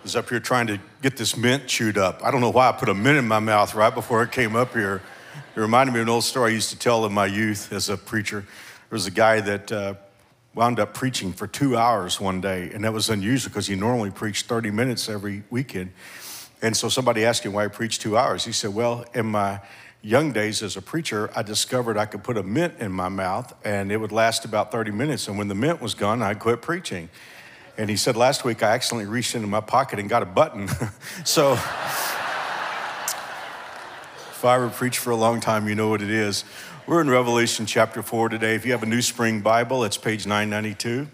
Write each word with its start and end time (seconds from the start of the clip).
I 0.00 0.02
was 0.02 0.16
up 0.16 0.30
here 0.30 0.40
trying 0.40 0.66
to 0.68 0.80
get 1.02 1.18
this 1.18 1.36
mint 1.36 1.66
chewed 1.66 1.98
up. 1.98 2.24
I 2.24 2.30
don't 2.30 2.40
know 2.40 2.48
why 2.48 2.70
I 2.70 2.72
put 2.72 2.88
a 2.88 2.94
mint 2.94 3.18
in 3.18 3.28
my 3.28 3.38
mouth 3.38 3.74
right 3.74 3.94
before 3.94 4.22
it 4.22 4.32
came 4.32 4.56
up 4.56 4.72
here. 4.72 5.02
It 5.54 5.60
reminded 5.60 5.92
me 5.92 6.00
of 6.00 6.06
an 6.06 6.08
old 6.08 6.24
story 6.24 6.52
I 6.52 6.54
used 6.54 6.70
to 6.70 6.78
tell 6.78 7.04
in 7.04 7.12
my 7.12 7.26
youth 7.26 7.70
as 7.70 7.90
a 7.90 7.98
preacher. 7.98 8.40
There 8.40 8.96
was 8.96 9.04
a 9.04 9.10
guy 9.10 9.42
that 9.42 9.70
uh, 9.70 9.94
wound 10.54 10.80
up 10.80 10.94
preaching 10.94 11.34
for 11.34 11.46
two 11.46 11.76
hours 11.76 12.18
one 12.18 12.40
day, 12.40 12.70
and 12.72 12.82
that 12.84 12.94
was 12.94 13.10
unusual 13.10 13.50
because 13.50 13.66
he 13.66 13.76
normally 13.76 14.10
preached 14.10 14.46
30 14.46 14.70
minutes 14.70 15.10
every 15.10 15.42
weekend. 15.50 15.92
And 16.62 16.74
so 16.74 16.88
somebody 16.88 17.26
asked 17.26 17.44
him 17.44 17.52
why 17.52 17.64
he 17.64 17.68
preached 17.68 18.00
two 18.00 18.16
hours. 18.16 18.42
He 18.42 18.52
said, 18.52 18.72
Well, 18.72 19.04
in 19.12 19.26
my 19.26 19.60
young 20.00 20.32
days 20.32 20.62
as 20.62 20.78
a 20.78 20.82
preacher, 20.82 21.30
I 21.36 21.42
discovered 21.42 21.98
I 21.98 22.06
could 22.06 22.24
put 22.24 22.38
a 22.38 22.42
mint 22.42 22.76
in 22.80 22.90
my 22.90 23.10
mouth 23.10 23.52
and 23.66 23.92
it 23.92 23.98
would 23.98 24.12
last 24.12 24.46
about 24.46 24.72
30 24.72 24.92
minutes. 24.92 25.28
And 25.28 25.36
when 25.36 25.48
the 25.48 25.54
mint 25.54 25.82
was 25.82 25.92
gone, 25.92 26.22
I 26.22 26.32
quit 26.32 26.62
preaching. 26.62 27.10
And 27.80 27.88
he 27.88 27.96
said, 27.96 28.14
Last 28.14 28.44
week 28.44 28.62
I 28.62 28.72
accidentally 28.72 29.06
reached 29.06 29.34
into 29.34 29.46
my 29.46 29.62
pocket 29.62 29.98
and 29.98 30.06
got 30.06 30.22
a 30.22 30.26
button. 30.26 30.68
so 31.24 31.54
if 31.54 31.64
I 34.44 34.56
ever 34.56 34.68
preach 34.68 34.98
for 34.98 35.12
a 35.12 35.16
long 35.16 35.40
time, 35.40 35.66
you 35.66 35.74
know 35.74 35.88
what 35.88 36.02
it 36.02 36.10
is. 36.10 36.44
We're 36.86 37.00
in 37.00 37.08
Revelation 37.08 37.64
chapter 37.64 38.02
4 38.02 38.28
today. 38.28 38.54
If 38.54 38.66
you 38.66 38.72
have 38.72 38.82
a 38.82 38.86
New 38.86 39.00
Spring 39.00 39.40
Bible, 39.40 39.82
it's 39.84 39.96
page 39.96 40.26
992. 40.26 41.08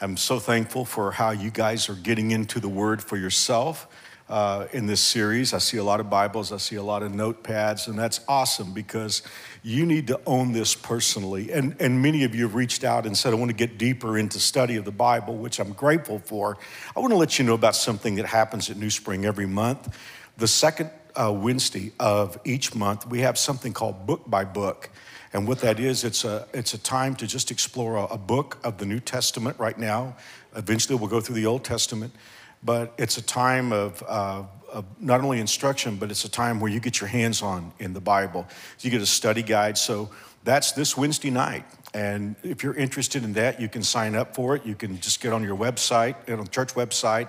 I'm 0.00 0.16
so 0.16 0.38
thankful 0.38 0.86
for 0.86 1.12
how 1.12 1.32
you 1.32 1.50
guys 1.50 1.90
are 1.90 1.94
getting 1.94 2.30
into 2.30 2.60
the 2.60 2.68
Word 2.70 3.02
for 3.02 3.18
yourself 3.18 3.86
uh, 4.30 4.68
in 4.72 4.86
this 4.86 5.02
series. 5.02 5.52
I 5.52 5.58
see 5.58 5.76
a 5.76 5.84
lot 5.84 6.00
of 6.00 6.08
Bibles, 6.08 6.50
I 6.50 6.56
see 6.56 6.76
a 6.76 6.82
lot 6.82 7.02
of 7.02 7.12
notepads, 7.12 7.88
and 7.88 7.98
that's 7.98 8.20
awesome 8.26 8.72
because 8.72 9.20
you 9.62 9.84
need 9.84 10.06
to 10.06 10.20
own 10.26 10.52
this 10.52 10.74
personally. 10.74 11.52
And, 11.52 11.76
and 11.80 12.00
many 12.02 12.24
of 12.24 12.34
you 12.34 12.44
have 12.44 12.54
reached 12.54 12.84
out 12.84 13.06
and 13.06 13.16
said, 13.16 13.32
I 13.32 13.36
want 13.36 13.50
to 13.50 13.56
get 13.56 13.76
deeper 13.78 14.16
into 14.16 14.40
study 14.40 14.76
of 14.76 14.84
the 14.84 14.92
Bible, 14.92 15.36
which 15.36 15.58
I'm 15.58 15.72
grateful 15.72 16.18
for. 16.18 16.56
I 16.96 17.00
want 17.00 17.12
to 17.12 17.16
let 17.16 17.38
you 17.38 17.44
know 17.44 17.54
about 17.54 17.76
something 17.76 18.14
that 18.16 18.26
happens 18.26 18.70
at 18.70 18.76
New 18.76 18.90
Spring 18.90 19.24
every 19.24 19.46
month. 19.46 19.94
The 20.38 20.48
second 20.48 20.90
uh, 21.14 21.32
Wednesday 21.36 21.92
of 22.00 22.38
each 22.44 22.74
month, 22.74 23.06
we 23.06 23.20
have 23.20 23.36
something 23.36 23.72
called 23.72 24.06
Book 24.06 24.22
by 24.26 24.44
Book. 24.44 24.90
And 25.32 25.46
what 25.46 25.60
that 25.60 25.78
is, 25.78 26.04
it's 26.04 26.24
a, 26.24 26.48
it's 26.52 26.74
a 26.74 26.78
time 26.78 27.14
to 27.16 27.26
just 27.26 27.50
explore 27.50 27.96
a, 27.96 28.04
a 28.04 28.18
book 28.18 28.58
of 28.64 28.78
the 28.78 28.86
New 28.86 29.00
Testament 29.00 29.58
right 29.58 29.78
now. 29.78 30.16
Eventually, 30.56 30.98
we'll 30.98 31.10
go 31.10 31.20
through 31.20 31.36
the 31.36 31.46
Old 31.46 31.64
Testament 31.64 32.14
but 32.62 32.92
it's 32.98 33.16
a 33.16 33.22
time 33.22 33.72
of, 33.72 34.02
uh, 34.06 34.42
of, 34.72 34.84
not 35.00 35.20
only 35.20 35.40
instruction, 35.40 35.96
but 35.96 36.10
it's 36.10 36.24
a 36.24 36.30
time 36.30 36.60
where 36.60 36.70
you 36.70 36.80
get 36.80 37.00
your 37.00 37.08
hands 37.08 37.42
on 37.42 37.72
in 37.78 37.92
the 37.92 38.00
Bible. 38.00 38.46
You 38.80 38.90
get 38.90 39.02
a 39.02 39.06
study 39.06 39.42
guide. 39.42 39.78
So 39.78 40.10
that's 40.44 40.72
this 40.72 40.96
Wednesday 40.96 41.30
night. 41.30 41.64
And 41.92 42.36
if 42.42 42.62
you're 42.62 42.74
interested 42.74 43.24
in 43.24 43.32
that, 43.34 43.60
you 43.60 43.68
can 43.68 43.82
sign 43.82 44.14
up 44.14 44.34
for 44.34 44.54
it. 44.54 44.64
You 44.64 44.74
can 44.74 45.00
just 45.00 45.20
get 45.20 45.32
on 45.32 45.42
your 45.42 45.56
website, 45.56 46.16
on 46.30 46.44
the 46.44 46.50
church 46.50 46.74
website, 46.74 47.28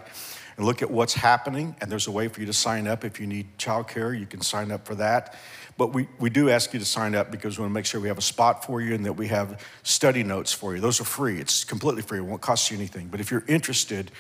and 0.58 0.66
look 0.66 0.82
at 0.82 0.92
what's 0.92 1.14
happening. 1.14 1.76
And 1.82 1.92
there's 1.92 2.08
a 2.08 2.12
way 2.12 2.28
for 2.28 2.42
you 2.42 2.46
to 2.46 2.54
sign 2.54 2.88
up. 2.88 3.04
If 3.04 3.20
you 3.20 3.26
need 3.26 3.58
childcare, 3.58 4.18
you 4.18 4.26
can 4.26 4.42
sign 4.42 4.72
up 4.72 4.86
for 4.86 4.96
that. 4.96 5.36
But 5.78 5.94
we, 5.94 6.08
we 6.20 6.30
do 6.30 6.50
ask 6.50 6.74
you 6.74 6.80
to 6.80 6.86
sign 6.86 7.16
up 7.16 7.32
because 7.32 7.58
we 7.58 7.64
want 7.64 7.72
to 7.72 7.74
make 7.74 7.86
sure 7.86 8.00
we 8.00 8.10
have 8.10 8.18
a 8.18 8.22
spot 8.22 8.64
for 8.66 8.82
you 8.82 8.94
and 8.94 9.06
that 9.06 9.14
we 9.14 9.28
have 9.30 9.66
study 9.84 10.22
notes 10.22 10.54
for 10.54 10.76
you. 10.76 10.82
Those 10.82 11.02
are 11.02 11.06
free, 11.06 11.40
it's 11.40 11.64
completely 11.64 12.04
free, 12.04 12.20
it 12.20 12.22
won't 12.22 12.42
cost 12.42 12.70
you 12.70 12.78
anything. 12.78 13.08
But 13.08 13.20
if 13.20 13.32
you're 13.32 13.46
interested, 13.48 14.12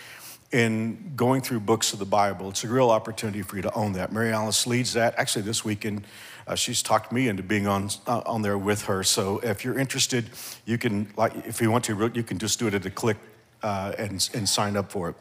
in 0.51 1.13
going 1.15 1.41
through 1.41 1.61
books 1.61 1.93
of 1.93 1.99
the 1.99 2.05
Bible. 2.05 2.49
It's 2.49 2.63
a 2.63 2.67
real 2.67 2.91
opportunity 2.91 3.41
for 3.41 3.55
you 3.55 3.61
to 3.61 3.73
own 3.73 3.93
that. 3.93 4.11
Mary 4.11 4.31
Alice 4.31 4.67
leads 4.67 4.93
that. 4.93 5.15
Actually, 5.17 5.43
this 5.43 5.63
weekend, 5.63 6.05
uh, 6.47 6.55
she's 6.55 6.81
talked 6.81 7.11
me 7.11 7.27
into 7.27 7.43
being 7.43 7.67
on 7.67 7.89
uh, 8.07 8.21
on 8.25 8.41
there 8.41 8.57
with 8.57 8.83
her. 8.85 9.03
So 9.03 9.39
if 9.39 9.63
you're 9.63 9.79
interested, 9.79 10.29
you 10.65 10.77
can 10.77 11.11
like 11.15 11.35
if 11.45 11.61
you 11.61 11.71
want 11.71 11.85
to, 11.85 12.11
you 12.13 12.23
can 12.23 12.37
just 12.37 12.59
do 12.59 12.67
it 12.67 12.73
at 12.73 12.85
a 12.85 12.89
click 12.89 13.17
uh, 13.63 13.93
and 13.97 14.29
and 14.33 14.47
sign 14.47 14.75
up 14.75 14.91
for 14.91 15.09
it. 15.09 15.15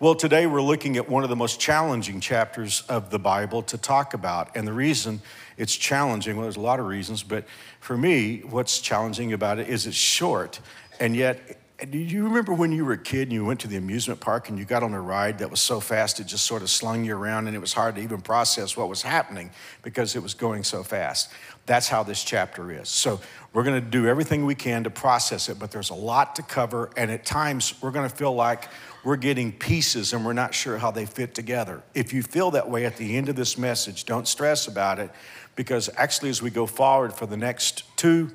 Well, 0.00 0.14
today 0.14 0.46
we're 0.46 0.62
looking 0.62 0.96
at 0.96 1.08
one 1.08 1.24
of 1.24 1.28
the 1.28 1.36
most 1.36 1.58
challenging 1.58 2.20
chapters 2.20 2.82
of 2.82 3.10
the 3.10 3.18
Bible 3.18 3.62
to 3.64 3.76
talk 3.76 4.14
about, 4.14 4.56
and 4.56 4.66
the 4.66 4.72
reason 4.72 5.20
it's 5.56 5.74
challenging, 5.76 6.36
well, 6.36 6.44
there's 6.44 6.56
a 6.56 6.60
lot 6.60 6.78
of 6.78 6.86
reasons, 6.86 7.24
but 7.24 7.44
for 7.80 7.96
me, 7.96 8.38
what's 8.48 8.80
challenging 8.80 9.32
about 9.32 9.58
it 9.58 9.68
is 9.68 9.86
it's 9.86 9.96
short, 9.96 10.60
and 11.00 11.16
yet 11.16 11.57
do 11.84 11.96
you 11.96 12.24
remember 12.24 12.52
when 12.52 12.72
you 12.72 12.84
were 12.84 12.94
a 12.94 12.98
kid 12.98 13.22
and 13.22 13.32
you 13.32 13.44
went 13.44 13.60
to 13.60 13.68
the 13.68 13.76
amusement 13.76 14.18
park 14.18 14.48
and 14.48 14.58
you 14.58 14.64
got 14.64 14.82
on 14.82 14.94
a 14.94 15.00
ride 15.00 15.38
that 15.38 15.48
was 15.48 15.60
so 15.60 15.78
fast 15.78 16.18
it 16.18 16.24
just 16.24 16.44
sort 16.44 16.62
of 16.62 16.70
slung 16.70 17.04
you 17.04 17.16
around 17.16 17.46
and 17.46 17.54
it 17.54 17.60
was 17.60 17.72
hard 17.72 17.94
to 17.94 18.00
even 18.00 18.20
process 18.20 18.76
what 18.76 18.88
was 18.88 19.02
happening 19.02 19.50
because 19.82 20.16
it 20.16 20.22
was 20.22 20.34
going 20.34 20.64
so 20.64 20.82
fast? 20.82 21.30
That's 21.66 21.88
how 21.88 22.02
this 22.02 22.24
chapter 22.24 22.72
is. 22.72 22.88
So 22.88 23.20
we're 23.52 23.62
going 23.62 23.80
to 23.80 23.90
do 23.90 24.08
everything 24.08 24.44
we 24.44 24.56
can 24.56 24.82
to 24.84 24.90
process 24.90 25.48
it, 25.48 25.60
but 25.60 25.70
there's 25.70 25.90
a 25.90 25.94
lot 25.94 26.34
to 26.36 26.42
cover, 26.42 26.90
and 26.96 27.12
at 27.12 27.24
times 27.24 27.80
we're 27.80 27.92
going 27.92 28.08
to 28.08 28.14
feel 28.14 28.34
like 28.34 28.68
we're 29.04 29.16
getting 29.16 29.52
pieces 29.52 30.12
and 30.12 30.26
we're 30.26 30.32
not 30.32 30.54
sure 30.54 30.78
how 30.78 30.90
they 30.90 31.06
fit 31.06 31.32
together. 31.32 31.80
If 31.94 32.12
you 32.12 32.24
feel 32.24 32.50
that 32.52 32.68
way 32.68 32.86
at 32.86 32.96
the 32.96 33.16
end 33.16 33.28
of 33.28 33.36
this 33.36 33.56
message, 33.56 34.04
don't 34.04 34.26
stress 34.26 34.66
about 34.66 34.98
it 34.98 35.10
because 35.54 35.88
actually, 35.96 36.30
as 36.30 36.42
we 36.42 36.50
go 36.50 36.66
forward 36.66 37.12
for 37.12 37.26
the 37.26 37.36
next 37.36 37.84
two 37.96 38.30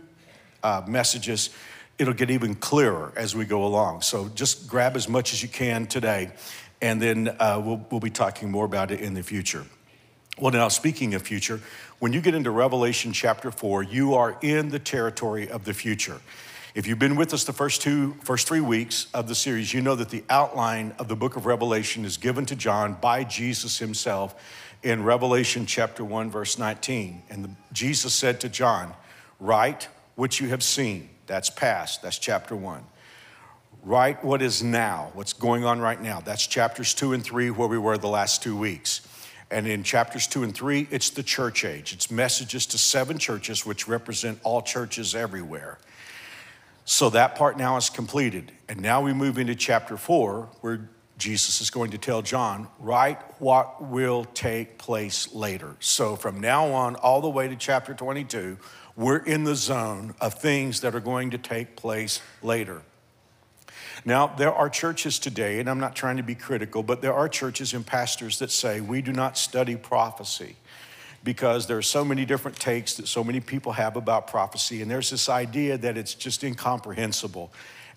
uh, 0.64 0.82
messages, 0.88 1.50
it'll 1.98 2.14
get 2.14 2.32
even 2.32 2.56
clearer 2.56 3.14
as 3.16 3.36
we 3.36 3.46
go 3.46 3.66
along. 3.66 4.02
So 4.02 4.30
just 4.30 4.68
grab 4.68 4.96
as 4.96 5.08
much 5.08 5.34
as 5.34 5.42
you 5.42 5.50
can 5.50 5.86
today, 5.88 6.32
and 6.82 7.02
then 7.02 7.36
uh, 7.40 7.62
we'll, 7.64 7.86
we'll 7.92 8.00
be 8.00 8.10
talking 8.10 8.52
more 8.52 8.66
about 8.66 8.92
it 8.92 9.00
in 9.02 9.14
the 9.14 9.24
future. 9.24 9.66
Well, 10.40 10.52
now, 10.52 10.68
speaking 10.68 11.14
of 11.14 11.22
future, 11.22 11.62
when 12.00 12.12
you 12.12 12.20
get 12.20 12.34
into 12.34 12.50
Revelation 12.50 13.14
chapter 13.14 13.52
4, 13.52 13.84
you 13.84 14.16
are 14.16 14.36
in 14.42 14.70
the 14.70 14.80
territory 14.80 15.48
of 15.48 15.64
the 15.64 15.74
future. 15.74 16.20
If 16.74 16.88
you've 16.88 16.98
been 16.98 17.16
with 17.16 17.36
us 17.36 17.44
the 17.44 17.54
first 17.54 17.84
two, 17.84 18.16
first 18.24 18.48
three 18.48 18.60
weeks 18.60 19.06
of 19.14 19.28
the 19.28 19.36
series, 19.36 19.72
you 19.76 19.82
know 19.82 19.94
that 19.94 20.10
the 20.10 20.24
outline 20.28 20.96
of 20.98 21.08
the 21.08 21.16
book 21.16 21.36
of 21.36 21.46
Revelation 21.46 22.04
is 22.04 22.18
given 22.18 22.48
to 22.48 22.56
John 22.56 22.98
by 23.00 23.24
Jesus 23.24 23.78
himself 23.78 24.34
in 24.82 25.04
Revelation 25.04 25.68
chapter 25.68 26.04
1, 26.04 26.32
verse 26.32 26.58
19. 26.58 27.22
And 27.30 27.46
the, 27.46 27.50
Jesus 27.72 28.16
said 28.16 28.42
to 28.42 28.50
John, 28.50 28.96
Write 29.40 29.88
what 30.16 30.40
you 30.40 30.50
have 30.50 30.64
seen 30.64 31.10
that's 31.28 31.50
past. 31.50 32.02
That's 32.02 32.18
chapter 32.18 32.56
one. 32.56 32.84
Write 33.84 34.24
what 34.24 34.42
is 34.42 34.64
now, 34.64 35.12
what's 35.14 35.34
going 35.34 35.66
on 35.66 35.80
right 35.80 36.02
now. 36.02 36.22
That's 36.22 36.48
chapters 36.48 36.94
two 36.94 37.14
and 37.14 37.24
three, 37.24 37.50
where 37.50 37.68
we 37.68 37.78
were 37.78 37.98
the 37.98 38.08
last 38.08 38.42
two 38.42 38.58
weeks. 38.58 39.02
And 39.52 39.68
in 39.68 39.84
chapters 39.84 40.26
two 40.26 40.44
and 40.44 40.56
three, 40.56 40.88
it's 40.90 41.10
the 41.10 41.24
church 41.24 41.66
age. 41.66 41.94
It's 41.94 42.10
messages 42.10 42.66
to 42.68 42.78
seven 42.78 43.18
churches, 43.18 43.66
which 43.66 43.88
represent 43.88 44.40
all 44.44 44.62
churches 44.62 45.16
everywhere. 45.16 45.80
So 46.86 47.10
that 47.12 47.36
part 47.36 47.58
now 47.58 47.78
is 47.78 47.90
completed. 47.90 48.52
And 48.68 48.82
now 48.82 49.02
we 49.02 49.14
move 49.14 49.38
into 49.38 49.56
chapter 49.56 49.98
four, 49.98 50.50
where 50.62 50.90
Jesus 51.18 51.62
is 51.62 51.70
going 51.70 51.92
to 51.92 51.98
tell 51.98 52.22
John, 52.22 52.68
write 52.80 53.20
what 53.40 53.82
will 53.84 54.26
take 54.34 54.78
place 54.78 55.34
later. 55.34 55.76
So 55.80 56.16
from 56.16 56.42
now 56.42 56.68
on, 56.68 56.96
all 56.96 57.22
the 57.22 57.30
way 57.30 57.48
to 57.48 57.56
chapter 57.56 57.94
22, 57.94 58.58
we're 58.96 59.18
in 59.18 59.44
the 59.44 59.56
zone 59.56 60.14
of 60.22 60.36
things 60.36 60.82
that 60.82 60.94
are 60.94 61.00
going 61.00 61.32
to 61.32 61.38
take 61.38 61.76
place 61.76 62.22
later. 62.42 62.82
Now, 64.06 64.28
there 64.28 64.54
are 64.54 64.70
churches 64.70 65.20
today, 65.20 65.60
and 65.60 65.70
I'm 65.70 65.80
not 65.80 65.96
trying 65.96 66.18
to 66.18 66.24
be 66.24 66.36
critical, 66.36 66.84
but 66.84 67.02
there 67.02 67.14
are 67.14 67.30
churches 67.30 67.74
and 67.74 67.86
pastors 67.86 68.40
that 68.40 68.52
say 68.52 68.82
we 68.82 69.02
do 69.02 69.14
not 69.14 69.38
study 69.38 69.76
prophecy 69.76 70.56
because 71.24 71.68
there 71.68 71.78
are 71.78 71.84
so 71.84 72.04
many 72.04 72.26
different 72.26 72.60
takes 72.60 72.96
that 72.96 73.08
so 73.08 73.24
many 73.24 73.40
people 73.40 73.72
have 73.72 73.96
about 73.96 74.28
prophecy, 74.28 74.82
and 74.82 74.92
there's 74.92 75.10
this 75.10 75.30
idea 75.30 75.78
that 75.78 75.98
it's 75.98 76.14
just 76.14 76.44
incomprehensible 76.44 77.52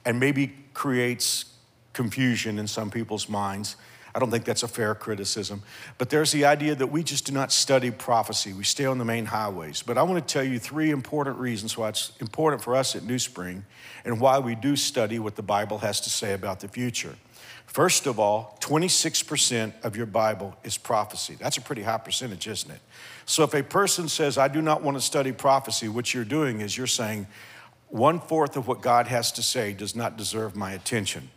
and 0.04 0.20
maybe 0.20 0.54
creates 0.74 1.46
confusion 1.92 2.58
in 2.58 2.68
some 2.68 2.90
people's 2.90 3.28
minds. 3.28 3.74
I 4.16 4.18
don't 4.18 4.30
think 4.30 4.46
that's 4.46 4.62
a 4.62 4.68
fair 4.68 4.94
criticism. 4.94 5.62
But 5.98 6.08
there's 6.08 6.32
the 6.32 6.46
idea 6.46 6.74
that 6.74 6.86
we 6.86 7.02
just 7.02 7.26
do 7.26 7.32
not 7.34 7.52
study 7.52 7.90
prophecy. 7.90 8.54
We 8.54 8.64
stay 8.64 8.86
on 8.86 8.96
the 8.96 9.04
main 9.04 9.26
highways. 9.26 9.82
But 9.82 9.98
I 9.98 10.04
want 10.04 10.26
to 10.26 10.32
tell 10.32 10.42
you 10.42 10.58
three 10.58 10.88
important 10.88 11.36
reasons 11.36 11.76
why 11.76 11.90
it's 11.90 12.12
important 12.18 12.62
for 12.62 12.74
us 12.74 12.96
at 12.96 13.02
New 13.02 13.18
Spring 13.18 13.66
and 14.06 14.18
why 14.18 14.38
we 14.38 14.54
do 14.54 14.74
study 14.74 15.18
what 15.18 15.36
the 15.36 15.42
Bible 15.42 15.76
has 15.80 16.00
to 16.00 16.08
say 16.08 16.32
about 16.32 16.60
the 16.60 16.68
future. 16.68 17.14
First 17.66 18.06
of 18.06 18.18
all, 18.18 18.56
26% 18.62 19.84
of 19.84 19.98
your 19.98 20.06
Bible 20.06 20.56
is 20.64 20.78
prophecy. 20.78 21.36
That's 21.38 21.58
a 21.58 21.60
pretty 21.60 21.82
high 21.82 21.98
percentage, 21.98 22.48
isn't 22.48 22.70
it? 22.70 22.80
So 23.26 23.44
if 23.44 23.52
a 23.52 23.62
person 23.62 24.08
says, 24.08 24.38
I 24.38 24.48
do 24.48 24.62
not 24.62 24.80
want 24.80 24.96
to 24.96 25.02
study 25.02 25.32
prophecy, 25.32 25.90
what 25.90 26.14
you're 26.14 26.24
doing 26.24 26.62
is 26.62 26.74
you're 26.74 26.86
saying, 26.86 27.26
one 27.88 28.20
fourth 28.20 28.56
of 28.56 28.66
what 28.66 28.80
God 28.80 29.08
has 29.08 29.30
to 29.32 29.42
say 29.42 29.74
does 29.74 29.94
not 29.94 30.16
deserve 30.16 30.56
my 30.56 30.72
attention. 30.72 31.28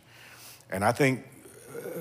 And 0.70 0.82
I 0.82 0.92
think 0.92 1.24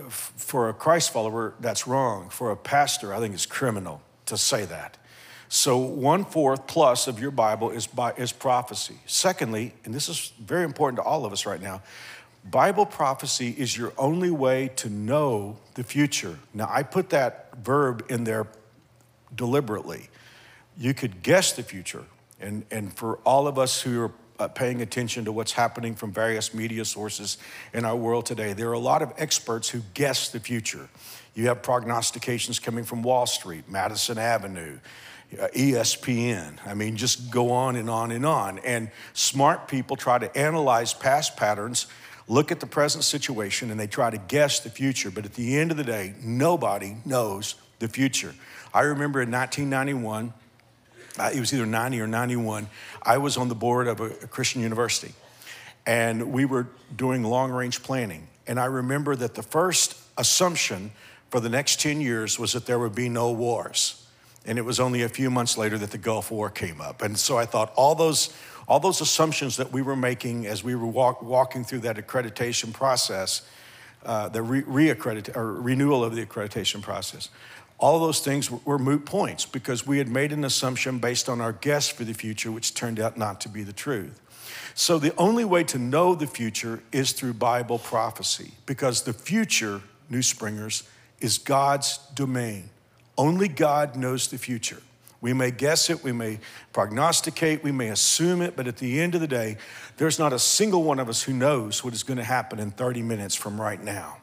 for 0.09 0.69
a 0.69 0.73
Christ 0.73 1.11
follower, 1.13 1.53
that's 1.59 1.87
wrong. 1.87 2.29
For 2.29 2.51
a 2.51 2.57
pastor, 2.57 3.13
I 3.13 3.19
think 3.19 3.33
it's 3.33 3.45
criminal 3.45 4.01
to 4.25 4.37
say 4.37 4.65
that. 4.65 4.97
So, 5.51 5.77
one 5.77 6.25
fourth 6.25 6.67
plus 6.67 7.07
of 7.07 7.19
your 7.19 7.31
Bible 7.31 7.71
is, 7.71 7.87
by, 7.87 8.13
is 8.13 8.31
prophecy. 8.31 8.97
Secondly, 9.07 9.73
and 9.83 9.93
this 9.93 10.07
is 10.07 10.31
very 10.39 10.63
important 10.63 10.97
to 10.97 11.03
all 11.03 11.25
of 11.25 11.33
us 11.33 11.45
right 11.45 11.61
now, 11.61 11.81
Bible 12.45 12.85
prophecy 12.85 13.55
is 13.57 13.75
your 13.75 13.91
only 13.97 14.31
way 14.31 14.69
to 14.77 14.89
know 14.89 15.57
the 15.73 15.83
future. 15.83 16.37
Now, 16.53 16.69
I 16.71 16.83
put 16.83 17.09
that 17.09 17.57
verb 17.63 18.05
in 18.09 18.23
there 18.23 18.47
deliberately. 19.35 20.09
You 20.77 20.93
could 20.93 21.23
guess 21.23 21.51
the 21.51 21.63
future. 21.63 22.05
And, 22.39 22.65
and 22.71 22.95
for 22.95 23.17
all 23.25 23.47
of 23.47 23.59
us 23.59 23.81
who 23.81 24.01
are 24.03 24.11
uh, 24.39 24.47
paying 24.47 24.81
attention 24.81 25.25
to 25.25 25.31
what's 25.31 25.51
happening 25.51 25.95
from 25.95 26.11
various 26.11 26.53
media 26.53 26.85
sources 26.85 27.37
in 27.73 27.85
our 27.85 27.95
world 27.95 28.25
today, 28.25 28.53
there 28.53 28.69
are 28.69 28.73
a 28.73 28.79
lot 28.79 29.01
of 29.01 29.13
experts 29.17 29.69
who 29.69 29.81
guess 29.93 30.29
the 30.29 30.39
future. 30.39 30.89
You 31.35 31.47
have 31.47 31.61
prognostications 31.61 32.59
coming 32.59 32.83
from 32.83 33.03
Wall 33.03 33.27
Street, 33.27 33.69
Madison 33.69 34.17
Avenue, 34.17 34.79
uh, 35.39 35.47
ESPN. 35.55 36.57
I 36.65 36.73
mean, 36.73 36.95
just 36.95 37.29
go 37.29 37.51
on 37.51 37.75
and 37.75 37.89
on 37.89 38.11
and 38.11 38.25
on. 38.25 38.59
And 38.59 38.89
smart 39.13 39.67
people 39.67 39.95
try 39.95 40.17
to 40.17 40.35
analyze 40.37 40.93
past 40.93 41.37
patterns 41.37 41.87
look 42.29 42.51
at 42.51 42.59
the 42.59 42.67
present 42.67 43.03
situation 43.03 43.71
and 43.71 43.79
they 43.79 43.87
try 43.87 44.09
to 44.09 44.17
guess 44.17 44.61
the 44.61 44.69
future. 44.69 45.11
But 45.11 45.25
at 45.25 45.33
the 45.33 45.57
end 45.57 45.71
of 45.71 45.77
the 45.77 45.83
day, 45.83 46.13
nobody 46.23 46.95
knows 47.03 47.55
the 47.79 47.89
future. 47.89 48.33
I 48.73 48.81
remember 48.81 49.21
in 49.21 49.31
1991, 49.31 50.27
uh, 50.27 50.31
it 51.19 51.39
was 51.39 51.53
either 51.53 51.65
90 51.65 52.01
or 52.01 52.07
91, 52.07 52.67
I 53.03 53.17
was 53.17 53.37
on 53.37 53.49
the 53.49 53.55
board 53.55 53.87
of 53.87 53.99
a, 53.99 54.05
a 54.05 54.27
Christian 54.27 54.61
university 54.61 55.13
and 55.85 56.31
we 56.31 56.45
were 56.45 56.67
doing 56.95 57.23
long 57.23 57.51
range 57.51 57.81
planning. 57.83 58.27
And 58.47 58.59
I 58.59 58.65
remember 58.65 59.15
that 59.15 59.35
the 59.35 59.43
first 59.43 59.97
assumption 60.17 60.91
for 61.29 61.39
the 61.39 61.49
next 61.49 61.79
10 61.81 62.01
years 62.01 62.37
was 62.37 62.53
that 62.53 62.65
there 62.65 62.79
would 62.79 62.95
be 62.95 63.09
no 63.09 63.31
wars. 63.31 64.05
And 64.45 64.57
it 64.57 64.63
was 64.63 64.79
only 64.79 65.01
a 65.01 65.09
few 65.09 65.29
months 65.29 65.57
later 65.57 65.77
that 65.77 65.91
the 65.91 65.97
Gulf 65.97 66.31
War 66.31 66.49
came 66.49 66.81
up. 66.81 67.01
And 67.01 67.17
so 67.17 67.37
I 67.37 67.45
thought 67.45 67.73
all 67.75 67.95
those 67.95 68.33
all 68.67 68.79
those 68.79 69.01
assumptions 69.01 69.57
that 69.57 69.71
we 69.71 69.81
were 69.81 69.95
making 69.95 70.45
as 70.45 70.63
we 70.63 70.75
were 70.75 70.85
walk, 70.85 71.23
walking 71.23 71.63
through 71.63 71.79
that 71.79 71.97
accreditation 71.97 72.71
process, 72.71 73.41
uh, 74.05 74.29
the 74.29 74.43
re, 74.43 74.61
re-accredit, 74.61 75.35
or 75.35 75.53
renewal 75.53 76.03
of 76.03 76.15
the 76.15 76.23
accreditation 76.23 76.79
process, 76.79 77.29
all 77.79 77.99
those 77.99 78.19
things 78.19 78.51
were, 78.51 78.77
moot 78.77 79.05
points 79.05 79.45
because 79.45 79.87
we 79.87 79.97
had 79.97 80.09
made 80.09 80.31
an 80.33 80.43
assumption 80.43 80.99
based 80.99 81.29
on 81.29 81.39
our 81.39 81.53
guess 81.53 81.87
for 81.87 82.03
the 82.03 82.13
future, 82.13 82.51
which 82.51 82.73
turned 82.73 82.99
out 82.99 83.17
not 83.17 83.41
to 83.41 83.49
be 83.49 83.63
the 83.63 83.73
truth. 83.73 84.19
So 84.75 84.99
the 84.99 85.15
only 85.17 85.45
way 85.45 85.63
to 85.65 85.79
know 85.79 86.13
the 86.13 86.27
future 86.27 86.81
is 86.91 87.13
through 87.13 87.33
Bible 87.33 87.79
prophecy 87.79 88.51
because 88.65 89.03
the 89.03 89.13
future, 89.13 89.81
New 90.09 90.21
Springers, 90.21 90.83
is 91.19 91.37
God's 91.37 91.97
domain. 92.13 92.69
Only 93.17 93.47
God 93.47 93.95
knows 93.95 94.27
the 94.27 94.37
future. 94.37 94.81
We 95.21 95.33
may 95.33 95.51
guess 95.51 95.89
it, 95.89 96.01
we 96.01 96.13
may 96.13 96.39
prognosticate, 96.71 97.61
we 97.61 97.73
may 97.73 97.89
assume 97.89 98.41
it, 98.41 98.55
but 98.55 98.67
at 98.67 98.77
the 98.77 99.01
end 99.01 99.15
of 99.15 99.21
the 99.21 99.27
day, 99.27 99.57
there's 99.97 100.17
not 100.17 100.31
a 100.31 100.39
single 100.39 100.83
one 100.83 100.99
of 100.99 101.09
us 101.09 101.23
who 101.23 101.33
knows 101.33 101.83
what 101.83 101.93
is 101.93 102.03
going 102.03 102.17
to 102.17 102.23
happen 102.23 102.57
in 102.59 102.71
30 102.71 103.01
minutes 103.01 103.35
from 103.35 103.59
right 103.59 103.83
now. 103.83 104.17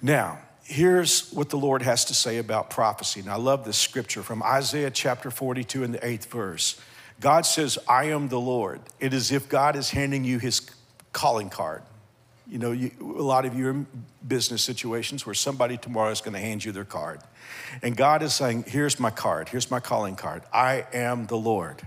Now, 0.00 0.38
here's 0.64 1.30
what 1.32 1.50
the 1.50 1.56
Lord 1.56 1.82
has 1.82 2.06
to 2.06 2.14
say 2.14 2.38
about 2.38 2.70
prophecy. 2.70 3.20
And 3.20 3.30
I 3.30 3.36
love 3.36 3.64
this 3.64 3.76
scripture 3.76 4.22
from 4.22 4.42
Isaiah 4.42 4.90
chapter 4.90 5.30
42 5.30 5.84
in 5.84 5.92
the 5.92 6.06
eighth 6.06 6.30
verse. 6.30 6.80
God 7.20 7.46
says, 7.46 7.78
I 7.88 8.04
am 8.06 8.28
the 8.28 8.40
Lord. 8.40 8.80
It 8.98 9.14
is 9.14 9.30
if 9.30 9.48
God 9.48 9.76
is 9.76 9.90
handing 9.90 10.24
you 10.24 10.38
his 10.38 10.68
calling 11.12 11.48
card. 11.48 11.82
You 12.46 12.58
know, 12.58 12.72
you, 12.72 12.90
a 13.00 13.22
lot 13.22 13.46
of 13.46 13.54
you 13.54 13.68
are 13.68 13.70
in 13.70 13.86
business 14.26 14.62
situations 14.62 15.24
where 15.24 15.34
somebody 15.34 15.76
tomorrow 15.76 16.10
is 16.10 16.20
going 16.20 16.34
to 16.34 16.40
hand 16.40 16.64
you 16.64 16.72
their 16.72 16.84
card. 16.84 17.20
And 17.82 17.96
God 17.96 18.22
is 18.22 18.34
saying, 18.34 18.64
Here's 18.66 19.00
my 19.00 19.10
card, 19.10 19.48
here's 19.48 19.70
my 19.70 19.80
calling 19.80 20.16
card. 20.16 20.42
I 20.52 20.86
am 20.92 21.26
the 21.26 21.38
Lord. 21.38 21.80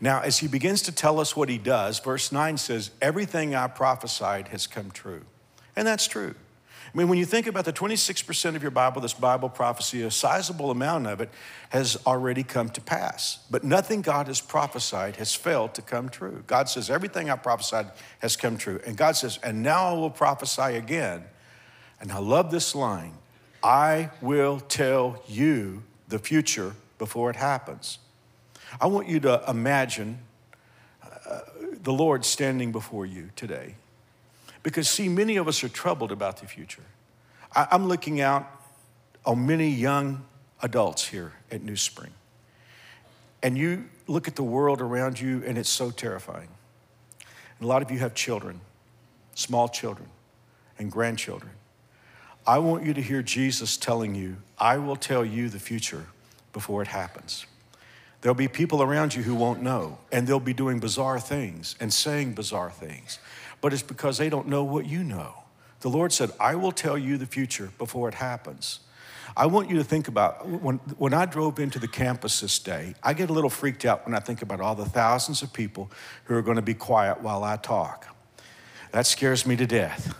Now, 0.00 0.20
as 0.20 0.38
he 0.38 0.48
begins 0.48 0.82
to 0.82 0.92
tell 0.92 1.20
us 1.20 1.36
what 1.36 1.48
he 1.48 1.58
does, 1.58 1.98
verse 2.00 2.32
9 2.32 2.56
says, 2.58 2.90
Everything 3.00 3.54
I 3.54 3.66
prophesied 3.66 4.48
has 4.48 4.66
come 4.66 4.90
true. 4.90 5.22
And 5.76 5.86
that's 5.86 6.06
true. 6.06 6.34
I 6.94 6.98
mean, 6.98 7.08
when 7.08 7.18
you 7.18 7.24
think 7.24 7.48
about 7.48 7.64
the 7.64 7.72
26% 7.72 8.54
of 8.54 8.62
your 8.62 8.70
Bible, 8.70 9.00
this 9.00 9.14
Bible 9.14 9.48
prophecy, 9.48 10.02
a 10.02 10.12
sizable 10.12 10.70
amount 10.70 11.08
of 11.08 11.20
it 11.20 11.28
has 11.70 11.98
already 12.06 12.44
come 12.44 12.68
to 12.68 12.80
pass. 12.80 13.40
But 13.50 13.64
nothing 13.64 14.00
God 14.00 14.28
has 14.28 14.40
prophesied 14.40 15.16
has 15.16 15.34
failed 15.34 15.74
to 15.74 15.82
come 15.82 16.08
true. 16.08 16.44
God 16.46 16.68
says, 16.68 16.90
Everything 16.90 17.30
I 17.30 17.36
prophesied 17.36 17.90
has 18.20 18.36
come 18.36 18.56
true. 18.56 18.80
And 18.86 18.96
God 18.96 19.16
says, 19.16 19.40
And 19.42 19.60
now 19.60 19.88
I 19.88 19.92
will 19.94 20.10
prophesy 20.10 20.76
again. 20.76 21.24
And 22.00 22.12
I 22.12 22.18
love 22.18 22.52
this 22.52 22.76
line 22.76 23.14
I 23.60 24.10
will 24.20 24.60
tell 24.60 25.22
you 25.26 25.82
the 26.08 26.18
future 26.20 26.74
before 26.98 27.30
it 27.30 27.36
happens. 27.36 27.98
I 28.80 28.86
want 28.86 29.08
you 29.08 29.18
to 29.20 29.42
imagine 29.48 30.18
uh, 31.02 31.40
the 31.82 31.92
Lord 31.92 32.24
standing 32.24 32.70
before 32.70 33.06
you 33.06 33.30
today 33.34 33.74
because, 34.64 34.88
see, 34.88 35.08
many 35.08 35.36
of 35.36 35.46
us 35.46 35.62
are 35.62 35.68
troubled 35.68 36.10
about 36.10 36.38
the 36.38 36.46
future. 36.46 36.82
I, 37.54 37.68
I'm 37.70 37.86
looking 37.86 38.20
out 38.20 38.50
on 39.24 39.46
many 39.46 39.68
young 39.68 40.24
adults 40.62 41.06
here 41.06 41.32
at 41.52 41.62
New 41.62 41.76
Spring. 41.76 42.10
And 43.42 43.56
you 43.56 43.84
look 44.08 44.26
at 44.26 44.34
the 44.34 44.42
world 44.42 44.80
around 44.80 45.20
you, 45.20 45.44
and 45.46 45.56
it's 45.58 45.68
so 45.68 45.90
terrifying. 45.90 46.48
And 47.58 47.66
a 47.66 47.68
lot 47.68 47.82
of 47.82 47.90
you 47.90 47.98
have 47.98 48.14
children, 48.14 48.60
small 49.34 49.68
children, 49.68 50.08
and 50.78 50.90
grandchildren. 50.90 51.52
I 52.46 52.58
want 52.58 52.84
you 52.84 52.94
to 52.94 53.02
hear 53.02 53.22
Jesus 53.22 53.76
telling 53.76 54.14
you, 54.14 54.38
I 54.58 54.78
will 54.78 54.96
tell 54.96 55.24
you 55.24 55.50
the 55.50 55.58
future 55.58 56.06
before 56.54 56.80
it 56.80 56.88
happens. 56.88 57.44
There'll 58.22 58.34
be 58.34 58.48
people 58.48 58.82
around 58.82 59.14
you 59.14 59.22
who 59.22 59.34
won't 59.34 59.62
know, 59.62 59.98
and 60.10 60.26
they'll 60.26 60.40
be 60.40 60.54
doing 60.54 60.78
bizarre 60.78 61.20
things 61.20 61.76
and 61.80 61.92
saying 61.92 62.32
bizarre 62.32 62.70
things 62.70 63.18
but 63.64 63.72
it's 63.72 63.82
because 63.82 64.18
they 64.18 64.28
don't 64.28 64.46
know 64.46 64.62
what 64.62 64.84
you 64.84 65.02
know. 65.02 65.32
The 65.80 65.88
Lord 65.88 66.12
said, 66.12 66.30
I 66.38 66.54
will 66.54 66.70
tell 66.70 66.98
you 66.98 67.16
the 67.16 67.24
future 67.24 67.72
before 67.78 68.10
it 68.10 68.14
happens. 68.14 68.80
I 69.34 69.46
want 69.46 69.70
you 69.70 69.76
to 69.78 69.84
think 69.84 70.06
about 70.06 70.46
when, 70.46 70.76
when 70.98 71.14
I 71.14 71.24
drove 71.24 71.58
into 71.58 71.78
the 71.78 71.88
campus 71.88 72.40
this 72.40 72.58
day, 72.58 72.94
I 73.02 73.14
get 73.14 73.30
a 73.30 73.32
little 73.32 73.48
freaked 73.48 73.86
out 73.86 74.04
when 74.04 74.14
I 74.14 74.20
think 74.20 74.42
about 74.42 74.60
all 74.60 74.74
the 74.74 74.84
thousands 74.84 75.40
of 75.40 75.50
people 75.54 75.90
who 76.24 76.34
are 76.34 76.42
going 76.42 76.56
to 76.56 76.62
be 76.62 76.74
quiet 76.74 77.22
while 77.22 77.42
I 77.42 77.56
talk. 77.56 78.14
That 78.92 79.06
scares 79.06 79.46
me 79.46 79.56
to 79.56 79.66
death. 79.66 80.14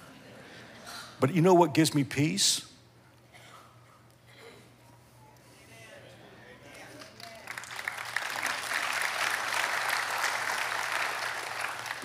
But 1.21 1.35
you 1.35 1.43
know 1.43 1.53
what 1.53 1.75
gives 1.75 1.95
me 1.95 2.03
peace? 2.03 2.65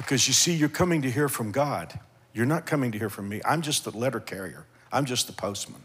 Because 0.10 0.28
you 0.28 0.34
see, 0.34 0.56
you're 0.56 0.70
coming 0.70 1.04
to 1.04 1.12
hear 1.12 1.30
from 1.30 1.52
God. 1.52 2.00
You're 2.34 2.48
not 2.48 2.66
coming 2.66 2.92
to 2.94 2.98
hear 2.98 3.12
from 3.12 3.30
me. 3.30 3.42
I'm 3.46 3.62
just 3.62 3.84
the 3.84 3.96
letter 3.96 4.20
carrier, 4.20 4.66
I'm 4.92 5.06
just 5.06 5.28
the 5.28 5.34
postman. 5.34 5.84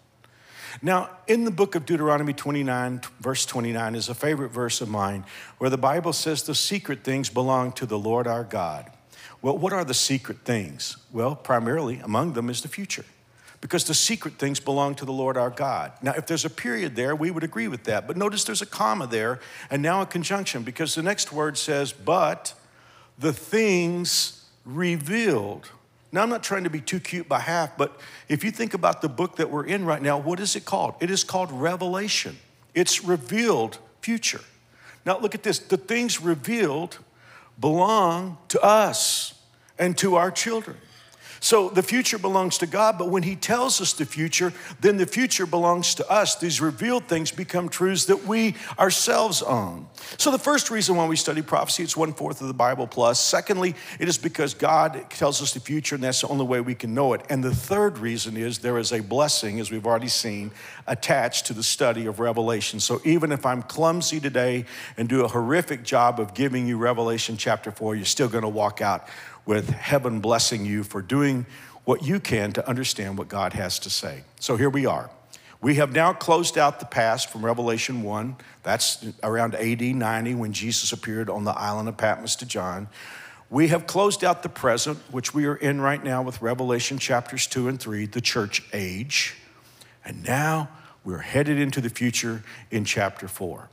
Now, 0.80 1.10
in 1.26 1.44
the 1.44 1.50
book 1.50 1.74
of 1.74 1.84
Deuteronomy 1.84 2.32
29, 2.32 3.02
verse 3.20 3.44
29 3.44 3.94
is 3.94 4.08
a 4.08 4.14
favorite 4.14 4.48
verse 4.48 4.80
of 4.80 4.88
mine 4.88 5.26
where 5.58 5.68
the 5.68 5.76
Bible 5.76 6.14
says 6.14 6.42
the 6.42 6.54
secret 6.54 7.04
things 7.04 7.28
belong 7.28 7.72
to 7.72 7.84
the 7.84 7.98
Lord 7.98 8.26
our 8.26 8.44
God. 8.44 8.90
Well, 9.42 9.58
what 9.58 9.74
are 9.74 9.84
the 9.84 9.92
secret 9.92 10.38
things? 10.38 10.96
Well, 11.12 11.36
primarily 11.36 11.98
among 11.98 12.32
them 12.32 12.48
is 12.48 12.62
the 12.62 12.68
future 12.68 13.04
because 13.60 13.84
the 13.84 13.92
secret 13.92 14.38
things 14.38 14.58
belong 14.58 14.94
to 14.94 15.04
the 15.04 15.12
Lord 15.12 15.36
our 15.36 15.50
God. 15.50 15.92
Now, 16.00 16.14
if 16.16 16.26
there's 16.26 16.46
a 16.46 16.50
period 16.50 16.96
there, 16.96 17.14
we 17.14 17.30
would 17.30 17.44
agree 17.44 17.68
with 17.68 17.84
that. 17.84 18.06
But 18.06 18.16
notice 18.16 18.44
there's 18.44 18.62
a 18.62 18.66
comma 18.66 19.06
there 19.06 19.38
and 19.70 19.82
now 19.82 20.00
a 20.00 20.06
conjunction 20.06 20.62
because 20.62 20.94
the 20.94 21.02
next 21.02 21.30
word 21.30 21.58
says, 21.58 21.92
but 21.92 22.54
the 23.18 23.32
things 23.32 24.44
revealed. 24.64 25.70
Now, 26.12 26.22
I'm 26.22 26.28
not 26.28 26.42
trying 26.42 26.64
to 26.64 26.70
be 26.70 26.80
too 26.80 27.00
cute 27.00 27.28
by 27.28 27.40
half, 27.40 27.76
but 27.76 28.00
if 28.28 28.44
you 28.44 28.50
think 28.50 28.72
about 28.72 29.02
the 29.02 29.08
book 29.08 29.36
that 29.36 29.50
we're 29.50 29.66
in 29.66 29.84
right 29.84 30.00
now, 30.00 30.16
what 30.16 30.38
is 30.38 30.54
it 30.54 30.64
called? 30.64 30.94
It 31.00 31.10
is 31.10 31.24
called 31.24 31.50
Revelation. 31.50 32.38
It's 32.72 33.04
revealed 33.04 33.78
future. 34.00 34.40
Now, 35.04 35.18
look 35.18 35.34
at 35.34 35.42
this 35.42 35.58
the 35.58 35.76
things 35.76 36.20
revealed 36.20 36.98
belong 37.60 38.38
to 38.48 38.60
us 38.62 39.34
and 39.78 39.96
to 39.98 40.14
our 40.14 40.30
children. 40.30 40.76
So 41.44 41.68
the 41.68 41.82
future 41.82 42.16
belongs 42.16 42.56
to 42.58 42.66
God, 42.66 42.96
but 42.96 43.10
when 43.10 43.22
He 43.22 43.36
tells 43.36 43.78
us 43.78 43.92
the 43.92 44.06
future, 44.06 44.54
then 44.80 44.96
the 44.96 45.04
future 45.04 45.44
belongs 45.44 45.94
to 45.96 46.10
us. 46.10 46.36
These 46.36 46.58
revealed 46.58 47.04
things 47.04 47.30
become 47.30 47.68
truths 47.68 48.06
that 48.06 48.24
we 48.24 48.54
ourselves 48.78 49.42
own. 49.42 49.86
So 50.16 50.30
the 50.30 50.38
first 50.38 50.70
reason 50.70 50.96
why 50.96 51.06
we 51.06 51.16
study 51.16 51.42
prophecy, 51.42 51.82
it's 51.82 51.98
one 51.98 52.14
fourth 52.14 52.40
of 52.40 52.48
the 52.48 52.54
Bible 52.54 52.86
plus. 52.86 53.22
Secondly, 53.22 53.74
it 54.00 54.08
is 54.08 54.16
because 54.16 54.54
God 54.54 55.04
tells 55.10 55.42
us 55.42 55.52
the 55.52 55.60
future, 55.60 55.96
and 55.96 56.04
that's 56.04 56.22
the 56.22 56.28
only 56.28 56.46
way 56.46 56.62
we 56.62 56.74
can 56.74 56.94
know 56.94 57.12
it. 57.12 57.20
And 57.28 57.44
the 57.44 57.54
third 57.54 57.98
reason 57.98 58.38
is 58.38 58.60
there 58.60 58.78
is 58.78 58.90
a 58.90 59.00
blessing, 59.00 59.60
as 59.60 59.70
we've 59.70 59.84
already 59.84 60.08
seen, 60.08 60.50
attached 60.86 61.44
to 61.48 61.52
the 61.52 61.62
study 61.62 62.06
of 62.06 62.20
Revelation. 62.20 62.80
So 62.80 63.02
even 63.04 63.32
if 63.32 63.44
I'm 63.44 63.60
clumsy 63.60 64.18
today 64.18 64.64
and 64.96 65.10
do 65.10 65.26
a 65.26 65.28
horrific 65.28 65.82
job 65.82 66.20
of 66.20 66.32
giving 66.32 66.66
you 66.66 66.78
Revelation 66.78 67.36
chapter 67.36 67.70
4, 67.70 67.96
you're 67.96 68.06
still 68.06 68.28
going 68.28 68.44
to 68.44 68.48
walk 68.48 68.80
out 68.80 69.06
with 69.46 69.70
heaven 69.70 70.20
blessing 70.20 70.64
you 70.64 70.84
for 70.84 71.02
doing 71.02 71.46
what 71.84 72.02
you 72.02 72.18
can 72.18 72.52
to 72.52 72.66
understand 72.68 73.18
what 73.18 73.28
God 73.28 73.52
has 73.52 73.78
to 73.80 73.90
say. 73.90 74.24
So 74.40 74.56
here 74.56 74.70
we 74.70 74.86
are. 74.86 75.10
We 75.60 75.76
have 75.76 75.92
now 75.92 76.12
closed 76.12 76.58
out 76.58 76.80
the 76.80 76.86
past 76.86 77.30
from 77.30 77.44
Revelation 77.44 78.02
1. 78.02 78.36
That's 78.62 79.06
around 79.22 79.54
AD 79.54 79.80
90 79.80 80.34
when 80.34 80.52
Jesus 80.52 80.92
appeared 80.92 81.30
on 81.30 81.44
the 81.44 81.52
island 81.52 81.88
of 81.88 81.96
Patmos 81.96 82.36
to 82.36 82.46
John. 82.46 82.88
We 83.48 83.68
have 83.68 83.86
closed 83.86 84.24
out 84.24 84.42
the 84.42 84.48
present, 84.48 84.98
which 85.10 85.32
we 85.32 85.46
are 85.46 85.56
in 85.56 85.80
right 85.80 86.02
now 86.02 86.22
with 86.22 86.42
Revelation 86.42 86.98
chapters 86.98 87.46
2 87.46 87.68
and 87.68 87.80
3, 87.80 88.06
the 88.06 88.20
church 88.20 88.62
age. 88.72 89.36
And 90.04 90.22
now 90.24 90.68
we're 91.02 91.18
headed 91.18 91.58
into 91.58 91.80
the 91.80 91.90
future 91.90 92.42
in 92.70 92.84
chapter 92.84 93.28
4. 93.28 93.68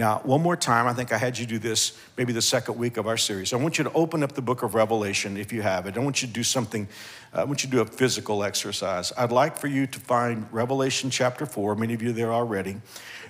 Now, 0.00 0.22
one 0.24 0.40
more 0.40 0.56
time, 0.56 0.86
I 0.86 0.94
think 0.94 1.12
I 1.12 1.18
had 1.18 1.38
you 1.38 1.44
do 1.44 1.58
this 1.58 1.92
maybe 2.16 2.32
the 2.32 2.40
second 2.40 2.78
week 2.78 2.96
of 2.96 3.06
our 3.06 3.18
series. 3.18 3.52
I 3.52 3.56
want 3.56 3.76
you 3.76 3.84
to 3.84 3.92
open 3.92 4.22
up 4.22 4.32
the 4.32 4.40
book 4.40 4.62
of 4.62 4.74
Revelation 4.74 5.36
if 5.36 5.52
you 5.52 5.60
have 5.60 5.86
it. 5.86 5.94
I 5.94 6.00
want 6.00 6.22
you 6.22 6.28
to 6.28 6.32
do 6.32 6.42
something, 6.42 6.88
uh, 7.34 7.40
I 7.42 7.44
want 7.44 7.62
you 7.62 7.68
to 7.68 7.76
do 7.76 7.82
a 7.82 7.84
physical 7.84 8.42
exercise. 8.42 9.12
I'd 9.18 9.30
like 9.30 9.58
for 9.58 9.66
you 9.66 9.86
to 9.88 10.00
find 10.00 10.50
Revelation 10.52 11.10
chapter 11.10 11.44
4, 11.44 11.74
many 11.74 11.92
of 11.92 12.00
you 12.00 12.14
there 12.14 12.32
already, 12.32 12.80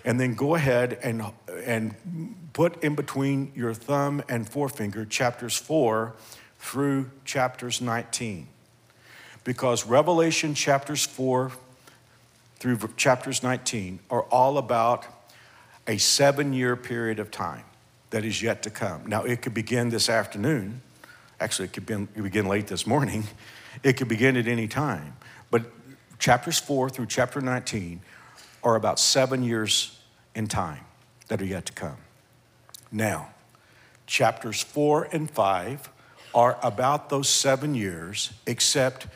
and 0.04 0.20
then 0.20 0.34
go 0.34 0.54
ahead 0.54 0.96
and, 1.02 1.24
and 1.64 1.92
put 2.52 2.84
in 2.84 2.94
between 2.94 3.50
your 3.56 3.74
thumb 3.74 4.22
and 4.28 4.48
forefinger 4.48 5.04
chapters 5.04 5.56
4 5.56 6.14
through 6.60 7.10
chapters 7.24 7.80
19. 7.80 8.46
Because 9.42 9.88
Revelation 9.88 10.54
chapters 10.54 11.04
4 11.04 11.50
through 12.60 12.78
chapters 12.96 13.42
19 13.42 13.98
are 14.08 14.22
all 14.22 14.56
about 14.56 15.16
a 15.86 15.98
seven 15.98 16.52
year 16.52 16.76
period 16.76 17.18
of 17.18 17.30
time 17.30 17.64
that 18.10 18.24
is 18.24 18.42
yet 18.42 18.62
to 18.64 18.70
come. 18.70 19.04
Now, 19.06 19.24
it 19.24 19.42
could 19.42 19.54
begin 19.54 19.90
this 19.90 20.08
afternoon. 20.08 20.82
Actually, 21.40 21.66
it 21.66 21.72
could 21.72 21.86
begin 21.86 22.46
late 22.46 22.66
this 22.66 22.86
morning. 22.86 23.24
It 23.84 23.96
could 23.96 24.08
begin 24.08 24.36
at 24.36 24.48
any 24.48 24.66
time. 24.66 25.16
But 25.48 25.62
chapters 26.18 26.58
4 26.58 26.90
through 26.90 27.06
chapter 27.06 27.40
19 27.40 28.00
are 28.64 28.74
about 28.74 28.98
seven 28.98 29.44
years 29.44 29.96
in 30.34 30.48
time 30.48 30.84
that 31.28 31.40
are 31.40 31.44
yet 31.46 31.66
to 31.66 31.72
come. 31.72 31.98
Now, 32.90 33.30
chapters 34.08 34.60
4 34.60 35.08
and 35.12 35.30
5 35.30 35.88
are 36.34 36.58
about 36.62 37.10
those 37.10 37.28
seven 37.28 37.76
years, 37.76 38.32
except 38.44 39.06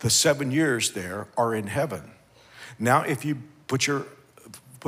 the 0.00 0.10
seven 0.10 0.50
years 0.50 0.92
there 0.92 1.26
are 1.36 1.54
in 1.54 1.66
heaven. 1.68 2.10
Now, 2.78 3.02
if 3.02 3.24
you 3.24 3.38
put 3.66 3.86
your 3.86 4.06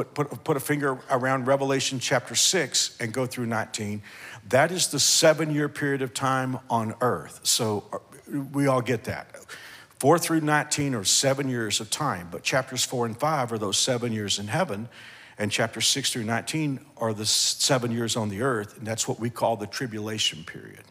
put, 0.05 0.15
put, 0.15 0.45
put 0.45 0.57
a 0.57 0.61
finger 0.61 1.01
around 1.11 1.49
Revelation 1.49 1.99
chapter 1.99 2.37
6 2.37 2.97
and 3.01 3.13
go 3.13 3.27
through 3.27 3.47
19, 3.47 4.03
that 4.49 4.71
is 4.71 4.89
the 4.89 5.01
seven 5.01 5.53
year 5.53 5.69
period 5.69 6.03
of 6.03 6.15
time 6.15 6.59
on 6.71 6.95
earth. 7.01 7.41
So 7.43 7.85
uh, 7.93 7.99
we 8.53 8.69
all 8.69 8.81
get 8.81 9.05
that. 9.05 9.35
Four 9.99 10.19
through 10.19 10.43
19 10.43 10.95
are 10.95 11.03
seven 11.03 11.49
years 11.49 11.81
of 11.81 11.91
time, 11.91 12.29
but 12.31 12.45
chapters 12.45 12.85
four 12.85 13.07
and 13.07 13.19
five 13.19 13.51
are 13.51 13.59
those 13.59 13.77
seven 13.77 14.13
years 14.13 14.39
in 14.39 14.47
heaven, 14.47 14.89
and 15.37 15.51
chapters 15.51 15.89
six 15.89 16.13
through 16.13 16.25
19 16.25 16.79
are 16.99 17.13
the 17.13 17.27
seven 17.27 17.91
years 17.91 18.15
on 18.15 18.29
the 18.29 18.43
earth, 18.43 18.79
and 18.79 18.87
that's 18.87 19.09
what 19.09 19.19
we 19.19 19.31
call 19.31 19.57
the 19.57 19.67
tribulation 19.67 20.45
period. 20.45 20.85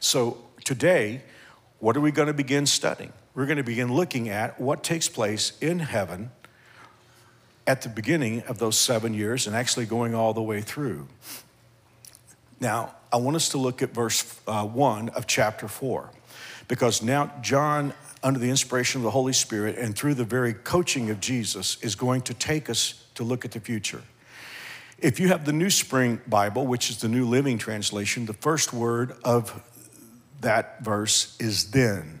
So 0.00 0.44
today, 0.64 1.22
what 1.78 1.96
are 1.96 2.02
we 2.02 2.10
going 2.10 2.28
to 2.28 2.34
begin 2.34 2.66
studying? 2.66 3.14
We're 3.34 3.46
going 3.46 3.56
to 3.56 3.64
begin 3.64 3.94
looking 3.94 4.28
at 4.28 4.60
what 4.60 4.84
takes 4.84 5.08
place 5.08 5.56
in 5.62 5.78
heaven 5.78 6.30
at 7.66 7.82
the 7.82 7.88
beginning 7.88 8.42
of 8.42 8.58
those 8.58 8.78
seven 8.78 9.14
years 9.14 9.46
and 9.46 9.56
actually 9.56 9.86
going 9.86 10.14
all 10.14 10.34
the 10.34 10.42
way 10.42 10.60
through. 10.60 11.08
Now, 12.60 12.94
I 13.12 13.16
want 13.16 13.36
us 13.36 13.50
to 13.50 13.58
look 13.58 13.82
at 13.82 13.90
verse 13.90 14.40
uh, 14.46 14.64
1 14.64 15.10
of 15.10 15.26
chapter 15.26 15.68
4, 15.68 16.10
because 16.68 17.02
now 17.02 17.32
John, 17.42 17.94
under 18.22 18.38
the 18.38 18.50
inspiration 18.50 19.00
of 19.00 19.04
the 19.04 19.10
Holy 19.10 19.32
Spirit 19.32 19.78
and 19.78 19.96
through 19.96 20.14
the 20.14 20.24
very 20.24 20.54
coaching 20.54 21.10
of 21.10 21.20
Jesus, 21.20 21.78
is 21.82 21.94
going 21.94 22.22
to 22.22 22.34
take 22.34 22.68
us 22.68 23.04
to 23.14 23.24
look 23.24 23.44
at 23.44 23.52
the 23.52 23.60
future. 23.60 24.02
If 24.98 25.20
you 25.20 25.28
have 25.28 25.44
the 25.44 25.52
New 25.52 25.70
Spring 25.70 26.20
Bible, 26.26 26.66
which 26.66 26.90
is 26.90 27.00
the 27.00 27.08
New 27.08 27.26
Living 27.28 27.58
Translation, 27.58 28.26
the 28.26 28.32
first 28.32 28.72
word 28.72 29.14
of 29.24 29.62
that 30.40 30.82
verse 30.82 31.36
is 31.40 31.70
then. 31.70 32.20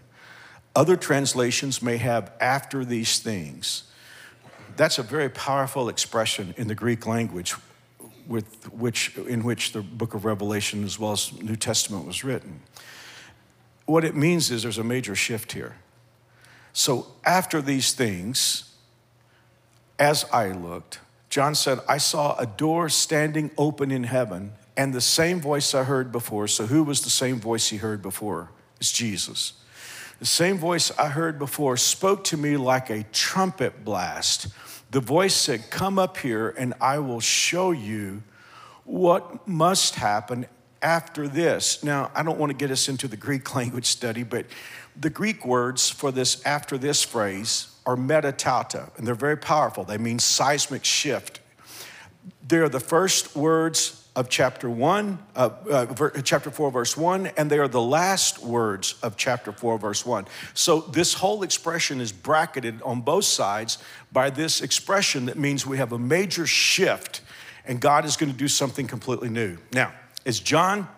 Other 0.76 0.96
translations 0.96 1.80
may 1.80 1.98
have 1.98 2.32
after 2.40 2.84
these 2.84 3.20
things. 3.20 3.84
That's 4.76 4.98
a 4.98 5.02
very 5.02 5.28
powerful 5.28 5.88
expression 5.88 6.54
in 6.56 6.68
the 6.68 6.74
Greek 6.74 7.06
language 7.06 7.54
with 8.26 8.72
which, 8.72 9.16
in 9.16 9.44
which 9.44 9.72
the 9.72 9.82
book 9.82 10.14
of 10.14 10.24
Revelation 10.24 10.84
as 10.84 10.98
well 10.98 11.12
as 11.12 11.32
New 11.40 11.56
Testament 11.56 12.06
was 12.06 12.24
written. 12.24 12.60
What 13.86 14.04
it 14.04 14.16
means 14.16 14.50
is 14.50 14.62
there's 14.62 14.78
a 14.78 14.84
major 14.84 15.14
shift 15.14 15.52
here. 15.52 15.76
So 16.72 17.06
after 17.24 17.60
these 17.60 17.92
things, 17.92 18.74
as 19.98 20.24
I 20.32 20.52
looked, 20.52 21.00
John 21.28 21.54
said, 21.54 21.80
I 21.88 21.98
saw 21.98 22.36
a 22.36 22.46
door 22.46 22.88
standing 22.88 23.50
open 23.58 23.90
in 23.90 24.04
heaven 24.04 24.52
and 24.76 24.92
the 24.92 25.00
same 25.00 25.40
voice 25.40 25.74
I 25.74 25.84
heard 25.84 26.10
before. 26.10 26.48
So 26.48 26.66
who 26.66 26.82
was 26.82 27.02
the 27.02 27.10
same 27.10 27.40
voice 27.40 27.68
he 27.68 27.76
heard 27.76 28.02
before? 28.02 28.50
It's 28.80 28.90
Jesus. 28.90 29.54
The 30.18 30.26
same 30.26 30.58
voice 30.58 30.90
I 30.98 31.08
heard 31.08 31.38
before 31.38 31.76
spoke 31.76 32.24
to 32.24 32.36
me 32.36 32.56
like 32.56 32.90
a 32.90 33.04
trumpet 33.12 33.84
blast 33.84 34.48
the 34.94 35.00
voice 35.00 35.34
said, 35.34 35.70
Come 35.70 35.98
up 35.98 36.18
here 36.18 36.54
and 36.56 36.72
I 36.80 37.00
will 37.00 37.18
show 37.18 37.72
you 37.72 38.22
what 38.84 39.48
must 39.48 39.96
happen 39.96 40.46
after 40.82 41.26
this. 41.26 41.82
Now, 41.82 42.12
I 42.14 42.22
don't 42.22 42.38
want 42.38 42.50
to 42.50 42.56
get 42.56 42.70
us 42.70 42.88
into 42.88 43.08
the 43.08 43.16
Greek 43.16 43.52
language 43.56 43.86
study, 43.86 44.22
but 44.22 44.46
the 44.98 45.10
Greek 45.10 45.44
words 45.44 45.90
for 45.90 46.12
this 46.12 46.46
after 46.46 46.78
this 46.78 47.02
phrase 47.02 47.74
are 47.84 47.96
metatauta, 47.96 48.96
and 48.96 49.04
they're 49.04 49.16
very 49.16 49.36
powerful. 49.36 49.82
They 49.82 49.98
mean 49.98 50.20
seismic 50.20 50.84
shift. 50.84 51.40
They're 52.46 52.68
the 52.68 52.78
first 52.78 53.34
words 53.34 54.03
of 54.16 54.28
chapter 54.28 54.70
1, 54.70 55.18
uh, 55.34 55.50
uh, 55.70 56.10
chapter 56.22 56.50
4, 56.50 56.70
verse 56.70 56.96
1, 56.96 57.26
and 57.36 57.50
they 57.50 57.58
are 57.58 57.66
the 57.66 57.80
last 57.80 58.42
words 58.42 58.94
of 59.02 59.16
chapter 59.16 59.50
4, 59.50 59.78
verse 59.78 60.06
1. 60.06 60.26
So 60.54 60.80
this 60.80 61.14
whole 61.14 61.42
expression 61.42 62.00
is 62.00 62.12
bracketed 62.12 62.80
on 62.82 63.00
both 63.00 63.24
sides 63.24 63.78
by 64.12 64.30
this 64.30 64.60
expression 64.60 65.26
that 65.26 65.36
means 65.36 65.66
we 65.66 65.78
have 65.78 65.92
a 65.92 65.98
major 65.98 66.46
shift 66.46 67.22
and 67.64 67.80
God 67.80 68.04
is 68.04 68.16
going 68.16 68.30
to 68.30 68.38
do 68.38 68.48
something 68.48 68.86
completely 68.86 69.30
new. 69.30 69.56
Now, 69.72 69.92
as 70.26 70.38
John 70.40 70.88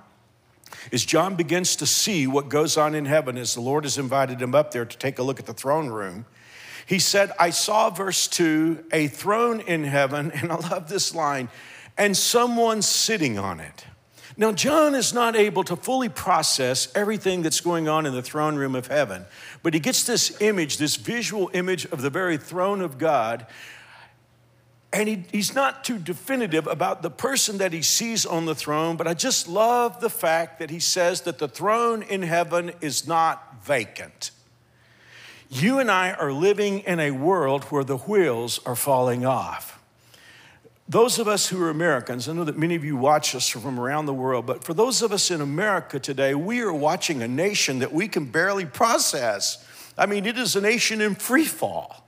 as 0.93 1.05
John 1.05 1.35
begins 1.35 1.77
to 1.77 1.87
see 1.87 2.27
what 2.27 2.49
goes 2.49 2.77
on 2.77 2.95
in 2.95 3.07
heaven 3.07 3.37
as 3.37 3.55
the 3.55 3.61
Lord 3.61 3.85
has 3.85 3.99
invited 3.99 4.41
him 4.41 4.55
up 4.55 4.71
there 4.73 4.85
to 4.85 4.99
take 4.99 5.19
a 5.19 5.23
look 5.23 5.41
at 5.41 5.47
the 5.47 5.55
throne 5.55 5.89
room, 5.89 6.27
he 6.87 6.99
said, 6.99 7.33
I 7.39 7.51
saw, 7.51 7.91
verse 7.91 8.29
2, 8.29 8.85
a 8.93 9.09
throne 9.09 9.61
in 9.61 9.85
heaven, 9.85 10.31
and 10.35 10.53
I 10.53 10.57
love 10.57 10.89
this 10.89 11.15
line 11.15 11.49
and 11.99 12.17
someone 12.17 12.83
sitting 12.83 13.39
on 13.39 13.61
it. 13.61 13.85
Now, 14.39 14.53
John 14.53 14.95
is 14.95 15.15
not 15.15 15.35
able 15.35 15.65
to 15.65 15.77
fully 15.77 16.11
process 16.11 16.95
everything 16.95 17.41
that's 17.41 17.61
going 17.61 17.89
on 17.89 18.05
in 18.05 18.13
the 18.13 18.23
throne 18.23 18.57
room 18.57 18.75
of 18.75 18.89
heaven, 18.89 19.25
but 19.63 19.73
he 19.73 19.81
gets 19.81 20.05
this 20.05 20.41
image, 20.43 20.77
this 20.77 20.97
visual 20.97 21.51
image 21.55 21.87
of 21.87 22.03
the 22.03 22.11
very 22.11 22.37
throne 22.37 22.83
of 22.83 22.99
God, 22.99 23.47
and 24.93 25.09
he, 25.09 25.25
he's 25.33 25.55
not 25.55 25.85
too 25.85 25.99
definitive 25.99 26.67
about 26.67 27.03
the 27.03 27.11
person 27.11 27.59
that 27.59 27.73
he 27.73 27.83
sees 27.83 28.25
on 28.25 28.47
the 28.47 28.55
throne, 28.55 28.97
but 28.97 29.07
I 29.07 29.15
just 29.15 29.49
love 29.49 30.01
the 30.01 30.11
fact 30.11 30.59
that 30.59 30.71
he 30.71 30.81
says 30.81 31.23
that 31.23 31.39
the 31.39 31.49
throne 31.49 32.03
in 32.03 32.23
heaven 32.23 32.73
is 32.81 33.07
not 33.07 33.65
vacant. 33.65 34.31
You 35.49 35.79
and 35.79 35.91
I 35.91 36.13
are 36.13 36.33
living 36.33 36.81
in 36.81 37.01
a 37.01 37.11
world 37.11 37.65
where 37.65 37.85
the 37.85 37.99
wheels 37.99 38.61
are 38.67 38.77
falling 38.77 39.25
off. 39.25 39.76
Those 40.89 41.19
of 41.19 41.27
us 41.27 41.49
who 41.49 41.61
are 41.63 41.71
Americans, 41.71 42.29
I 42.29 42.33
know 42.33 42.45
that 42.45 42.57
many 42.57 42.77
of 42.77 42.85
you 42.85 42.97
watch 42.97 43.35
us 43.35 43.49
from 43.49 43.81
around 43.81 44.07
the 44.07 44.15
world, 44.15 44.47
but 44.47 44.63
for 44.63 44.73
those 44.73 45.03
of 45.03 45.11
us 45.11 45.33
in 45.33 45.41
America 45.41 45.99
today, 45.99 46.33
we 46.37 46.61
are 46.61 46.73
watching 46.73 47.23
a 47.23 47.29
nation 47.29 47.81
that 47.81 47.93
we 47.93 48.07
can 48.07 48.27
barely 48.27 48.65
process. 48.65 49.67
I 49.99 50.07
mean, 50.07 50.27
it 50.27 50.39
is 50.39 50.55
a 50.55 50.61
nation 50.61 51.01
in 51.01 51.17
free 51.17 51.45
fall. 51.45 52.05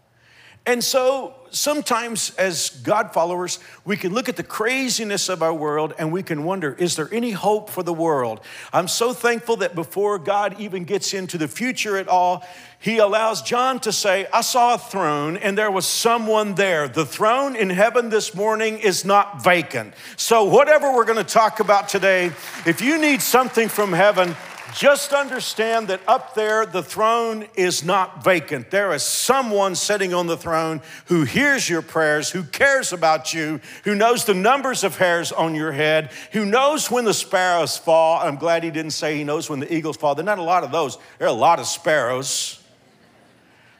And 0.64 0.84
so 0.84 1.34
sometimes, 1.50 2.34
as 2.36 2.68
God 2.68 3.12
followers, 3.12 3.58
we 3.84 3.96
can 3.96 4.12
look 4.12 4.28
at 4.28 4.36
the 4.36 4.42
craziness 4.42 5.28
of 5.28 5.42
our 5.42 5.54
world 5.54 5.94
and 5.98 6.12
we 6.12 6.22
can 6.22 6.44
wonder 6.44 6.74
is 6.74 6.94
there 6.94 7.08
any 7.10 7.30
hope 7.30 7.70
for 7.70 7.82
the 7.82 7.92
world? 7.92 8.40
I'm 8.72 8.86
so 8.86 9.12
thankful 9.12 9.56
that 9.56 9.74
before 9.74 10.18
God 10.18 10.60
even 10.60 10.84
gets 10.84 11.14
into 11.14 11.38
the 11.38 11.48
future 11.48 11.96
at 11.96 12.06
all, 12.06 12.44
he 12.80 12.98
allows 12.98 13.42
John 13.42 13.80
to 13.80 13.92
say, 13.92 14.26
I 14.32 14.40
saw 14.40 14.74
a 14.74 14.78
throne 14.78 15.36
and 15.36 15.58
there 15.58 15.70
was 15.70 15.86
someone 15.86 16.54
there. 16.54 16.86
The 16.86 17.04
throne 17.04 17.56
in 17.56 17.70
heaven 17.70 18.08
this 18.08 18.34
morning 18.34 18.78
is 18.78 19.04
not 19.04 19.42
vacant. 19.42 19.94
So, 20.16 20.44
whatever 20.44 20.94
we're 20.94 21.04
going 21.04 21.18
to 21.18 21.24
talk 21.24 21.58
about 21.58 21.88
today, 21.88 22.26
if 22.66 22.80
you 22.80 22.98
need 22.98 23.20
something 23.20 23.68
from 23.68 23.92
heaven, 23.92 24.36
Just 24.74 25.14
understand 25.14 25.88
that 25.88 26.00
up 26.06 26.34
there, 26.34 26.66
the 26.66 26.82
throne 26.82 27.46
is 27.56 27.84
not 27.84 28.22
vacant. 28.22 28.70
There 28.70 28.92
is 28.92 29.02
someone 29.02 29.74
sitting 29.74 30.12
on 30.12 30.26
the 30.26 30.36
throne 30.36 30.82
who 31.06 31.24
hears 31.24 31.68
your 31.68 31.80
prayers, 31.80 32.30
who 32.30 32.42
cares 32.42 32.92
about 32.92 33.32
you, 33.32 33.60
who 33.84 33.94
knows 33.94 34.24
the 34.24 34.34
numbers 34.34 34.84
of 34.84 34.98
hairs 34.98 35.32
on 35.32 35.54
your 35.54 35.72
head, 35.72 36.10
who 36.32 36.44
knows 36.44 36.90
when 36.90 37.06
the 37.06 37.14
sparrows 37.14 37.78
fall. 37.78 38.20
I'm 38.20 38.36
glad 38.36 38.62
he 38.62 38.70
didn't 38.70 38.90
say 38.90 39.16
he 39.16 39.24
knows 39.24 39.48
when 39.48 39.60
the 39.60 39.74
eagles 39.74 39.96
fall. 39.96 40.14
There 40.14 40.22
are 40.22 40.26
not 40.26 40.38
a 40.38 40.42
lot 40.42 40.64
of 40.64 40.70
those, 40.70 40.98
there 41.18 41.26
are 41.26 41.30
a 41.30 41.32
lot 41.32 41.60
of 41.60 41.66
sparrows. 41.66 42.57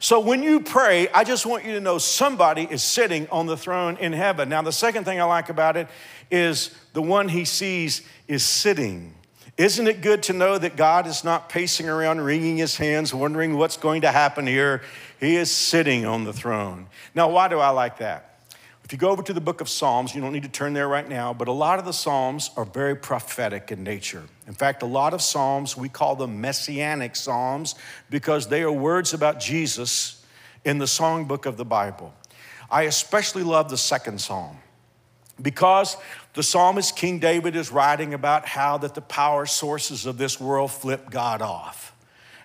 So 0.01 0.21
when 0.21 0.43
you 0.43 0.61
pray, 0.61 1.09
I 1.09 1.25
just 1.25 1.45
want 1.45 1.65
you 1.65 1.73
to 1.75 1.81
know 1.81 1.99
somebody 1.99 2.69
is 2.71 2.83
sitting 2.83 3.29
on 3.31 3.47
the 3.47 3.57
throne 3.57 3.97
in 3.97 4.13
heaven. 4.13 4.49
Now, 4.49 4.63
the 4.63 4.73
second 4.73 5.05
thing 5.05 5.21
I 5.21 5.25
like 5.25 5.49
about 5.49 5.77
it 5.77 5.89
is 6.31 6.71
the 6.93 7.03
one 7.03 7.29
he 7.29 7.45
sees 7.45 8.03
is 8.29 8.45
sitting. 8.45 9.15
Isn't 9.57 9.89
it 9.89 10.01
good 10.01 10.23
to 10.25 10.33
know 10.33 10.57
that 10.57 10.77
God 10.77 11.09
is 11.09 11.25
not 11.25 11.49
pacing 11.49 11.89
around, 11.89 12.21
wringing 12.21 12.59
his 12.59 12.77
hands, 12.77 13.13
wondering 13.13 13.57
what's 13.57 13.77
going 13.77 14.03
to 14.03 14.13
happen 14.13 14.47
here? 14.47 14.83
He 15.19 15.35
is 15.35 15.51
sitting 15.51 16.07
on 16.07 16.23
the 16.23 16.33
throne. 16.33 16.87
Now, 17.13 17.29
why 17.31 17.49
do 17.49 17.59
I 17.59 17.71
like 17.71 17.99
that? 17.99 18.28
If 18.89 18.93
you 18.93 18.99
go 18.99 19.11
over 19.11 19.23
to 19.23 19.35
the 19.35 19.41
book 19.43 19.61
of 19.61 19.69
Psalms, 19.69 20.15
you 20.15 20.23
don't 20.23 20.33
need 20.33 20.45
to 20.45 20.49
turn 20.49 20.73
there 20.73 20.89
right 20.89 21.07
now, 21.07 21.35
but 21.35 21.47
a 21.47 21.53
lot 21.53 21.79
of 21.79 21.85
the 21.85 21.93
Psalms 21.93 22.51
are 22.57 22.65
very 22.65 22.97
prophetic 22.97 23.71
in 23.71 23.85
nature. 23.85 24.23
In 24.47 24.55
fact, 24.55 24.83
a 24.83 24.87
lot 24.87 25.13
of 25.13 25.21
Psalms, 25.21 25.77
we 25.77 25.91
call 25.91 26.17
them 26.17 26.41
messianic 26.41 27.15
Psalms 27.15 27.75
because 28.09 28.49
they 28.49 28.63
are 28.63 28.73
words 28.73 29.13
about 29.13 29.41
Jesus 29.41 30.25
in 30.65 30.79
the 30.79 30.87
songbook 30.87 31.45
of 31.45 31.59
the 31.59 31.67
Bible. 31.67 32.15
I 32.71 32.85
especially 32.85 33.43
love 33.43 33.69
the 33.69 33.77
second 33.77 34.23
Psalm 34.23 34.57
because 35.43 35.99
the 36.33 36.43
psalmist 36.43 36.97
King 36.97 37.19
David 37.19 37.57
is 37.57 37.71
writing 37.71 38.15
about 38.15 38.47
how 38.47 38.79
that 38.79 38.95
the 38.95 39.03
power 39.03 39.45
sources 39.45 40.07
of 40.07 40.17
this 40.17 40.41
world 40.41 40.71
flip 40.71 41.11
God 41.11 41.43
off. 41.43 41.95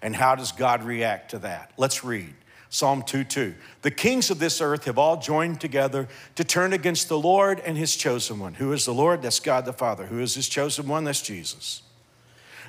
And 0.01 0.13
how 0.13 0.35
does 0.35 0.51
God 0.51 0.83
react 0.83 1.31
to 1.31 1.39
that? 1.39 1.71
Let's 1.77 2.03
read. 2.03 2.35
Psalm 2.73 3.03
2 3.03 3.23
2. 3.23 3.53
The 3.83 3.91
kings 3.91 4.31
of 4.31 4.39
this 4.39 4.59
earth 4.59 4.85
have 4.85 4.97
all 4.97 5.17
joined 5.17 5.61
together 5.61 6.07
to 6.33 6.43
turn 6.43 6.73
against 6.73 7.07
the 7.07 7.19
Lord 7.19 7.59
and 7.59 7.77
his 7.77 7.95
chosen 7.95 8.39
one. 8.39 8.55
Who 8.55 8.73
is 8.73 8.83
the 8.85 8.93
Lord? 8.95 9.21
That's 9.21 9.39
God 9.39 9.65
the 9.65 9.73
Father. 9.73 10.07
Who 10.07 10.19
is 10.19 10.33
his 10.33 10.49
chosen 10.49 10.87
one? 10.87 11.03
That's 11.03 11.21
Jesus. 11.21 11.83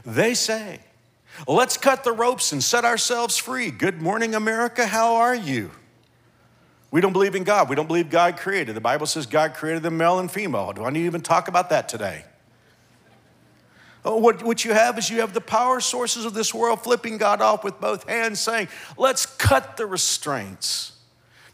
They 0.04 0.34
say, 0.34 0.80
Let's 1.48 1.78
cut 1.78 2.04
the 2.04 2.12
ropes 2.12 2.52
and 2.52 2.62
set 2.62 2.84
ourselves 2.84 3.38
free. 3.38 3.70
Good 3.70 4.02
morning, 4.02 4.34
America. 4.34 4.86
How 4.86 5.14
are 5.14 5.34
you? 5.34 5.70
We 6.90 7.00
don't 7.00 7.14
believe 7.14 7.34
in 7.34 7.44
God. 7.44 7.70
We 7.70 7.74
don't 7.74 7.88
believe 7.88 8.10
God 8.10 8.36
created. 8.36 8.76
The 8.76 8.82
Bible 8.82 9.06
says 9.06 9.24
God 9.24 9.54
created 9.54 9.82
them 9.82 9.96
male 9.96 10.18
and 10.18 10.30
female. 10.30 10.74
Do 10.74 10.84
I 10.84 10.90
need 10.90 11.00
to 11.00 11.06
even 11.06 11.22
talk 11.22 11.48
about 11.48 11.70
that 11.70 11.88
today? 11.88 12.26
Oh, 14.04 14.18
what, 14.18 14.42
what 14.42 14.64
you 14.64 14.74
have 14.74 14.98
is 14.98 15.08
you 15.08 15.20
have 15.20 15.32
the 15.32 15.40
power 15.40 15.80
sources 15.80 16.24
of 16.26 16.34
this 16.34 16.52
world 16.52 16.82
flipping 16.82 17.16
God 17.16 17.40
off 17.40 17.64
with 17.64 17.80
both 17.80 18.06
hands, 18.08 18.38
saying, 18.38 18.68
Let's 18.98 19.24
cut 19.24 19.76
the 19.76 19.86
restraints. 19.86 20.92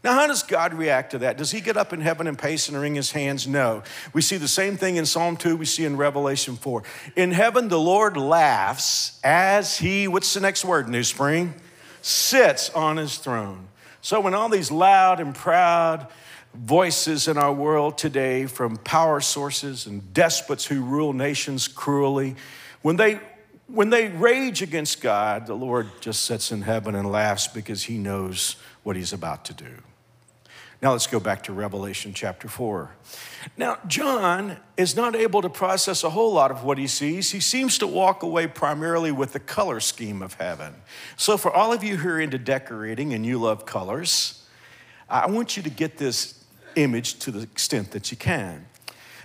Now, 0.03 0.13
how 0.13 0.25
does 0.25 0.41
God 0.41 0.73
react 0.73 1.11
to 1.11 1.19
that? 1.19 1.37
Does 1.37 1.51
he 1.51 1.61
get 1.61 1.77
up 1.77 1.93
in 1.93 2.01
heaven 2.01 2.25
and 2.25 2.37
pace 2.37 2.67
and 2.67 2.79
wring 2.79 2.95
his 2.95 3.11
hands? 3.11 3.47
No. 3.47 3.83
We 4.13 4.21
see 4.21 4.37
the 4.37 4.47
same 4.47 4.75
thing 4.75 4.95
in 4.95 5.05
Psalm 5.05 5.37
2, 5.37 5.55
we 5.55 5.65
see 5.65 5.85
in 5.85 5.95
Revelation 5.95 6.55
4. 6.55 6.81
In 7.15 7.31
heaven, 7.31 7.67
the 7.67 7.79
Lord 7.79 8.17
laughs 8.17 9.19
as 9.23 9.77
he, 9.77 10.07
what's 10.07 10.33
the 10.33 10.39
next 10.39 10.65
word, 10.65 10.89
New 10.89 11.03
Spring? 11.03 11.53
Sits 12.01 12.71
on 12.71 12.97
his 12.97 13.17
throne. 13.17 13.67
So, 14.01 14.19
when 14.19 14.33
all 14.33 14.49
these 14.49 14.71
loud 14.71 15.19
and 15.19 15.35
proud 15.35 16.07
voices 16.53 17.27
in 17.27 17.37
our 17.37 17.53
world 17.53 17.97
today 17.97 18.45
from 18.45 18.77
power 18.77 19.21
sources 19.21 19.85
and 19.85 20.13
despots 20.13 20.65
who 20.65 20.81
rule 20.81 21.13
nations 21.13 21.67
cruelly, 21.67 22.35
when 22.81 22.97
they 22.97 23.19
when 23.67 23.89
they 23.89 24.09
rage 24.09 24.61
against 24.61 25.01
God, 25.01 25.47
the 25.47 25.53
Lord 25.53 25.89
just 26.01 26.25
sits 26.25 26.51
in 26.51 26.63
heaven 26.63 26.93
and 26.93 27.09
laughs 27.09 27.47
because 27.47 27.83
he 27.83 27.97
knows 27.97 28.57
what 28.83 28.97
he's 28.97 29.13
about 29.13 29.45
to 29.45 29.53
do. 29.53 29.77
Now 30.81 30.91
let's 30.93 31.07
go 31.07 31.19
back 31.19 31.43
to 31.43 31.53
Revelation 31.53 32.11
chapter 32.13 32.47
4. 32.47 32.89
Now, 33.55 33.77
John 33.87 34.57
is 34.77 34.95
not 34.95 35.15
able 35.15 35.43
to 35.43 35.49
process 35.49 36.03
a 36.03 36.09
whole 36.09 36.33
lot 36.33 36.49
of 36.49 36.63
what 36.63 36.79
he 36.79 36.87
sees. 36.87 37.31
He 37.31 37.39
seems 37.39 37.77
to 37.77 37.87
walk 37.87 38.23
away 38.23 38.47
primarily 38.47 39.11
with 39.11 39.33
the 39.33 39.39
color 39.39 39.79
scheme 39.79 40.23
of 40.23 40.33
heaven. 40.33 40.73
So, 41.17 41.37
for 41.37 41.51
all 41.51 41.71
of 41.71 41.83
you 41.83 41.97
who 41.97 42.09
are 42.09 42.19
into 42.19 42.39
decorating 42.39 43.13
and 43.13 43.23
you 43.23 43.37
love 43.37 43.65
colors, 43.65 44.43
I 45.07 45.27
want 45.27 45.55
you 45.55 45.63
to 45.63 45.69
get 45.69 45.97
this 45.97 46.40
image 46.75 47.19
to 47.19 47.31
the 47.31 47.41
extent 47.41 47.91
that 47.91 48.11
you 48.11 48.17
can. 48.17 48.67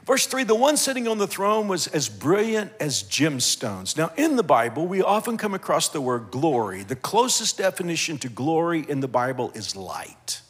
Verse 0.07 0.27
3 0.27 0.45
the 0.45 0.55
one 0.55 0.77
sitting 0.77 1.09
on 1.09 1.19
the 1.19 1.27
throne 1.27 1.67
was 1.67 1.89
as 1.89 2.09
brilliant 2.09 2.73
as 2.79 3.03
gemstones. 3.03 3.97
Now, 3.97 4.13
in 4.17 4.37
the 4.37 4.45
Bible, 4.45 4.87
we 4.87 5.03
often 5.03 5.37
come 5.37 5.53
across 5.53 5.89
the 5.89 6.01
word 6.01 6.31
glory. 6.31 6.85
The 6.85 6.97
closest 6.97 7.59
definition 7.59 8.17
to 8.19 8.29
glory 8.29 8.87
in 8.89 9.01
the 9.01 9.09
Bible 9.09 9.51
is 9.55 9.75
light. 9.75 10.41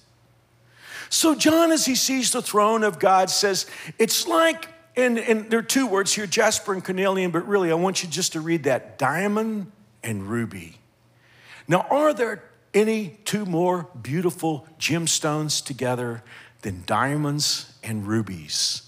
So, 1.09 1.35
John, 1.35 1.73
as 1.73 1.87
he 1.87 1.95
sees 1.95 2.33
the 2.33 2.43
throne 2.43 2.85
of 2.85 2.99
God, 2.99 3.31
says, 3.31 3.67
It's 3.99 4.27
like, 4.27 4.69
and, 4.95 5.19
and 5.19 5.51
there 5.51 5.61
are 5.61 5.63
two 5.63 5.87
words 5.87 6.13
here, 6.13 6.27
jasper 6.27 6.75
and 6.75 6.85
carnelian, 6.85 7.31
but 7.31 7.47
really, 7.47 7.71
I 7.71 7.75
want 7.75 8.03
you 8.03 8.09
just 8.11 8.33
to 8.33 8.41
read 8.41 8.65
that 8.65 8.99
diamond 8.99 9.73
and 10.03 10.29
ruby. 10.29 10.81
Now, 11.69 11.87
are 11.91 12.13
there 12.13 12.43
any 12.75 13.19
two 13.25 13.47
more 13.47 13.89
beautiful 14.01 14.67
gemstones 14.79 15.65
together 15.65 16.23
than 16.67 16.83
diamonds 16.85 17.73
and 17.85 18.09
rubies? 18.09 18.83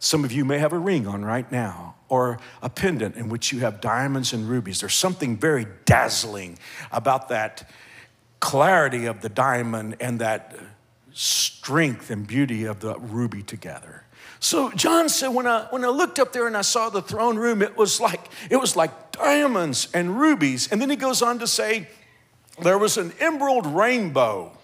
Some 0.00 0.24
of 0.24 0.32
you 0.32 0.44
may 0.44 0.58
have 0.58 0.72
a 0.72 0.78
ring 0.78 1.06
on 1.06 1.24
right 1.24 1.50
now, 1.52 1.94
or 2.08 2.40
a 2.60 2.68
pendant 2.68 3.14
in 3.14 3.28
which 3.28 3.52
you 3.52 3.60
have 3.60 3.80
diamonds 3.80 4.32
and 4.32 4.48
rubies. 4.48 4.80
There's 4.80 4.94
something 4.94 5.36
very 5.36 5.68
dazzling 5.84 6.58
about 6.90 7.28
that 7.28 7.70
clarity 8.40 9.06
of 9.06 9.20
the 9.20 9.28
diamond 9.28 9.98
and 10.00 10.18
that 10.18 10.58
strength 11.12 12.10
and 12.10 12.26
beauty 12.26 12.64
of 12.64 12.80
the 12.80 12.98
ruby 12.98 13.44
together. 13.44 14.02
So 14.40 14.72
John 14.72 15.08
said, 15.08 15.28
when 15.28 15.46
I, 15.46 15.68
when 15.70 15.84
I 15.84 15.88
looked 15.90 16.18
up 16.18 16.32
there 16.32 16.48
and 16.48 16.56
I 16.56 16.62
saw 16.62 16.88
the 16.88 17.02
throne 17.02 17.36
room, 17.36 17.62
it 17.62 17.76
was 17.76 18.00
like, 18.00 18.28
it 18.50 18.56
was 18.56 18.74
like 18.74 19.12
diamonds 19.12 19.86
and 19.94 20.18
rubies. 20.18 20.72
And 20.72 20.82
then 20.82 20.90
he 20.90 20.96
goes 20.96 21.22
on 21.22 21.38
to 21.38 21.46
say, 21.46 21.86
there 22.60 22.78
was 22.78 22.96
an 22.96 23.12
emerald 23.20 23.64
rainbow 23.66 24.58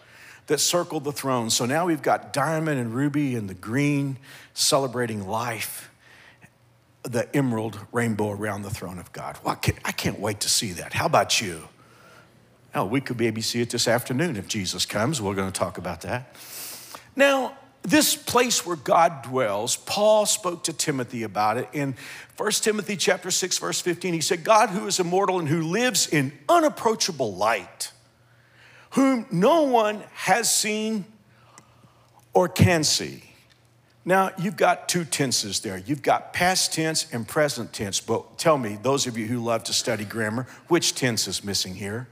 that 0.48 0.58
circled 0.58 1.04
the 1.04 1.12
throne. 1.12 1.50
So 1.50 1.64
now 1.64 1.86
we've 1.86 2.02
got 2.02 2.32
diamond 2.32 2.80
and 2.80 2.92
ruby 2.92 3.36
and 3.36 3.48
the 3.48 3.54
green 3.54 4.18
celebrating 4.54 5.28
life, 5.28 5.90
the 7.04 7.34
emerald 7.36 7.78
rainbow 7.92 8.30
around 8.30 8.62
the 8.62 8.70
throne 8.70 8.98
of 8.98 9.12
God. 9.12 9.38
Well, 9.44 9.58
I 9.84 9.92
can't 9.92 10.18
wait 10.18 10.40
to 10.40 10.48
see 10.48 10.72
that. 10.72 10.92
How 10.94 11.06
about 11.06 11.40
you? 11.40 11.68
Oh, 12.74 12.84
we 12.84 13.00
could 13.00 13.18
maybe 13.18 13.40
see 13.40 13.60
it 13.60 13.70
this 13.70 13.88
afternoon 13.88 14.36
if 14.36 14.48
Jesus 14.48 14.84
comes. 14.84 15.22
We're 15.22 15.34
going 15.34 15.50
to 15.50 15.58
talk 15.58 15.78
about 15.78 16.02
that. 16.02 16.34
Now, 17.16 17.56
this 17.82 18.14
place 18.14 18.66
where 18.66 18.76
God 18.76 19.22
dwells, 19.22 19.76
Paul 19.76 20.26
spoke 20.26 20.64
to 20.64 20.72
Timothy 20.72 21.22
about 21.22 21.56
it 21.56 21.68
in 21.72 21.94
1 22.36 22.50
Timothy 22.52 22.96
chapter 22.96 23.30
6 23.30 23.58
verse 23.58 23.80
15. 23.80 24.14
He 24.14 24.20
said, 24.20 24.44
"God 24.44 24.70
who 24.70 24.86
is 24.86 25.00
immortal 25.00 25.38
and 25.38 25.48
who 25.48 25.62
lives 25.62 26.06
in 26.06 26.32
unapproachable 26.48 27.34
light, 27.34 27.92
whom 28.98 29.26
no 29.30 29.62
one 29.62 30.02
has 30.12 30.50
seen 30.50 31.04
or 32.32 32.48
can 32.48 32.82
see." 32.82 33.22
Now, 34.04 34.30
you've 34.38 34.56
got 34.56 34.88
two 34.88 35.04
tenses 35.04 35.60
there. 35.60 35.76
You've 35.76 36.02
got 36.02 36.32
past 36.32 36.72
tense 36.72 37.06
and 37.12 37.28
present 37.28 37.72
tense. 37.72 38.00
But 38.00 38.38
tell 38.38 38.56
me, 38.56 38.78
those 38.82 39.06
of 39.06 39.18
you 39.18 39.26
who 39.26 39.38
love 39.38 39.64
to 39.64 39.72
study 39.72 40.04
grammar, 40.04 40.46
which 40.68 40.94
tense 40.94 41.28
is 41.28 41.44
missing 41.44 41.74
here? 41.74 42.08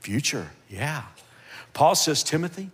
Future, 0.00 0.50
yeah. 0.68 1.02
Paul 1.74 1.94
says, 1.94 2.22
Timothy, 2.22 2.70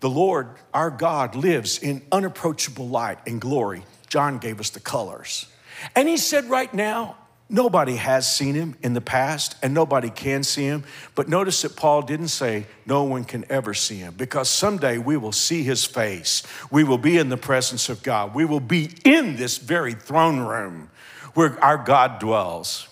the 0.00 0.10
Lord, 0.10 0.48
our 0.74 0.90
God, 0.90 1.36
lives 1.36 1.78
in 1.78 2.02
unapproachable 2.10 2.88
light 2.88 3.18
and 3.26 3.40
glory. 3.40 3.84
John 4.08 4.38
gave 4.38 4.58
us 4.58 4.70
the 4.70 4.80
colors. 4.80 5.46
And 5.94 6.08
he 6.08 6.16
said, 6.16 6.50
right 6.50 6.72
now, 6.74 7.16
nobody 7.52 7.96
has 7.96 8.30
seen 8.34 8.54
him 8.54 8.74
in 8.82 8.94
the 8.94 9.00
past 9.00 9.54
and 9.62 9.72
nobody 9.74 10.10
can 10.10 10.42
see 10.42 10.64
him. 10.64 10.84
But 11.14 11.28
notice 11.28 11.62
that 11.62 11.76
Paul 11.76 12.02
didn't 12.02 12.28
say 12.28 12.66
no 12.86 13.04
one 13.04 13.24
can 13.24 13.44
ever 13.50 13.74
see 13.74 13.98
him 13.98 14.14
because 14.16 14.48
someday 14.48 14.98
we 14.98 15.16
will 15.16 15.32
see 15.32 15.62
his 15.62 15.84
face. 15.84 16.42
We 16.70 16.82
will 16.82 16.98
be 16.98 17.18
in 17.18 17.28
the 17.28 17.36
presence 17.36 17.88
of 17.88 18.02
God. 18.02 18.34
We 18.34 18.44
will 18.44 18.60
be 18.60 18.90
in 19.04 19.36
this 19.36 19.58
very 19.58 19.92
throne 19.92 20.40
room 20.40 20.90
where 21.34 21.62
our 21.62 21.78
God 21.78 22.18
dwells. 22.18 22.88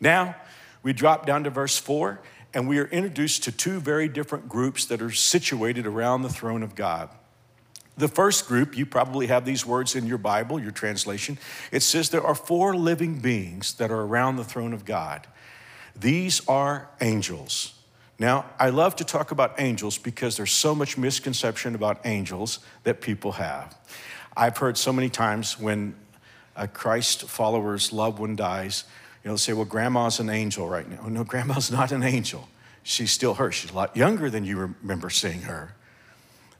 Now, 0.00 0.36
we 0.82 0.92
drop 0.92 1.26
down 1.26 1.44
to 1.44 1.50
verse 1.50 1.78
4 1.78 2.20
and 2.54 2.68
we 2.68 2.78
are 2.78 2.86
introduced 2.86 3.44
to 3.44 3.52
two 3.52 3.80
very 3.80 4.08
different 4.08 4.48
groups 4.48 4.86
that 4.86 5.00
are 5.00 5.12
situated 5.12 5.86
around 5.86 6.22
the 6.22 6.28
throne 6.28 6.62
of 6.62 6.74
God. 6.74 7.08
The 7.96 8.08
first 8.08 8.46
group, 8.46 8.76
you 8.76 8.86
probably 8.86 9.26
have 9.26 9.44
these 9.44 9.66
words 9.66 9.94
in 9.94 10.06
your 10.06 10.18
Bible, 10.18 10.58
your 10.58 10.70
translation. 10.70 11.38
It 11.70 11.82
says 11.82 12.08
there 12.08 12.24
are 12.24 12.34
four 12.34 12.74
living 12.74 13.18
beings 13.18 13.74
that 13.74 13.90
are 13.90 14.00
around 14.00 14.36
the 14.36 14.44
throne 14.44 14.72
of 14.72 14.84
God. 14.84 15.26
These 15.94 16.46
are 16.48 16.88
angels. 17.00 17.74
Now, 18.18 18.46
I 18.58 18.70
love 18.70 18.96
to 18.96 19.04
talk 19.04 19.30
about 19.30 19.60
angels 19.60 19.98
because 19.98 20.36
there's 20.36 20.52
so 20.52 20.74
much 20.74 20.96
misconception 20.96 21.74
about 21.74 22.00
angels 22.04 22.60
that 22.84 23.00
people 23.00 23.32
have. 23.32 23.76
I've 24.36 24.56
heard 24.56 24.78
so 24.78 24.92
many 24.92 25.10
times 25.10 25.58
when 25.58 25.94
a 26.56 26.68
Christ 26.68 27.24
follower's 27.24 27.92
loved 27.92 28.18
one 28.18 28.36
dies, 28.36 28.84
You 29.24 29.30
know, 29.30 29.36
say, 29.36 29.52
well, 29.52 29.64
grandma's 29.64 30.18
an 30.20 30.30
angel 30.30 30.68
right 30.68 30.88
now. 30.88 31.08
No, 31.08 31.24
grandma's 31.24 31.70
not 31.78 31.92
an 31.92 32.02
angel. 32.02 32.48
She's 32.82 33.12
still 33.12 33.34
her. 33.34 33.52
She's 33.52 33.70
a 33.70 33.74
lot 33.74 33.96
younger 33.96 34.30
than 34.30 34.44
you 34.44 34.56
remember 34.82 35.10
seeing 35.10 35.42
her. 35.42 35.74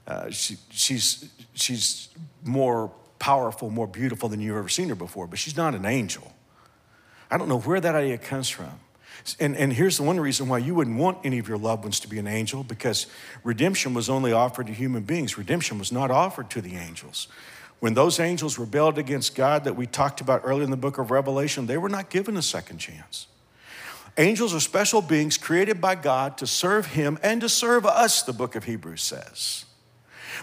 Uh, 0.05 0.29
she, 0.29 0.57
she's, 0.69 1.31
she's 1.53 2.09
more 2.43 2.91
powerful, 3.19 3.69
more 3.69 3.87
beautiful 3.87 4.27
than 4.27 4.41
you've 4.41 4.57
ever 4.57 4.69
seen 4.69 4.89
her 4.89 4.95
before, 4.95 5.27
but 5.27 5.39
she's 5.39 5.55
not 5.55 5.73
an 5.75 5.85
angel. 5.85 6.33
I 7.31 7.37
don't 7.37 7.47
know 7.47 7.59
where 7.59 7.79
that 7.79 7.95
idea 7.95 8.17
comes 8.17 8.49
from. 8.49 8.79
And, 9.39 9.55
and 9.55 9.71
here's 9.71 9.97
the 9.97 10.03
one 10.03 10.19
reason 10.19 10.49
why 10.49 10.57
you 10.57 10.75
wouldn't 10.75 10.97
want 10.97 11.19
any 11.23 11.39
of 11.39 11.47
your 11.47 11.57
loved 11.57 11.83
ones 11.83 11.99
to 12.01 12.09
be 12.09 12.19
an 12.19 12.27
angel 12.27 12.63
because 12.63 13.07
redemption 13.43 13.93
was 13.93 14.09
only 14.09 14.33
offered 14.33 14.67
to 14.67 14.73
human 14.73 15.03
beings, 15.03 15.37
redemption 15.37 15.79
was 15.79 15.91
not 15.91 16.11
offered 16.11 16.49
to 16.51 16.61
the 16.61 16.75
angels. 16.75 17.27
When 17.79 17.93
those 17.93 18.19
angels 18.19 18.57
rebelled 18.57 18.97
against 18.97 19.35
God 19.35 19.63
that 19.65 19.75
we 19.75 19.87
talked 19.87 20.21
about 20.21 20.41
earlier 20.43 20.63
in 20.63 20.71
the 20.71 20.77
book 20.77 20.97
of 20.97 21.11
Revelation, 21.11 21.65
they 21.65 21.77
were 21.77 21.89
not 21.89 22.09
given 22.09 22.37
a 22.37 22.41
second 22.41 22.77
chance. 22.77 23.27
Angels 24.17 24.53
are 24.53 24.59
special 24.59 25.01
beings 25.01 25.37
created 25.37 25.81
by 25.81 25.95
God 25.95 26.37
to 26.37 26.47
serve 26.47 26.87
Him 26.87 27.17
and 27.23 27.41
to 27.41 27.49
serve 27.49 27.85
us, 27.85 28.21
the 28.23 28.33
book 28.33 28.55
of 28.55 28.65
Hebrews 28.65 29.01
says. 29.01 29.65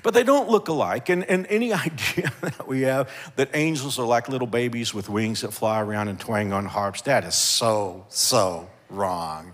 But 0.02 0.14
they 0.14 0.22
don't 0.22 0.48
look 0.48 0.68
alike. 0.68 1.08
And, 1.08 1.24
and 1.24 1.46
any 1.48 1.72
idea 1.88 2.32
that 2.40 2.66
we 2.66 2.82
have 2.82 3.10
that 3.36 3.50
angels 3.54 3.98
are 3.98 4.06
like 4.06 4.28
little 4.28 4.46
babies 4.46 4.94
with 4.94 5.08
wings 5.08 5.42
that 5.42 5.52
fly 5.52 5.80
around 5.80 6.08
and 6.08 6.18
twang 6.18 6.52
on 6.52 6.66
harps, 6.66 7.02
that 7.02 7.24
is 7.24 7.34
so, 7.34 8.06
so 8.08 8.68
wrong. 8.88 9.52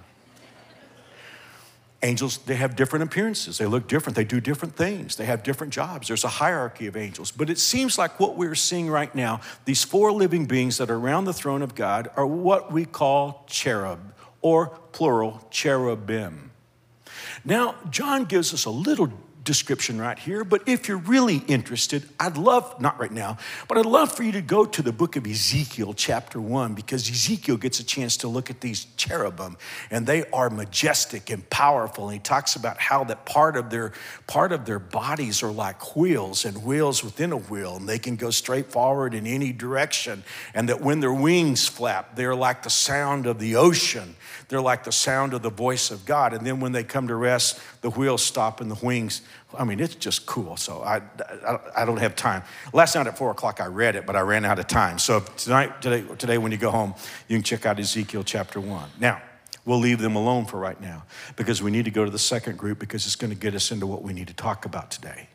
Angels, 2.03 2.39
they 2.39 2.57
have 2.57 2.77
different 2.77 3.05
appearances. 3.05 3.59
They 3.59 3.67
look 3.67 3.89
different. 3.89 4.17
They 4.17 4.25
do 4.25 4.41
different 4.41 4.77
things. 4.77 5.17
They 5.17 5.25
have 5.25 5.43
different 5.43 5.73
jobs. 5.73 6.09
There's 6.09 6.25
a 6.25 6.29
hierarchy 6.29 6.87
of 6.87 6.97
angels. 6.97 7.31
But 7.31 7.49
it 7.49 7.59
seems 7.59 7.97
like 7.97 8.21
what 8.21 8.37
we're 8.37 8.55
seeing 8.55 8.91
right 8.91 9.13
now, 9.15 9.41
these 9.65 9.83
four 9.83 10.13
living 10.13 10.45
beings 10.45 10.77
that 10.79 10.91
are 10.91 10.97
around 10.97 11.25
the 11.25 11.33
throne 11.33 11.63
of 11.63 11.75
God, 11.75 12.11
are 12.15 12.27
what 12.27 12.71
we 12.71 12.85
call 12.85 13.45
cherub, 13.49 14.13
or 14.43 14.69
plural, 14.93 15.47
cherubim. 15.51 16.51
Now, 17.45 17.77
John 17.91 18.25
gives 18.25 18.53
us 18.53 18.67
a 18.67 18.71
little 18.71 19.13
description 19.47 19.99
right 19.99 20.19
here, 20.19 20.45
but 20.45 20.69
if 20.69 20.89
you're 20.89 20.99
really 20.99 21.39
interested, 21.47 22.07
I'd 22.21 22.37
love, 22.37 22.79
not 22.81 23.01
right 23.01 23.11
now, 23.11 23.39
but 23.69 23.79
I'd 23.79 23.87
love 23.87 24.13
for 24.13 24.23
you 24.25 24.33
to 24.33 24.43
go 24.43 24.67
to 24.67 24.83
the 24.83 24.93
book 24.93 25.17
of 25.17 25.27
Ezekiel, 25.27 25.95
chapter 25.95 26.39
one, 26.39 26.75
because 26.75 27.09
Ezekiel 27.09 27.57
gets 27.57 27.81
a 27.81 27.85
chance 27.85 28.19
to 28.19 28.29
look 28.29 28.51
at 28.51 28.61
these 28.61 28.87
cherubim, 28.97 29.57
and 29.91 30.07
they 30.07 30.29
are 30.31 30.51
majestic 30.51 31.31
and 31.31 31.49
powerful. 31.49 32.09
And 32.09 32.15
he 32.15 32.19
talks 32.19 32.57
about 32.57 32.79
how 32.79 33.05
that 33.05 33.25
part 33.25 33.57
of 33.57 33.71
their 33.71 33.93
part 34.27 34.53
of 34.53 34.67
their 34.67 34.81
bodies 34.81 35.43
are 35.43 35.53
like 35.53 35.97
wheels 35.97 36.45
and 36.45 36.65
wheels 36.65 37.03
within 37.03 37.33
a 37.33 37.37
wheel, 37.39 37.77
and 37.77 37.89
they 37.89 37.99
can 37.99 38.17
go 38.17 38.31
straight 38.31 38.71
forward 38.71 39.15
in 39.15 39.27
any 39.27 39.53
direction. 39.53 40.25
And 40.53 40.69
that 40.69 40.83
when 40.83 41.01
their 41.01 41.15
wings 41.15 41.69
flap, 41.69 42.17
they're 42.17 42.35
like 42.35 42.65
the 42.65 42.71
sound 42.71 43.27
of 43.27 43.39
the 43.39 43.57
ocean. 43.57 44.17
They're 44.49 44.61
like 44.61 44.85
the 44.85 44.93
sound 44.93 45.33
of 45.33 45.43
the 45.43 45.51
voice 45.51 45.91
of 45.91 46.05
God. 46.05 46.33
And 46.33 46.47
then 46.47 46.61
when 46.61 46.73
they 46.73 46.85
come 46.85 47.09
to 47.09 47.15
rest, 47.15 47.61
the 47.81 47.91
wheels 47.91 48.23
stop 48.23 48.61
and 48.61 48.71
the 48.71 48.85
wings 48.85 49.23
I 49.59 49.65
mean, 49.65 49.81
it's 49.81 49.95
just 49.95 50.27
cool. 50.27 50.57
So 50.57 50.83
I, 50.83 51.03
I, 51.47 51.59
I, 51.77 51.85
don't 51.85 51.99
have 51.99 52.17
time. 52.17 52.43
Last 52.73 52.95
night 52.95 53.07
at 53.07 53.17
four 53.17 53.31
o'clock, 53.31 53.61
I 53.61 53.67
read 53.67 53.97
it, 53.97 54.07
but 54.07 54.17
I 54.17 54.21
ran 54.21 54.45
out 54.45 54.59
of 54.59 54.67
time. 54.67 54.99
So 54.99 55.21
tonight, 55.21 55.81
today, 55.83 56.05
today, 56.17 56.39
when 56.39 56.53
you 56.53 56.59
go 56.59 56.71
home, 56.71 56.95
you 57.29 57.37
can 57.37 57.43
check 57.43 57.67
out 57.67 57.79
Ezekiel 57.79 58.25
chapter 58.25 58.61
one. 58.61 58.91
Now, 59.01 59.21
we'll 59.65 59.79
leave 59.79 60.01
them 60.01 60.17
alone 60.17 60.47
for 60.47 60.59
right 60.59 60.81
now 60.81 61.05
because 61.37 61.63
we 61.63 61.71
need 61.71 61.85
to 61.85 61.91
go 61.91 62.05
to 62.05 62.11
the 62.11 62.19
second 62.19 62.59
group 62.59 62.79
because 62.79 63.07
it's 63.07 63.17
going 63.17 63.33
to 63.33 63.39
get 63.39 63.55
us 63.55 63.71
into 63.71 63.87
what 63.87 64.03
we 64.03 64.13
need 64.13 64.29
to 64.29 64.35
talk 64.35 64.65
about 64.65 64.91
today. 64.91 65.29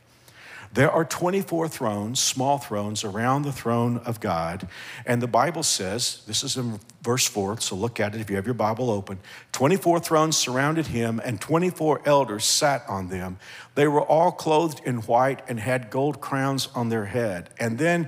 There 0.74 0.90
are 0.90 1.04
24 1.04 1.68
thrones, 1.68 2.20
small 2.20 2.58
thrones, 2.58 3.04
around 3.04 3.42
the 3.42 3.52
throne 3.52 3.98
of 4.06 4.22
God. 4.22 4.70
And 5.06 5.22
the 5.22 5.28
Bible 5.28 5.64
says, 5.64 6.24
this 6.28 6.44
is 6.44 6.56
in 6.56 6.80
verse 7.02 7.28
4, 7.28 7.60
so 7.60 7.76
look 7.76 8.00
at 8.00 8.16
it 8.16 8.22
if 8.22 8.30
you 8.30 8.38
have 8.38 8.46
your 8.46 8.54
Bible 8.54 8.90
open 8.90 9.20
24 9.52 10.00
thrones 10.00 10.38
surrounded 10.38 10.88
him, 10.88 11.20
and 11.24 11.42
24 11.42 12.02
elders 12.06 12.46
sat 12.46 12.84
on 12.88 13.10
them. 13.10 13.38
They 13.76 13.88
were 13.88 14.02
all 14.02 14.32
clothed 14.32 14.82
in 14.86 14.98
white 14.98 15.42
and 15.50 15.60
had 15.60 15.90
gold 15.90 16.22
crowns 16.22 16.70
on 16.74 16.88
their 16.88 17.06
head. 17.06 17.50
And 17.60 17.78
then 17.78 18.08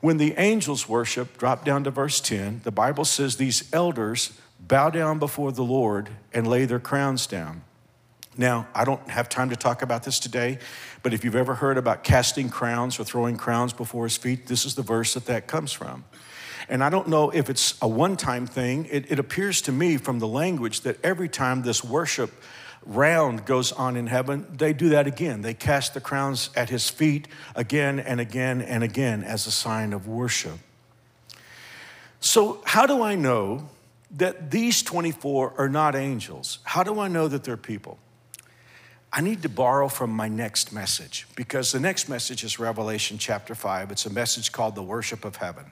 when 0.00 0.16
the 0.16 0.34
angels 0.36 0.88
worship, 0.88 1.38
drop 1.38 1.64
down 1.64 1.84
to 1.84 1.90
verse 1.92 2.20
10, 2.20 2.62
the 2.64 2.72
Bible 2.72 3.04
says 3.04 3.36
these 3.36 3.72
elders 3.72 4.36
bow 4.58 4.90
down 4.90 5.20
before 5.20 5.52
the 5.52 5.62
Lord 5.62 6.08
and 6.32 6.48
lay 6.48 6.64
their 6.64 6.80
crowns 6.80 7.28
down. 7.28 7.62
Now, 8.36 8.66
I 8.74 8.84
don't 8.84 9.06
have 9.10 9.28
time 9.28 9.50
to 9.50 9.56
talk 9.56 9.82
about 9.82 10.04
this 10.04 10.18
today, 10.18 10.58
but 11.02 11.12
if 11.12 11.22
you've 11.24 11.36
ever 11.36 11.54
heard 11.54 11.76
about 11.76 12.02
casting 12.02 12.48
crowns 12.48 12.98
or 12.98 13.04
throwing 13.04 13.36
crowns 13.36 13.72
before 13.74 14.04
his 14.04 14.16
feet, 14.16 14.46
this 14.46 14.64
is 14.64 14.74
the 14.74 14.82
verse 14.82 15.14
that 15.14 15.26
that 15.26 15.46
comes 15.46 15.72
from. 15.72 16.04
And 16.68 16.82
I 16.82 16.88
don't 16.88 17.08
know 17.08 17.30
if 17.30 17.50
it's 17.50 17.74
a 17.82 17.88
one 17.88 18.16
time 18.16 18.46
thing. 18.46 18.86
It, 18.90 19.10
it, 19.10 19.18
appears 19.18 19.60
to 19.62 19.72
me 19.72 19.98
from 19.98 20.18
the 20.18 20.28
language 20.28 20.82
that 20.82 21.04
every 21.04 21.28
time 21.28 21.62
this 21.62 21.84
worship 21.84 22.30
round 22.86 23.44
goes 23.44 23.72
on 23.72 23.96
in 23.96 24.06
heaven, 24.06 24.46
they 24.56 24.72
do 24.72 24.88
that 24.90 25.06
again. 25.06 25.42
They 25.42 25.54
cast 25.54 25.92
the 25.92 26.00
crowns 26.00 26.48
at 26.56 26.70
his 26.70 26.88
feet 26.88 27.28
again 27.54 28.00
and 28.00 28.20
again 28.20 28.62
and 28.62 28.82
again 28.82 29.22
as 29.24 29.46
a 29.46 29.50
sign 29.50 29.92
of 29.92 30.08
worship. 30.08 30.58
So, 32.20 32.62
how 32.64 32.86
do 32.86 33.02
I 33.02 33.16
know 33.16 33.68
that 34.12 34.50
these 34.50 34.82
24 34.82 35.54
are 35.58 35.68
not 35.68 35.94
angels? 35.94 36.60
How 36.62 36.82
do 36.82 37.00
I 37.00 37.08
know 37.08 37.28
that 37.28 37.44
they're 37.44 37.56
people? 37.56 37.98
I 39.12 39.20
need 39.20 39.42
to 39.42 39.48
borrow 39.50 39.88
from 39.88 40.10
my 40.10 40.28
next 40.28 40.72
message 40.72 41.26
because 41.36 41.70
the 41.70 41.80
next 41.80 42.08
message 42.08 42.44
is 42.44 42.58
Revelation 42.58 43.18
chapter 43.18 43.54
5. 43.54 43.90
It's 43.90 44.06
a 44.06 44.10
message 44.10 44.52
called 44.52 44.74
the 44.74 44.82
worship 44.82 45.26
of 45.26 45.36
heaven. 45.36 45.66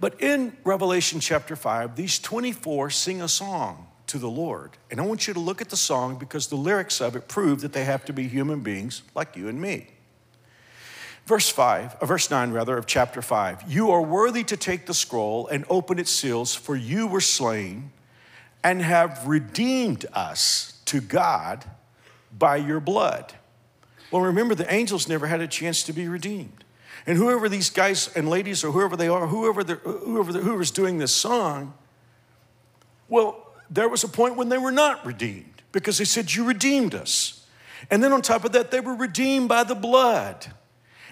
But 0.00 0.20
in 0.20 0.56
Revelation 0.64 1.20
chapter 1.20 1.54
5, 1.54 1.94
these 1.94 2.18
24 2.18 2.90
sing 2.90 3.22
a 3.22 3.28
song 3.28 3.86
to 4.08 4.18
the 4.18 4.28
Lord. 4.28 4.72
And 4.90 5.00
I 5.00 5.04
want 5.04 5.28
you 5.28 5.34
to 5.34 5.40
look 5.40 5.60
at 5.60 5.68
the 5.68 5.76
song 5.76 6.18
because 6.18 6.48
the 6.48 6.56
lyrics 6.56 7.00
of 7.00 7.14
it 7.14 7.28
prove 7.28 7.60
that 7.60 7.72
they 7.72 7.84
have 7.84 8.04
to 8.06 8.12
be 8.12 8.26
human 8.26 8.60
beings 8.60 9.02
like 9.14 9.36
you 9.36 9.48
and 9.48 9.60
me. 9.60 9.90
Verse 11.26 11.48
5, 11.48 11.98
uh, 12.00 12.06
verse 12.06 12.30
9 12.30 12.50
rather, 12.50 12.76
of 12.76 12.86
chapter 12.86 13.22
5. 13.22 13.62
You 13.68 13.92
are 13.92 14.02
worthy 14.02 14.42
to 14.44 14.56
take 14.56 14.86
the 14.86 14.92
scroll 14.92 15.46
and 15.46 15.64
open 15.70 16.00
its 16.00 16.10
seals, 16.10 16.54
for 16.54 16.74
you 16.74 17.06
were 17.06 17.20
slain 17.20 17.92
and 18.64 18.82
have 18.82 19.26
redeemed 19.26 20.04
us 20.12 20.80
to 20.86 21.00
God 21.00 21.64
by 22.36 22.56
your 22.56 22.80
blood. 22.80 23.34
Well, 24.10 24.22
remember, 24.22 24.54
the 24.54 24.72
angels 24.72 25.08
never 25.08 25.26
had 25.26 25.40
a 25.40 25.48
chance 25.48 25.82
to 25.84 25.92
be 25.92 26.08
redeemed. 26.08 26.64
And 27.06 27.18
whoever 27.18 27.48
these 27.48 27.70
guys 27.70 28.08
and 28.16 28.28
ladies, 28.28 28.64
or 28.64 28.72
whoever 28.72 28.96
they 28.96 29.08
are, 29.08 29.26
whoever, 29.26 29.62
whoever, 29.62 30.32
whoever's 30.32 30.70
doing 30.70 30.98
this 30.98 31.12
song, 31.12 31.74
well, 33.08 33.52
there 33.70 33.88
was 33.88 34.04
a 34.04 34.08
point 34.08 34.36
when 34.36 34.48
they 34.48 34.58
were 34.58 34.72
not 34.72 35.04
redeemed 35.04 35.62
because 35.72 35.98
they 35.98 36.04
said, 36.04 36.32
You 36.32 36.44
redeemed 36.44 36.94
us. 36.94 37.46
And 37.90 38.02
then 38.02 38.12
on 38.12 38.22
top 38.22 38.44
of 38.44 38.52
that, 38.52 38.70
they 38.70 38.80
were 38.80 38.94
redeemed 38.94 39.48
by 39.48 39.64
the 39.64 39.74
blood. 39.74 40.46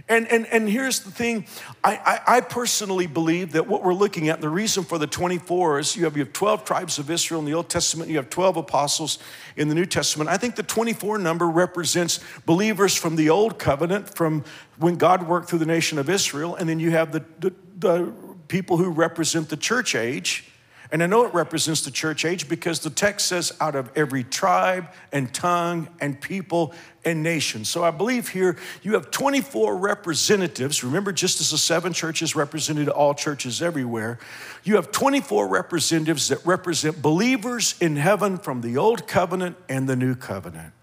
And, 0.09 0.27
and, 0.29 0.47
and 0.47 0.69
here's 0.69 1.01
the 1.01 1.11
thing 1.11 1.47
I, 1.85 1.95
I, 2.27 2.37
I, 2.37 2.41
personally 2.41 3.07
believe 3.07 3.53
that 3.53 3.67
what 3.67 3.85
we're 3.85 3.95
looking 3.95 4.29
at, 4.29 4.41
the 4.41 4.49
reason 4.49 4.85
for 4.85 4.99
the 4.99 5.07
24 5.07 5.79
is 5.79 5.97
you 5.97 6.05
have, 6.05 6.17
you 6.17 6.25
have 6.25 6.33
12 6.33 6.65
tribes 6.65 6.99
of 6.99 7.11
Israel 7.11 7.41
in 7.41 7.47
the 7.47 7.55
Old 7.55 7.69
Testament, 7.69 8.11
you 8.11 8.17
have 8.17 8.29
12 8.29 8.57
apostles 8.57 9.19
in 9.57 9.69
the 9.69 9.75
New 9.75 9.87
Testament. 9.87 10.29
I 10.29 10.37
think 10.37 10.57
the 10.57 10.63
24 10.63 11.19
number 11.19 11.49
represents 11.49 12.21
believers 12.47 12.97
from 12.97 13.17
the 13.17 13.31
Old 13.31 13.59
Covenant, 13.59 14.15
from 14.15 14.45
when 14.79 14.97
God 14.97 15.29
worked 15.29 15.49
through 15.49 15.61
the 15.61 15.67
nation 15.67 15.99
of 15.99 16.11
Israel, 16.11 16.57
and 16.57 16.69
then 16.69 16.81
you 16.81 16.91
have 16.91 17.13
the, 17.13 17.25
the, 17.39 17.55
the 17.79 18.13
people 18.49 18.77
who 18.77 18.91
represent 18.91 19.49
the 19.49 19.57
church 19.57 19.95
age 19.95 20.52
and 20.93 21.03
I 21.03 21.07
know 21.07 21.25
it 21.25 21.33
represents 21.33 21.81
the 21.81 21.91
church 21.91 22.27
age 22.27 22.51
because 22.51 22.81
the 22.81 22.91
text 22.91 23.27
says, 23.29 23.51
out 23.63 23.75
of 23.75 23.91
every 23.97 24.23
tribe 24.23 24.89
and 25.11 25.33
tongue 25.33 25.89
and 26.03 26.21
people 26.21 26.75
and 27.03 27.23
nation. 27.23 27.65
So 27.65 27.83
I 27.83 27.91
believe 27.91 28.29
here 28.29 28.59
you 28.83 28.93
have 28.93 29.11
24 29.11 29.79
representatives. 29.79 30.85
Remember, 30.85 31.11
just 31.11 31.41
as 31.41 31.51
the 31.51 31.57
seven 31.57 31.95
churches 31.95 32.37
represented 32.37 32.91
all 32.91 33.15
churches 33.15 33.63
everywhere, 33.63 34.19
you 34.65 34.77
have 34.77 34.93
24 34.93 35.49
representatives 35.49 36.29
that 36.29 36.45
represent 36.45 37.01
believers 37.01 37.75
in 37.81 37.97
heaven 37.97 38.37
from 38.37 38.61
the 38.61 38.77
old 38.77 39.07
covenant 39.07 39.57
and 39.71 39.89
the 39.89 39.97
new 39.97 40.15
covenant. 40.15 40.75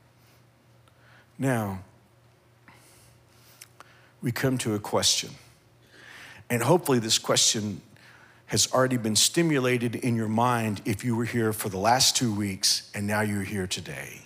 Now, 1.38 1.82
we 4.24 4.32
come 4.32 4.58
to 4.58 4.74
a 4.74 4.80
question. 4.80 5.30
And 6.50 6.64
hopefully, 6.64 6.98
this 6.98 7.20
question 7.20 7.82
has 8.50 8.72
already 8.74 8.98
been 8.98 9.16
stimulated 9.16 9.96
in 9.96 10.16
your 10.16 10.28
mind 10.28 10.82
if 10.84 11.06
you 11.06 11.16
were 11.16 11.26
here 11.26 11.54
for 11.54 11.70
the 11.70 11.78
last 11.78 12.16
two 12.16 12.34
weeks 12.34 12.90
and 12.96 13.06
now 13.06 13.22
you're 13.22 13.44
here 13.44 13.68
today. 13.68 14.22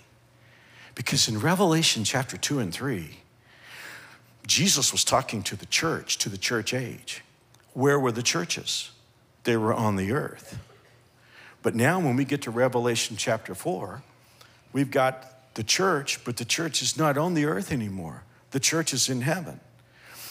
Because 0.94 1.28
in 1.28 1.38
Revelation 1.38 2.04
chapter 2.04 2.38
2 2.38 2.58
and 2.58 2.72
3, 2.72 3.18
Jesus 4.46 4.92
was 4.92 5.04
talking 5.04 5.42
to 5.42 5.56
the 5.56 5.66
church, 5.66 6.16
to 6.18 6.30
the 6.30 6.38
church 6.38 6.72
age. 6.72 7.22
Where 7.74 8.00
were 8.00 8.12
the 8.12 8.22
churches? 8.22 8.92
They 9.44 9.58
were 9.58 9.74
on 9.74 9.96
the 9.96 10.12
earth. 10.12 10.58
But 11.62 11.74
now, 11.74 12.00
when 12.00 12.16
we 12.16 12.24
get 12.24 12.40
to 12.42 12.50
Revelation 12.50 13.18
chapter 13.18 13.54
4, 13.54 14.02
we've 14.72 14.90
got 14.90 15.54
the 15.54 15.64
church, 15.64 16.24
but 16.24 16.38
the 16.38 16.44
church 16.46 16.80
is 16.80 16.96
not 16.96 17.18
on 17.18 17.34
the 17.34 17.44
earth 17.44 17.70
anymore. 17.70 18.22
The 18.52 18.60
church 18.60 18.94
is 18.94 19.10
in 19.10 19.20
heaven. 19.20 19.60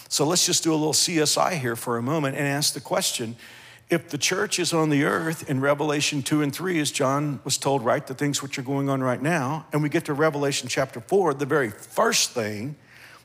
So 0.10 0.26
let's 0.26 0.48
just 0.48 0.64
do 0.64 0.74
a 0.74 0.76
little 0.76 0.94
CSI 0.94 1.60
here 1.60 1.76
for 1.76 1.98
a 1.98 2.02
moment 2.02 2.38
and 2.38 2.48
ask 2.48 2.74
the 2.74 2.82
question 2.82 3.36
if 3.90 4.10
the 4.10 4.18
church 4.18 4.60
is 4.60 4.74
on 4.74 4.90
the 4.90 5.04
earth 5.04 5.50
in 5.50 5.60
Revelation 5.60 6.22
2 6.22 6.42
and 6.42 6.54
3, 6.54 6.80
as 6.80 6.92
John 6.92 7.40
was 7.44 7.58
told, 7.58 7.84
right, 7.84 8.06
the 8.06 8.14
things 8.14 8.42
which 8.42 8.58
are 8.58 8.64
going 8.64 8.90
on 8.90 9.02
right 9.02 9.22
now, 9.22 9.66
and 9.72 9.84
we 9.84 9.90
get 9.90 10.06
to 10.06 10.14
Revelation 10.14 10.68
chapter 10.68 11.00
4, 11.00 11.36
the 11.36 11.46
very 11.46 11.70
first 11.70 12.32
thing 12.32 12.76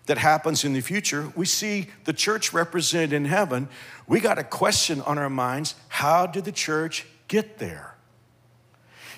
that 0.06 0.18
happens 0.18 0.64
in 0.64 0.72
the 0.72 0.80
future, 0.80 1.32
we 1.36 1.46
see 1.46 1.86
the 2.04 2.12
church 2.12 2.52
represented 2.52 3.12
in 3.12 3.26
heaven. 3.26 3.68
We 4.06 4.20
got 4.20 4.38
a 4.38 4.44
question 4.44 5.00
on 5.02 5.18
our 5.18 5.30
minds 5.30 5.74
how 5.88 6.26
did 6.26 6.44
the 6.44 6.52
church 6.52 7.06
get 7.28 7.58
there? 7.58 7.94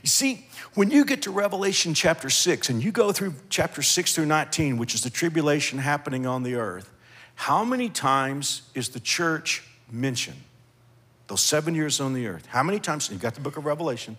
You 0.02 0.08
see, 0.08 0.46
when 0.74 0.90
you 0.90 1.04
get 1.04 1.22
to 1.22 1.30
Revelation 1.30 1.94
chapter 1.94 2.30
6 2.30 2.70
and 2.70 2.82
you 2.82 2.90
go 2.90 3.12
through 3.12 3.34
chapter 3.50 3.82
6 3.82 4.14
through 4.14 4.26
19, 4.26 4.78
which 4.78 4.94
is 4.94 5.02
the 5.02 5.10
tribulation 5.10 5.78
happening 5.78 6.26
on 6.26 6.42
the 6.42 6.54
earth, 6.54 6.90
how 7.34 7.64
many 7.64 7.88
times 7.88 8.62
is 8.74 8.90
the 8.90 9.00
church 9.00 9.62
mentioned? 9.90 10.42
Those 11.30 11.42
seven 11.42 11.76
years 11.76 12.00
on 12.00 12.12
the 12.12 12.26
earth. 12.26 12.46
How 12.46 12.64
many 12.64 12.80
times? 12.80 13.08
You've 13.08 13.20
got 13.20 13.36
the 13.36 13.40
book 13.40 13.56
of 13.56 13.64
Revelation. 13.64 14.16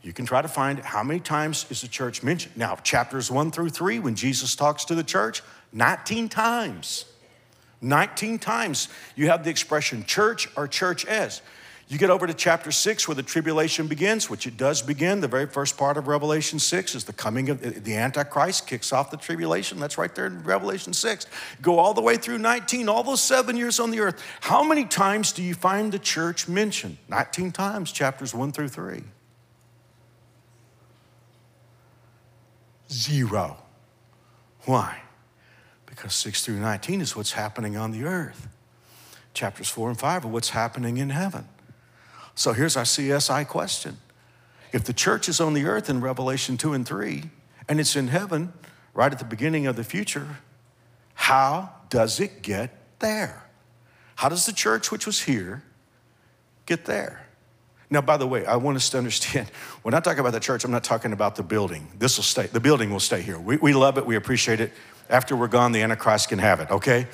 You 0.00 0.12
can 0.12 0.26
try 0.26 0.42
to 0.42 0.46
find 0.46 0.78
how 0.78 1.02
many 1.02 1.18
times 1.18 1.66
is 1.70 1.80
the 1.80 1.88
church 1.88 2.22
mentioned. 2.22 2.56
Now, 2.56 2.76
chapters 2.76 3.32
one 3.32 3.50
through 3.50 3.70
three, 3.70 3.98
when 3.98 4.14
Jesus 4.14 4.54
talks 4.54 4.84
to 4.84 4.94
the 4.94 5.02
church, 5.02 5.42
19 5.72 6.28
times. 6.28 7.06
19 7.80 8.38
times 8.38 8.88
you 9.16 9.26
have 9.26 9.42
the 9.42 9.50
expression 9.50 10.04
church 10.04 10.48
or 10.56 10.68
church 10.68 11.04
as. 11.04 11.42
You 11.92 11.98
get 11.98 12.08
over 12.08 12.26
to 12.26 12.32
chapter 12.32 12.72
six 12.72 13.06
where 13.06 13.14
the 13.14 13.22
tribulation 13.22 13.86
begins, 13.86 14.30
which 14.30 14.46
it 14.46 14.56
does 14.56 14.80
begin. 14.80 15.20
The 15.20 15.28
very 15.28 15.46
first 15.46 15.76
part 15.76 15.98
of 15.98 16.08
Revelation 16.08 16.58
six 16.58 16.94
is 16.94 17.04
the 17.04 17.12
coming 17.12 17.50
of 17.50 17.84
the 17.84 17.96
Antichrist, 17.96 18.66
kicks 18.66 18.94
off 18.94 19.10
the 19.10 19.18
tribulation. 19.18 19.78
That's 19.78 19.98
right 19.98 20.14
there 20.14 20.24
in 20.24 20.42
Revelation 20.42 20.94
six. 20.94 21.26
Go 21.60 21.78
all 21.78 21.92
the 21.92 22.00
way 22.00 22.16
through 22.16 22.38
19, 22.38 22.88
all 22.88 23.02
those 23.02 23.20
seven 23.20 23.58
years 23.58 23.78
on 23.78 23.90
the 23.90 24.00
earth. 24.00 24.24
How 24.40 24.64
many 24.64 24.86
times 24.86 25.32
do 25.32 25.42
you 25.42 25.52
find 25.52 25.92
the 25.92 25.98
church 25.98 26.48
mentioned? 26.48 26.96
19 27.10 27.52
times, 27.52 27.92
chapters 27.92 28.34
one 28.34 28.52
through 28.52 28.68
three. 28.68 29.02
Zero. 32.90 33.58
Why? 34.64 35.02
Because 35.84 36.14
6 36.14 36.42
through 36.42 36.58
19 36.58 37.02
is 37.02 37.14
what's 37.14 37.32
happening 37.32 37.76
on 37.76 37.90
the 37.90 38.04
earth. 38.04 38.48
Chapters 39.34 39.68
4 39.68 39.90
and 39.90 39.98
5 39.98 40.24
are 40.24 40.28
what's 40.28 40.50
happening 40.50 40.96
in 40.96 41.10
heaven. 41.10 41.48
So 42.34 42.52
here's 42.52 42.76
our 42.76 42.84
CSI 42.84 43.46
question. 43.46 43.98
If 44.72 44.84
the 44.84 44.92
church 44.92 45.28
is 45.28 45.40
on 45.40 45.54
the 45.54 45.66
earth 45.66 45.90
in 45.90 46.00
Revelation 46.00 46.56
2 46.56 46.72
and 46.72 46.86
3, 46.86 47.24
and 47.68 47.78
it's 47.78 47.94
in 47.94 48.08
heaven 48.08 48.52
right 48.94 49.12
at 49.12 49.18
the 49.18 49.24
beginning 49.24 49.66
of 49.66 49.76
the 49.76 49.84
future, 49.84 50.38
how 51.14 51.70
does 51.90 52.20
it 52.20 52.42
get 52.42 52.98
there? 52.98 53.44
How 54.16 54.28
does 54.28 54.46
the 54.46 54.52
church, 54.52 54.90
which 54.90 55.06
was 55.06 55.22
here, 55.22 55.62
get 56.64 56.86
there? 56.86 57.26
Now, 57.90 58.00
by 58.00 58.16
the 58.16 58.26
way, 58.26 58.46
I 58.46 58.56
want 58.56 58.76
us 58.76 58.88
to 58.90 58.98
understand 58.98 59.48
when 59.82 59.92
I 59.92 60.00
talk 60.00 60.16
about 60.16 60.32
the 60.32 60.40
church, 60.40 60.64
I'm 60.64 60.70
not 60.70 60.84
talking 60.84 61.12
about 61.12 61.36
the 61.36 61.42
building. 61.42 61.88
This 61.98 62.16
will 62.16 62.24
stay, 62.24 62.46
the 62.46 62.60
building 62.60 62.90
will 62.90 63.00
stay 63.00 63.20
here. 63.20 63.38
We, 63.38 63.58
we 63.58 63.74
love 63.74 63.98
it, 63.98 64.06
we 64.06 64.16
appreciate 64.16 64.60
it. 64.60 64.72
After 65.10 65.36
we're 65.36 65.48
gone, 65.48 65.72
the 65.72 65.82
Antichrist 65.82 66.30
can 66.30 66.38
have 66.38 66.60
it, 66.60 66.70
okay? 66.70 67.06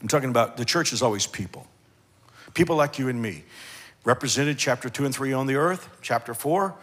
I'm 0.00 0.08
talking 0.08 0.30
about 0.30 0.56
the 0.56 0.64
church 0.64 0.92
is 0.92 1.02
always 1.02 1.26
people. 1.26 1.66
People 2.54 2.76
like 2.76 2.98
you 2.98 3.08
and 3.08 3.20
me. 3.20 3.44
Represented 4.04 4.58
chapter 4.58 4.88
2 4.88 5.04
and 5.04 5.14
3 5.14 5.32
on 5.32 5.46
the 5.46 5.56
earth, 5.56 5.88
chapter 6.00 6.32
4. 6.32 6.74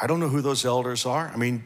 I 0.00 0.06
don't 0.06 0.18
know 0.18 0.28
who 0.28 0.40
those 0.40 0.64
elders 0.64 1.06
are. 1.06 1.30
I 1.32 1.36
mean, 1.36 1.62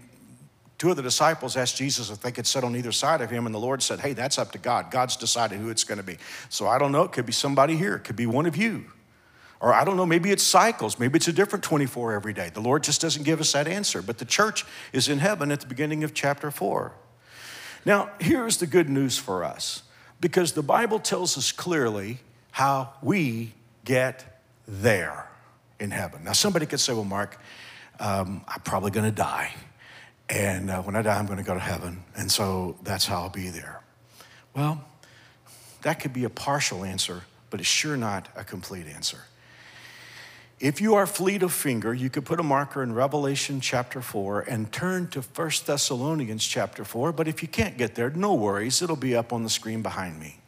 two 0.76 0.90
of 0.90 0.96
the 0.96 1.02
disciples 1.02 1.56
asked 1.56 1.76
Jesus 1.76 2.10
if 2.10 2.20
they 2.20 2.32
could 2.32 2.46
sit 2.46 2.64
on 2.64 2.76
either 2.76 2.92
side 2.92 3.22
of 3.22 3.30
him, 3.30 3.46
and 3.46 3.54
the 3.54 3.60
Lord 3.60 3.82
said, 3.82 4.00
Hey, 4.00 4.12
that's 4.12 4.38
up 4.38 4.52
to 4.52 4.58
God. 4.58 4.90
God's 4.90 5.16
decided 5.16 5.58
who 5.58 5.70
it's 5.70 5.84
going 5.84 5.98
to 5.98 6.04
be. 6.04 6.18
So 6.50 6.66
I 6.66 6.78
don't 6.78 6.92
know. 6.92 7.04
It 7.04 7.12
could 7.12 7.26
be 7.26 7.32
somebody 7.32 7.76
here, 7.76 7.94
it 7.96 8.04
could 8.04 8.16
be 8.16 8.26
one 8.26 8.46
of 8.46 8.56
you. 8.56 8.84
Or 9.60 9.72
I 9.72 9.84
don't 9.84 9.96
know, 9.96 10.04
maybe 10.04 10.30
it's 10.30 10.42
cycles. 10.42 10.98
Maybe 10.98 11.16
it's 11.16 11.28
a 11.28 11.32
different 11.32 11.64
24 11.64 12.12
every 12.12 12.34
day. 12.34 12.50
The 12.52 12.60
Lord 12.60 12.84
just 12.84 13.00
doesn't 13.00 13.22
give 13.22 13.40
us 13.40 13.52
that 13.52 13.66
answer. 13.66 14.02
But 14.02 14.18
the 14.18 14.26
church 14.26 14.66
is 14.92 15.08
in 15.08 15.20
heaven 15.20 15.50
at 15.50 15.60
the 15.60 15.66
beginning 15.66 16.04
of 16.04 16.12
chapter 16.12 16.50
4. 16.50 16.92
Now, 17.86 18.10
here's 18.20 18.58
the 18.58 18.66
good 18.66 18.90
news 18.90 19.16
for 19.16 19.42
us 19.42 19.82
because 20.20 20.52
the 20.52 20.62
Bible 20.62 20.98
tells 20.98 21.36
us 21.36 21.52
clearly 21.52 22.18
how 22.50 22.92
we 23.02 23.52
get 23.84 24.42
there 24.66 25.28
in 25.80 25.90
heaven. 25.90 26.24
Now, 26.24 26.32
somebody 26.32 26.66
could 26.66 26.80
say, 26.80 26.92
Well, 26.92 27.04
Mark, 27.04 27.38
um, 28.00 28.42
I'm 28.48 28.60
probably 28.60 28.90
going 28.90 29.06
to 29.06 29.16
die. 29.16 29.52
And 30.28 30.70
uh, 30.70 30.82
when 30.82 30.96
I 30.96 31.02
die, 31.02 31.18
I'm 31.18 31.26
going 31.26 31.38
to 31.38 31.44
go 31.44 31.54
to 31.54 31.60
heaven. 31.60 32.02
And 32.16 32.30
so 32.30 32.76
that's 32.82 33.06
how 33.06 33.22
I'll 33.22 33.28
be 33.28 33.50
there. 33.50 33.82
Well, 34.56 34.82
that 35.82 36.00
could 36.00 36.12
be 36.12 36.24
a 36.24 36.30
partial 36.30 36.84
answer, 36.84 37.22
but 37.50 37.60
it's 37.60 37.68
sure 37.68 37.96
not 37.96 38.28
a 38.34 38.44
complete 38.44 38.86
answer. 38.86 39.18
If 40.60 40.80
you 40.80 40.94
are 40.94 41.06
fleet 41.06 41.42
of 41.42 41.52
finger, 41.52 41.92
you 41.92 42.08
could 42.08 42.24
put 42.24 42.38
a 42.38 42.44
marker 42.44 42.82
in 42.82 42.94
Revelation 42.94 43.60
chapter 43.60 44.00
4 44.00 44.42
and 44.42 44.72
turn 44.72 45.08
to 45.08 45.20
1 45.20 45.50
Thessalonians 45.66 46.44
chapter 46.44 46.84
4. 46.84 47.12
But 47.12 47.26
if 47.26 47.42
you 47.42 47.48
can't 47.48 47.76
get 47.76 47.96
there, 47.96 48.10
no 48.10 48.34
worries, 48.34 48.80
it'll 48.80 48.94
be 48.94 49.16
up 49.16 49.32
on 49.32 49.42
the 49.42 49.50
screen 49.50 49.82
behind 49.82 50.20
me. 50.20 50.38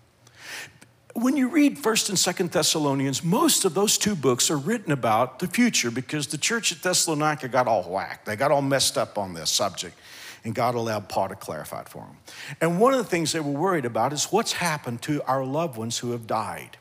When 1.15 1.37
you 1.37 1.49
read 1.49 1.79
1st 1.79 2.11
and 2.11 2.19
2nd 2.19 2.53
Thessalonians, 2.53 3.25
most 3.25 3.65
of 3.65 3.75
those 3.75 3.99
two 3.99 4.15
books 4.15 4.51
are 4.51 4.59
written 4.59 4.93
about 4.93 5.41
the 5.41 5.49
future 5.49 5.91
because 5.91 6.29
the 6.29 6.39
church 6.39 6.71
at 6.73 6.83
Thessalonica 6.83 7.49
got 7.49 7.67
all 7.67 7.83
whacked. 7.83 8.27
They 8.27 8.37
got 8.37 8.53
all 8.53 8.63
messed 8.63 8.97
up 8.97 9.19
on 9.19 9.33
this 9.33 9.51
subject, 9.51 9.99
and 10.45 10.55
God 10.55 10.75
allowed 10.75 11.09
Paul 11.09 11.31
to 11.31 11.35
clarify 11.35 11.81
it 11.81 11.89
for 11.89 12.03
them. 12.03 12.19
And 12.61 12.79
one 12.79 12.93
of 12.93 12.99
the 12.99 13.05
things 13.05 13.33
they 13.33 13.41
were 13.41 13.51
worried 13.51 13.87
about 13.87 14.13
is 14.13 14.27
what's 14.27 14.53
happened 14.53 15.03
to 15.03 15.23
our 15.23 15.43
loved 15.43 15.79
ones 15.79 15.99
who 15.99 16.13
have 16.13 16.27
died. 16.27 16.77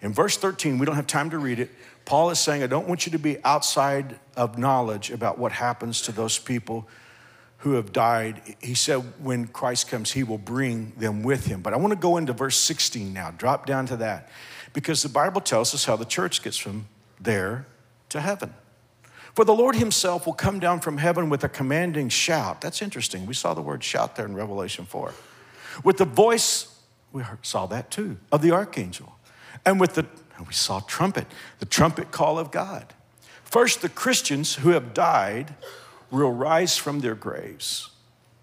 In 0.00 0.12
verse 0.12 0.36
13, 0.36 0.78
we 0.78 0.84
don't 0.84 0.96
have 0.96 1.06
time 1.06 1.30
to 1.30 1.38
read 1.38 1.60
it, 1.60 1.70
Paul 2.04 2.30
is 2.30 2.38
saying, 2.38 2.62
I 2.62 2.66
don't 2.66 2.88
want 2.88 3.06
you 3.06 3.12
to 3.12 3.18
be 3.18 3.42
outside 3.44 4.18
of 4.36 4.58
knowledge 4.58 5.10
about 5.10 5.38
what 5.38 5.52
happens 5.52 6.02
to 6.02 6.12
those 6.12 6.38
people 6.38 6.88
who 7.58 7.74
have 7.74 7.92
died. 7.92 8.56
He 8.60 8.74
said, 8.74 8.98
when 9.22 9.46
Christ 9.46 9.88
comes, 9.88 10.12
he 10.12 10.24
will 10.24 10.38
bring 10.38 10.92
them 10.96 11.22
with 11.22 11.46
him. 11.46 11.60
But 11.60 11.72
I 11.72 11.76
want 11.76 11.92
to 11.92 11.98
go 11.98 12.16
into 12.16 12.32
verse 12.32 12.56
16 12.56 13.12
now, 13.12 13.30
drop 13.30 13.66
down 13.66 13.86
to 13.86 13.96
that, 13.98 14.28
because 14.72 15.02
the 15.02 15.08
Bible 15.08 15.40
tells 15.40 15.72
us 15.74 15.84
how 15.84 15.96
the 15.96 16.04
church 16.04 16.42
gets 16.42 16.56
from 16.56 16.88
there 17.20 17.66
to 18.08 18.20
heaven. 18.20 18.52
For 19.34 19.44
the 19.44 19.54
Lord 19.54 19.76
himself 19.76 20.26
will 20.26 20.34
come 20.34 20.58
down 20.58 20.80
from 20.80 20.98
heaven 20.98 21.30
with 21.30 21.44
a 21.44 21.48
commanding 21.48 22.08
shout. 22.08 22.60
That's 22.60 22.82
interesting. 22.82 23.26
We 23.26 23.34
saw 23.34 23.54
the 23.54 23.62
word 23.62 23.82
shout 23.82 24.16
there 24.16 24.26
in 24.26 24.34
Revelation 24.34 24.84
4. 24.84 25.14
With 25.84 25.96
the 25.96 26.04
voice, 26.04 26.78
we 27.12 27.22
saw 27.42 27.66
that 27.66 27.90
too, 27.90 28.18
of 28.30 28.42
the 28.42 28.50
archangel. 28.50 29.14
And 29.64 29.78
with 29.78 29.94
the 29.94 30.06
and 30.42 30.48
we 30.48 30.54
saw 30.54 30.80
trumpet, 30.80 31.28
the 31.60 31.66
trumpet 31.66 32.10
call 32.10 32.36
of 32.36 32.50
God. 32.50 32.92
First, 33.44 33.80
the 33.80 33.88
Christians 33.88 34.56
who 34.56 34.70
have 34.70 34.92
died 34.92 35.54
will 36.10 36.32
rise 36.32 36.76
from 36.76 36.98
their 36.98 37.14
graves. 37.14 37.90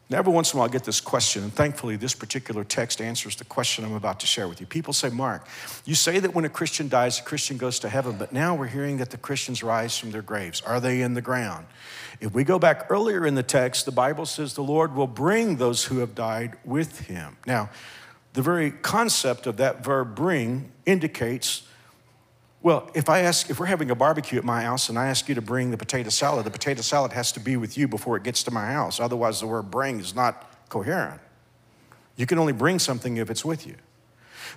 Now, 0.09 0.19
every 0.19 0.31
once 0.31 0.53
in 0.53 0.57
a 0.57 0.61
while, 0.61 0.69
I 0.69 0.71
get 0.71 0.85
this 0.85 1.01
question, 1.01 1.43
and 1.43 1.53
thankfully, 1.53 1.97
this 1.97 2.15
particular 2.15 2.63
text 2.63 3.01
answers 3.01 3.35
the 3.35 3.43
question 3.43 3.83
I'm 3.83 3.95
about 3.95 4.21
to 4.21 4.27
share 4.27 4.47
with 4.47 4.61
you. 4.61 4.65
People 4.65 4.93
say, 4.93 5.09
Mark, 5.09 5.45
you 5.83 5.93
say 5.93 6.19
that 6.19 6.33
when 6.33 6.45
a 6.45 6.49
Christian 6.49 6.87
dies, 6.87 7.19
a 7.19 7.23
Christian 7.23 7.57
goes 7.57 7.79
to 7.79 7.89
heaven, 7.89 8.15
but 8.17 8.31
now 8.31 8.55
we're 8.55 8.67
hearing 8.67 8.95
that 8.99 9.09
the 9.09 9.17
Christians 9.17 9.61
rise 9.61 9.97
from 9.97 10.11
their 10.11 10.21
graves. 10.21 10.61
Are 10.61 10.79
they 10.79 11.01
in 11.01 11.15
the 11.15 11.21
ground? 11.21 11.65
If 12.21 12.33
we 12.33 12.45
go 12.45 12.59
back 12.59 12.85
earlier 12.89 13.27
in 13.27 13.35
the 13.35 13.43
text, 13.43 13.85
the 13.85 13.91
Bible 13.91 14.25
says 14.25 14.53
the 14.53 14.63
Lord 14.63 14.95
will 14.95 15.05
bring 15.05 15.57
those 15.57 15.83
who 15.83 15.97
have 15.99 16.15
died 16.15 16.55
with 16.63 17.01
him. 17.01 17.35
Now, 17.45 17.69
the 18.33 18.41
very 18.41 18.71
concept 18.71 19.47
of 19.47 19.57
that 19.57 19.83
verb 19.83 20.15
bring 20.15 20.71
indicates 20.85 21.63
well, 22.61 22.89
if 22.93 23.07
I 23.07 23.21
ask, 23.21 23.49
if 23.49 23.59
we're 23.59 23.67
having 23.67 23.89
a 23.89 23.95
barbecue 23.95 24.37
at 24.37 24.43
my 24.43 24.63
house 24.63 24.89
and 24.89 24.99
I 24.99 25.07
ask 25.07 25.29
you 25.29 25.35
to 25.35 25.41
bring 25.41 25.71
the 25.71 25.77
potato 25.77 26.09
salad, 26.09 26.45
the 26.45 26.51
potato 26.51 26.81
salad 26.81 27.13
has 27.13 27.31
to 27.33 27.39
be 27.39 27.55
with 27.55 27.77
you 27.77 27.87
before 27.87 28.17
it 28.17 28.23
gets 28.23 28.43
to 28.43 28.51
my 28.51 28.65
house. 28.73 28.99
Otherwise, 28.99 29.39
the 29.39 29.47
word 29.47 29.71
bring 29.71 29.99
is 29.99 30.13
not 30.13 30.69
coherent. 30.69 31.21
You 32.17 32.25
can 32.25 32.37
only 32.37 32.51
bring 32.51 32.79
something 32.79 33.15
if 33.15 33.29
it's 33.29 33.45
with 33.45 33.65
you. 33.65 33.75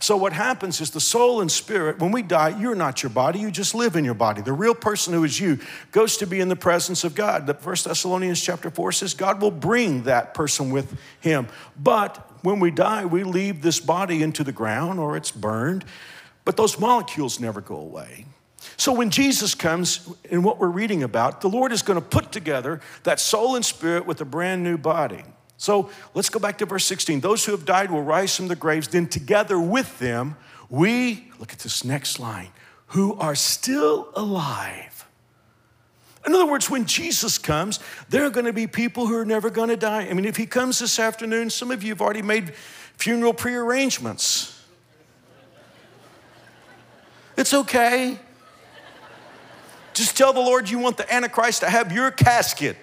So, 0.01 0.17
what 0.17 0.33
happens 0.33 0.81
is 0.81 0.91
the 0.91 1.01
soul 1.01 1.41
and 1.43 1.53
spirit, 1.53 2.01
when 2.01 2.11
we 2.11 2.23
die, 2.23 2.59
you're 2.59 2.75
not 2.75 3.03
your 3.05 3.11
body, 3.11 3.39
you 3.39 3.53
just 3.53 3.75
live 3.75 3.95
in 3.95 4.05
your 4.05 4.15
body. 4.15 4.43
The 4.43 4.53
real 4.53 4.75
person 4.75 5.13
who 5.13 5.23
is 5.23 5.39
you 5.39 5.61
goes 5.93 6.17
to 6.17 6.27
be 6.27 6.41
in 6.41 6.49
the 6.49 6.57
presence 6.57 7.05
of 7.05 7.15
God. 7.15 7.47
The 7.47 7.55
First 7.55 7.85
Thessalonians 7.85 8.43
chapter 8.43 8.71
4 8.71 8.93
says 8.93 9.15
God 9.15 9.41
will 9.41 9.51
bring 9.51 10.05
that 10.05 10.35
person 10.35 10.71
with 10.71 10.99
him. 11.21 11.47
But 11.81 12.31
when 12.43 12.59
we 12.59 12.73
die, 12.73 13.05
we 13.05 13.23
leave 13.23 13.63
this 13.63 13.79
body 13.79 14.23
into 14.23 14.43
the 14.43 14.51
ground 14.51 14.99
or 14.99 15.17
it's 15.17 15.31
burned 15.31 15.85
but 16.45 16.57
those 16.57 16.79
molecules 16.79 17.41
never 17.41 17.61
go 17.61 17.77
away. 17.77 18.27
So 18.77 18.93
when 18.93 19.11
Jesus 19.11 19.55
comes, 19.55 20.09
in 20.25 20.43
what 20.43 20.59
we're 20.59 20.69
reading 20.69 21.03
about, 21.03 21.41
the 21.41 21.49
Lord 21.49 21.73
is 21.73 21.83
going 21.83 22.01
to 22.01 22.07
put 22.07 22.33
together 22.33 22.81
that 23.03 23.21
soul 23.21 23.57
and 23.57 23.65
spirit 23.65 24.07
with 24.07 24.21
a 24.21 24.25
brand 24.25 24.63
new 24.63 24.79
body. 24.79 25.23
So 25.57 25.91
let's 26.15 26.29
go 26.29 26.39
back 26.39 26.59
to 26.59 26.67
verse 26.67 26.85
16. 26.85 27.21
Those 27.21 27.45
who 27.45 27.53
have 27.53 27.65
died 27.65 27.91
will 27.91 28.03
rise 28.03 28.37
from 28.37 28.49
the 28.49 28.57
graves, 28.57 28.89
then 28.89 29.07
together 29.07 29.59
with 29.59 29.99
them, 29.99 30.37
we, 30.69 31.31
look 31.39 31.53
at 31.53 31.61
this 31.61 31.85
next 31.85 32.19
line, 32.19 32.49
who 32.87 33.15
are 33.15 33.35
still 33.35 34.09
alive. 34.15 35.07
In 36.27 36.35
other 36.35 36.47
words, 36.47 36.71
when 36.71 36.87
Jesus 36.87 37.37
comes, 37.37 37.81
there 38.09 38.25
are 38.25 38.31
going 38.31 38.47
to 38.47 38.53
be 38.53 38.67
people 38.67 39.07
who 39.07 39.17
are 39.17 39.25
never 39.25 39.51
going 39.51 39.69
to 39.71 39.77
die. 39.77 40.03
I 40.09 40.13
mean, 40.15 40.25
if 40.25 40.37
he 40.37 40.47
comes 40.47 40.79
this 40.79 40.99
afternoon, 40.99 41.51
some 41.51 41.71
of 41.71 41.83
you 41.83 41.91
have 41.91 42.01
already 42.01 42.23
made 42.23 42.55
funeral 42.97 43.35
prearrangements. 43.35 44.62
It's 47.37 47.55
okay. 47.55 48.19
Just 49.95 50.17
tell 50.17 50.33
the 50.33 50.41
Lord 50.41 50.71
you 50.71 50.79
want 50.79 50.97
the 50.97 51.13
Antichrist 51.13 51.61
to 51.61 51.71
have 51.71 51.93
your 51.93 52.11
casket. 52.11 52.77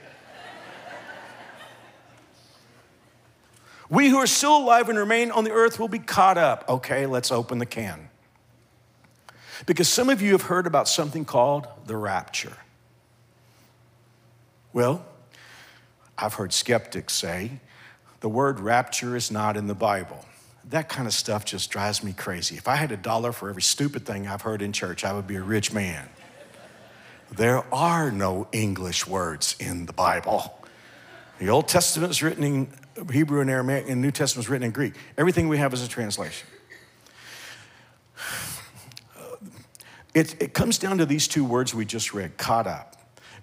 We 3.90 4.10
who 4.10 4.18
are 4.18 4.28
still 4.28 4.58
alive 4.58 4.90
and 4.90 4.98
remain 4.98 5.32
on 5.32 5.44
the 5.44 5.52
earth 5.52 5.80
will 5.80 5.88
be 5.88 6.00
caught 6.00 6.38
up. 6.38 6.64
Okay, 6.70 7.08
let's 7.08 7.32
open 7.32 7.58
the 7.58 7.66
can. 7.66 8.10
Because 9.66 9.90
some 9.90 10.10
of 10.10 10.22
you 10.22 10.34
have 10.34 10.44
heard 10.44 10.68
about 10.68 10.88
something 10.88 11.26
called 11.26 11.68
the 11.88 11.98
rapture. 11.98 12.58
Well, 14.72 15.04
I've 16.18 16.36
heard 16.36 16.54
skeptics 16.54 17.14
say 17.14 17.60
the 18.20 18.30
word 18.30 18.60
rapture 18.60 19.16
is 19.16 19.32
not 19.32 19.58
in 19.58 19.68
the 19.68 19.76
Bible. 19.76 20.24
That 20.70 20.88
kind 20.88 21.08
of 21.08 21.14
stuff 21.14 21.46
just 21.46 21.72
drives 21.72 22.04
me 22.04 22.14
crazy. 22.14 22.56
If 22.56 22.68
I 22.68 22.76
had 22.76 22.92
a 22.92 22.98
dollar 22.98 23.32
for 23.32 23.50
every 23.50 23.64
stupid 23.64 24.06
thing 24.06 24.28
I've 24.28 24.44
heard 24.44 24.62
in 24.62 24.72
church, 24.72 25.04
I 25.04 25.14
would 25.14 25.26
be 25.26 25.36
a 25.36 25.42
rich 25.42 25.74
man. 25.74 26.08
There 27.32 27.64
are 27.74 28.12
no 28.12 28.48
English 28.52 29.08
words 29.08 29.56
in 29.60 29.88
the 29.88 29.94
Bible. 29.94 30.60
The 31.40 31.50
Old 31.50 31.68
Testament 31.68 32.12
is 32.12 32.22
written 32.22 32.44
in 32.44 32.68
Hebrew 33.12 33.42
and 33.42 33.50
Aramaic, 33.50 33.86
and 33.90 34.04
the 34.04 34.08
New 34.08 34.12
Testament 34.12 34.46
is 34.46 34.50
written 34.50 34.66
in 34.66 34.72
Greek. 34.72 34.94
Everything 35.18 35.48
we 35.48 35.58
have 35.58 35.74
is 35.74 35.84
a 35.84 35.88
translation. 35.88 36.48
It, 40.16 40.42
it 40.42 40.54
comes 40.56 40.80
down 40.80 40.98
to 40.98 41.06
these 41.06 41.28
two 41.28 41.46
words 41.46 41.76
we 41.76 41.86
just 41.86 42.16
read, 42.16 42.36
caught 42.36 42.66
up. 42.66 42.96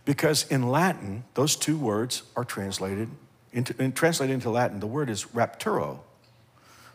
Because 0.05 0.45
in 0.51 0.69
Latin, 0.69 1.23
those 1.35 1.55
two 1.55 1.79
words 1.79 2.25
are 2.35 2.45
translated 2.45 3.09
into, 3.53 3.73
translated 3.93 4.35
into 4.35 4.51
Latin, 4.51 4.81
the 4.81 4.87
word 4.89 5.09
is 5.09 5.27
rapturo. 5.27 6.01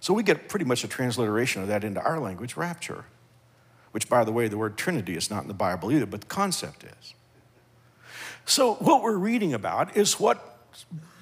So 0.01 0.13
we 0.13 0.23
get 0.23 0.49
pretty 0.49 0.65
much 0.65 0.83
a 0.83 0.87
transliteration 0.87 1.61
of 1.61 1.67
that 1.69 1.83
into 1.83 2.01
our 2.01 2.19
language, 2.19 2.57
rapture, 2.57 3.05
which, 3.91 4.09
by 4.09 4.23
the 4.23 4.31
way, 4.31 4.47
the 4.47 4.57
word 4.57 4.75
Trinity 4.75 5.15
is 5.15 5.29
not 5.29 5.43
in 5.43 5.47
the 5.47 5.53
Bible 5.53 5.91
either, 5.91 6.07
but 6.07 6.21
the 6.21 6.27
concept 6.27 6.83
is. 6.83 7.13
So, 8.45 8.73
what 8.75 9.03
we're 9.03 9.17
reading 9.17 9.53
about 9.53 9.95
is 9.95 10.19
what 10.19 10.57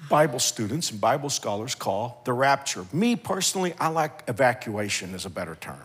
Bible 0.08 0.38
students 0.38 0.90
and 0.90 1.00
Bible 1.00 1.28
scholars 1.28 1.74
call 1.74 2.22
the 2.24 2.32
rapture. 2.32 2.86
Me 2.92 3.16
personally, 3.16 3.74
I 3.78 3.88
like 3.88 4.24
evacuation 4.26 5.14
as 5.14 5.26
a 5.26 5.30
better 5.30 5.54
term 5.54 5.82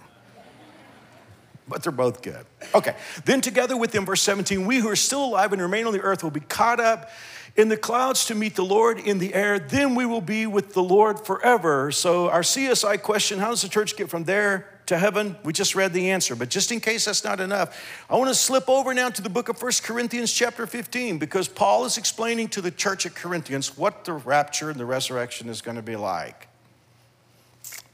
but 1.67 1.83
they're 1.83 1.91
both 1.91 2.21
good. 2.21 2.45
Okay, 2.73 2.95
then 3.25 3.41
together 3.41 3.75
with 3.75 3.91
them, 3.91 4.05
verse 4.05 4.21
17, 4.21 4.65
we 4.65 4.77
who 4.77 4.89
are 4.89 4.95
still 4.95 5.25
alive 5.25 5.51
and 5.51 5.61
remain 5.61 5.87
on 5.87 5.93
the 5.93 6.01
earth 6.01 6.23
will 6.23 6.31
be 6.31 6.39
caught 6.39 6.79
up 6.79 7.09
in 7.55 7.69
the 7.69 7.77
clouds 7.77 8.25
to 8.25 8.35
meet 8.35 8.55
the 8.55 8.65
Lord 8.65 8.99
in 8.99 9.17
the 9.17 9.33
air. 9.33 9.59
Then 9.59 9.95
we 9.95 10.05
will 10.05 10.21
be 10.21 10.45
with 10.45 10.73
the 10.73 10.83
Lord 10.83 11.19
forever. 11.19 11.91
So, 11.91 12.29
our 12.29 12.41
CSI 12.41 13.01
question 13.01 13.39
how 13.39 13.49
does 13.49 13.61
the 13.61 13.69
church 13.69 13.95
get 13.95 14.09
from 14.09 14.25
there 14.25 14.69
to 14.87 14.97
heaven? 14.97 15.37
We 15.43 15.53
just 15.53 15.73
read 15.73 15.93
the 15.93 16.11
answer, 16.11 16.35
but 16.35 16.49
just 16.49 16.71
in 16.71 16.79
case 16.79 17.05
that's 17.05 17.23
not 17.23 17.39
enough, 17.39 17.81
I 18.09 18.15
want 18.15 18.29
to 18.29 18.35
slip 18.35 18.69
over 18.69 18.93
now 18.93 19.09
to 19.09 19.21
the 19.21 19.29
book 19.29 19.49
of 19.49 19.57
First 19.57 19.83
Corinthians, 19.83 20.33
chapter 20.33 20.67
15, 20.67 21.17
because 21.17 21.47
Paul 21.47 21.85
is 21.85 21.97
explaining 21.97 22.49
to 22.49 22.61
the 22.61 22.71
church 22.71 23.05
at 23.05 23.15
Corinthians 23.15 23.77
what 23.77 24.03
the 24.03 24.13
rapture 24.13 24.69
and 24.69 24.79
the 24.79 24.85
resurrection 24.85 25.47
is 25.49 25.61
going 25.61 25.77
to 25.77 25.83
be 25.83 25.95
like. 25.95 26.47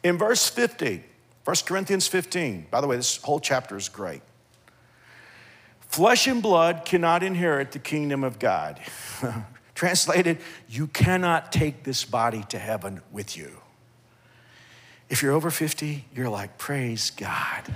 In 0.04 0.18
verse 0.18 0.50
50, 0.50 1.04
1 1.46 1.56
Corinthians 1.66 2.08
15. 2.08 2.68
By 2.72 2.82
the 2.82 2.88
way, 2.88 2.96
this 2.96 3.18
whole 3.18 3.40
chapter 3.40 3.78
is 3.78 3.90
great. 3.90 4.22
Flesh 5.82 6.26
and 6.26 6.42
blood 6.42 6.86
cannot 6.86 7.22
inherit 7.22 7.74
the 7.74 7.80
kingdom 7.80 8.24
of 8.24 8.40
God. 8.40 8.80
Translated, 9.82 10.38
you 10.70 10.86
cannot 10.86 11.52
take 11.52 11.82
this 11.82 12.06
body 12.06 12.44
to 12.50 12.60
heaven 12.60 13.02
with 13.12 13.36
you. 13.36 13.50
If 15.10 15.24
you're 15.24 15.32
over 15.32 15.50
50, 15.50 16.06
you're 16.14 16.30
like, 16.30 16.60
praise 16.60 17.10
God. 17.10 17.64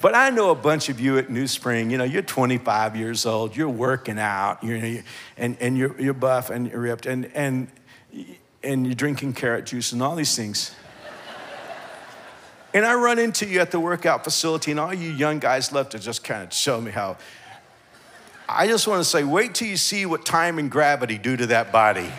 but 0.00 0.16
I 0.16 0.30
know 0.30 0.50
a 0.50 0.56
bunch 0.56 0.88
of 0.88 0.98
you 0.98 1.16
at 1.16 1.28
NewSpring, 1.28 1.92
you 1.92 1.96
know, 1.96 2.02
you're 2.02 2.22
25 2.22 2.96
years 2.96 3.24
old, 3.24 3.54
you're 3.54 3.68
working 3.68 4.18
out, 4.18 4.64
you're, 4.64 5.04
and, 5.36 5.56
and 5.60 5.78
you're, 5.78 6.00
you're 6.00 6.12
buff 6.12 6.50
and 6.50 6.66
you're 6.66 6.80
ripped, 6.80 7.06
and, 7.06 7.30
and, 7.32 7.68
and 8.64 8.84
you're 8.84 8.96
drinking 8.96 9.34
carrot 9.34 9.64
juice 9.64 9.92
and 9.92 10.02
all 10.02 10.16
these 10.16 10.34
things. 10.34 10.74
And 12.72 12.84
I 12.84 12.94
run 12.94 13.20
into 13.20 13.46
you 13.46 13.60
at 13.60 13.70
the 13.70 13.78
workout 13.78 14.24
facility, 14.24 14.72
and 14.72 14.80
all 14.80 14.92
you 14.92 15.10
young 15.10 15.38
guys 15.38 15.70
love 15.70 15.88
to 15.90 16.00
just 16.00 16.24
kind 16.24 16.42
of 16.42 16.52
show 16.52 16.80
me 16.80 16.90
how. 16.90 17.16
I 18.52 18.66
just 18.66 18.88
want 18.88 19.00
to 19.00 19.04
say, 19.04 19.22
wait 19.22 19.54
till 19.54 19.68
you 19.68 19.76
see 19.76 20.06
what 20.06 20.26
time 20.26 20.58
and 20.58 20.70
gravity 20.70 21.18
do 21.18 21.36
to 21.36 21.46
that 21.46 21.70
body. 21.70 22.10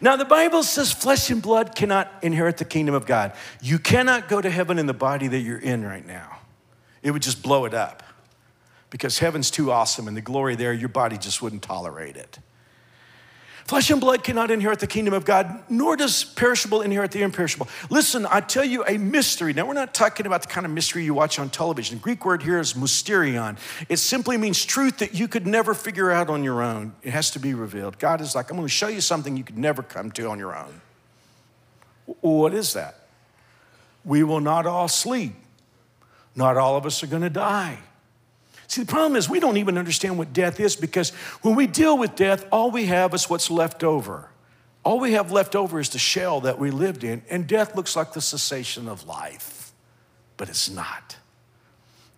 Now, 0.00 0.16
the 0.16 0.24
Bible 0.24 0.62
says 0.62 0.92
flesh 0.92 1.30
and 1.30 1.40
blood 1.42 1.74
cannot 1.74 2.12
inherit 2.22 2.56
the 2.56 2.64
kingdom 2.64 2.94
of 2.94 3.06
God. 3.06 3.32
You 3.60 3.78
cannot 3.78 4.28
go 4.28 4.40
to 4.40 4.50
heaven 4.50 4.78
in 4.78 4.86
the 4.86 4.94
body 4.94 5.28
that 5.28 5.38
you're 5.38 5.58
in 5.58 5.84
right 5.84 6.06
now, 6.06 6.38
it 7.02 7.12
would 7.12 7.22
just 7.22 7.42
blow 7.42 7.64
it 7.64 7.74
up 7.74 8.02
because 8.90 9.18
heaven's 9.18 9.50
too 9.50 9.70
awesome 9.70 10.08
and 10.08 10.16
the 10.16 10.20
glory 10.20 10.56
there, 10.56 10.72
your 10.72 10.88
body 10.88 11.18
just 11.18 11.42
wouldn't 11.42 11.62
tolerate 11.62 12.16
it. 12.16 12.38
Flesh 13.68 13.90
and 13.90 14.00
blood 14.00 14.24
cannot 14.24 14.50
inherit 14.50 14.78
the 14.78 14.86
kingdom 14.86 15.12
of 15.12 15.26
God, 15.26 15.62
nor 15.68 15.94
does 15.94 16.24
perishable 16.24 16.80
inherit 16.80 17.10
the 17.10 17.20
imperishable. 17.20 17.68
Listen, 17.90 18.26
I 18.30 18.40
tell 18.40 18.64
you 18.64 18.82
a 18.86 18.96
mystery. 18.96 19.52
Now, 19.52 19.66
we're 19.66 19.74
not 19.74 19.92
talking 19.92 20.24
about 20.24 20.40
the 20.40 20.48
kind 20.48 20.64
of 20.64 20.72
mystery 20.72 21.04
you 21.04 21.12
watch 21.12 21.38
on 21.38 21.50
television. 21.50 21.98
The 21.98 22.02
Greek 22.02 22.24
word 22.24 22.42
here 22.42 22.58
is 22.58 22.72
mysterion. 22.72 23.58
It 23.90 23.98
simply 23.98 24.38
means 24.38 24.64
truth 24.64 24.96
that 25.00 25.12
you 25.12 25.28
could 25.28 25.46
never 25.46 25.74
figure 25.74 26.10
out 26.10 26.30
on 26.30 26.42
your 26.42 26.62
own. 26.62 26.94
It 27.02 27.10
has 27.10 27.30
to 27.32 27.38
be 27.38 27.52
revealed. 27.52 27.98
God 27.98 28.22
is 28.22 28.34
like, 28.34 28.50
I'm 28.50 28.56
going 28.56 28.66
to 28.66 28.72
show 28.72 28.88
you 28.88 29.02
something 29.02 29.36
you 29.36 29.44
could 29.44 29.58
never 29.58 29.82
come 29.82 30.12
to 30.12 30.30
on 30.30 30.38
your 30.38 30.56
own. 30.56 30.80
What 32.22 32.54
is 32.54 32.72
that? 32.72 33.06
We 34.02 34.22
will 34.22 34.40
not 34.40 34.64
all 34.64 34.88
sleep. 34.88 35.34
Not 36.34 36.56
all 36.56 36.78
of 36.78 36.86
us 36.86 37.02
are 37.02 37.06
going 37.06 37.20
to 37.20 37.28
die. 37.28 37.80
See, 38.68 38.82
the 38.82 38.86
problem 38.92 39.16
is 39.16 39.30
we 39.30 39.40
don't 39.40 39.56
even 39.56 39.78
understand 39.78 40.18
what 40.18 40.34
death 40.34 40.60
is 40.60 40.76
because 40.76 41.10
when 41.40 41.54
we 41.54 41.66
deal 41.66 41.96
with 41.96 42.14
death, 42.14 42.46
all 42.52 42.70
we 42.70 42.84
have 42.86 43.14
is 43.14 43.28
what's 43.28 43.50
left 43.50 43.82
over. 43.82 44.28
All 44.84 45.00
we 45.00 45.12
have 45.12 45.32
left 45.32 45.56
over 45.56 45.80
is 45.80 45.88
the 45.88 45.98
shell 45.98 46.42
that 46.42 46.58
we 46.58 46.70
lived 46.70 47.02
in, 47.02 47.22
and 47.30 47.46
death 47.46 47.74
looks 47.74 47.96
like 47.96 48.12
the 48.12 48.20
cessation 48.20 48.86
of 48.86 49.06
life, 49.06 49.72
but 50.36 50.50
it's 50.50 50.70
not. 50.70 51.16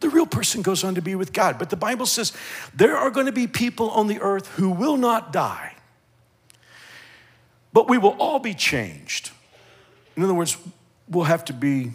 The 0.01 0.09
real 0.09 0.27
person 0.27 0.63
goes 0.63 0.83
on 0.83 0.97
to 0.97 1.03
be 1.03 1.15
with 1.15 1.33
God. 1.33 1.59
But 1.59 1.71
the 1.71 1.77
Bible 1.77 2.07
says 2.07 2.33
there 2.75 2.97
are 2.97 3.11
going 3.11 3.27
to 3.27 3.33
be 3.33 3.47
people 3.47 3.91
on 3.91 4.09
the 4.09 4.21
earth 4.21 4.49
who 4.49 4.71
will 4.71 4.97
not 4.97 5.33
die, 5.33 5.75
but 7.73 7.89
we 7.89 7.97
will 7.97 8.17
all 8.19 8.41
be 8.41 8.55
changed. 8.55 9.31
In 10.17 10.25
other 10.25 10.35
words, 10.35 10.57
we'll 11.09 11.25
have 11.25 11.45
to 11.47 11.53
be 11.53 11.93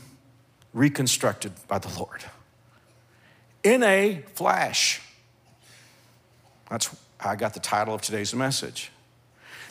reconstructed 0.73 1.51
by 1.67 1.79
the 1.79 1.89
Lord 1.99 2.23
in 3.65 3.83
a 3.83 4.21
flash. 4.35 5.01
That's 6.69 6.95
how 7.17 7.31
I 7.31 7.35
got 7.35 7.53
the 7.53 7.59
title 7.59 7.93
of 7.93 8.01
today's 8.01 8.33
message. 8.33 8.91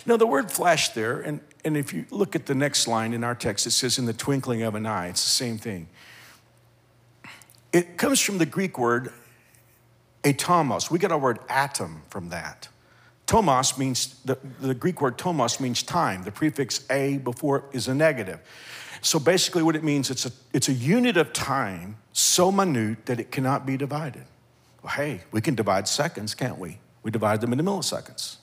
Now, 0.04 0.18
the 0.18 0.26
word 0.26 0.50
flash 0.50 0.90
there, 0.90 1.20
and, 1.20 1.40
and 1.64 1.76
if 1.76 1.94
you 1.94 2.04
look 2.10 2.36
at 2.36 2.44
the 2.44 2.54
next 2.54 2.86
line 2.86 3.14
in 3.14 3.24
our 3.24 3.34
text, 3.34 3.66
it 3.66 3.70
says 3.70 3.96
in 3.96 4.04
the 4.04 4.12
twinkling 4.12 4.62
of 4.62 4.74
an 4.74 4.84
eye. 4.84 5.08
It's 5.08 5.24
the 5.24 5.30
same 5.30 5.56
thing. 5.56 5.88
It 7.72 7.96
comes 7.96 8.20
from 8.20 8.36
the 8.38 8.46
Greek 8.46 8.78
word 8.78 9.12
atomos. 10.24 10.90
We 10.90 10.98
get 10.98 11.10
our 11.10 11.18
word 11.18 11.38
atom 11.48 12.02
from 12.10 12.28
that. 12.28 12.68
Tomos 13.26 13.78
means, 13.78 14.20
the, 14.24 14.36
the 14.60 14.74
Greek 14.74 15.00
word 15.00 15.16
tomos 15.16 15.58
means 15.58 15.82
time. 15.82 16.24
The 16.24 16.32
prefix 16.32 16.84
a 16.90 17.18
before 17.18 17.64
is 17.72 17.88
a 17.88 17.94
negative. 17.94 18.40
So 19.00 19.18
basically, 19.18 19.62
what 19.62 19.76
it 19.76 19.84
means, 19.84 20.10
it's 20.10 20.26
a, 20.26 20.32
it's 20.52 20.68
a 20.68 20.72
unit 20.72 21.16
of 21.16 21.32
time 21.32 21.96
so 22.14 22.52
minute 22.52 23.06
that 23.06 23.18
it 23.18 23.30
cannot 23.32 23.66
be 23.66 23.76
divided. 23.76 24.24
Well, 24.82 24.92
hey, 24.92 25.22
we 25.32 25.40
can 25.40 25.54
divide 25.54 25.88
seconds, 25.88 26.34
can't 26.34 26.58
we? 26.58 26.78
We 27.02 27.10
divide 27.10 27.40
them 27.40 27.52
into 27.52 27.64
milliseconds. 27.64 28.36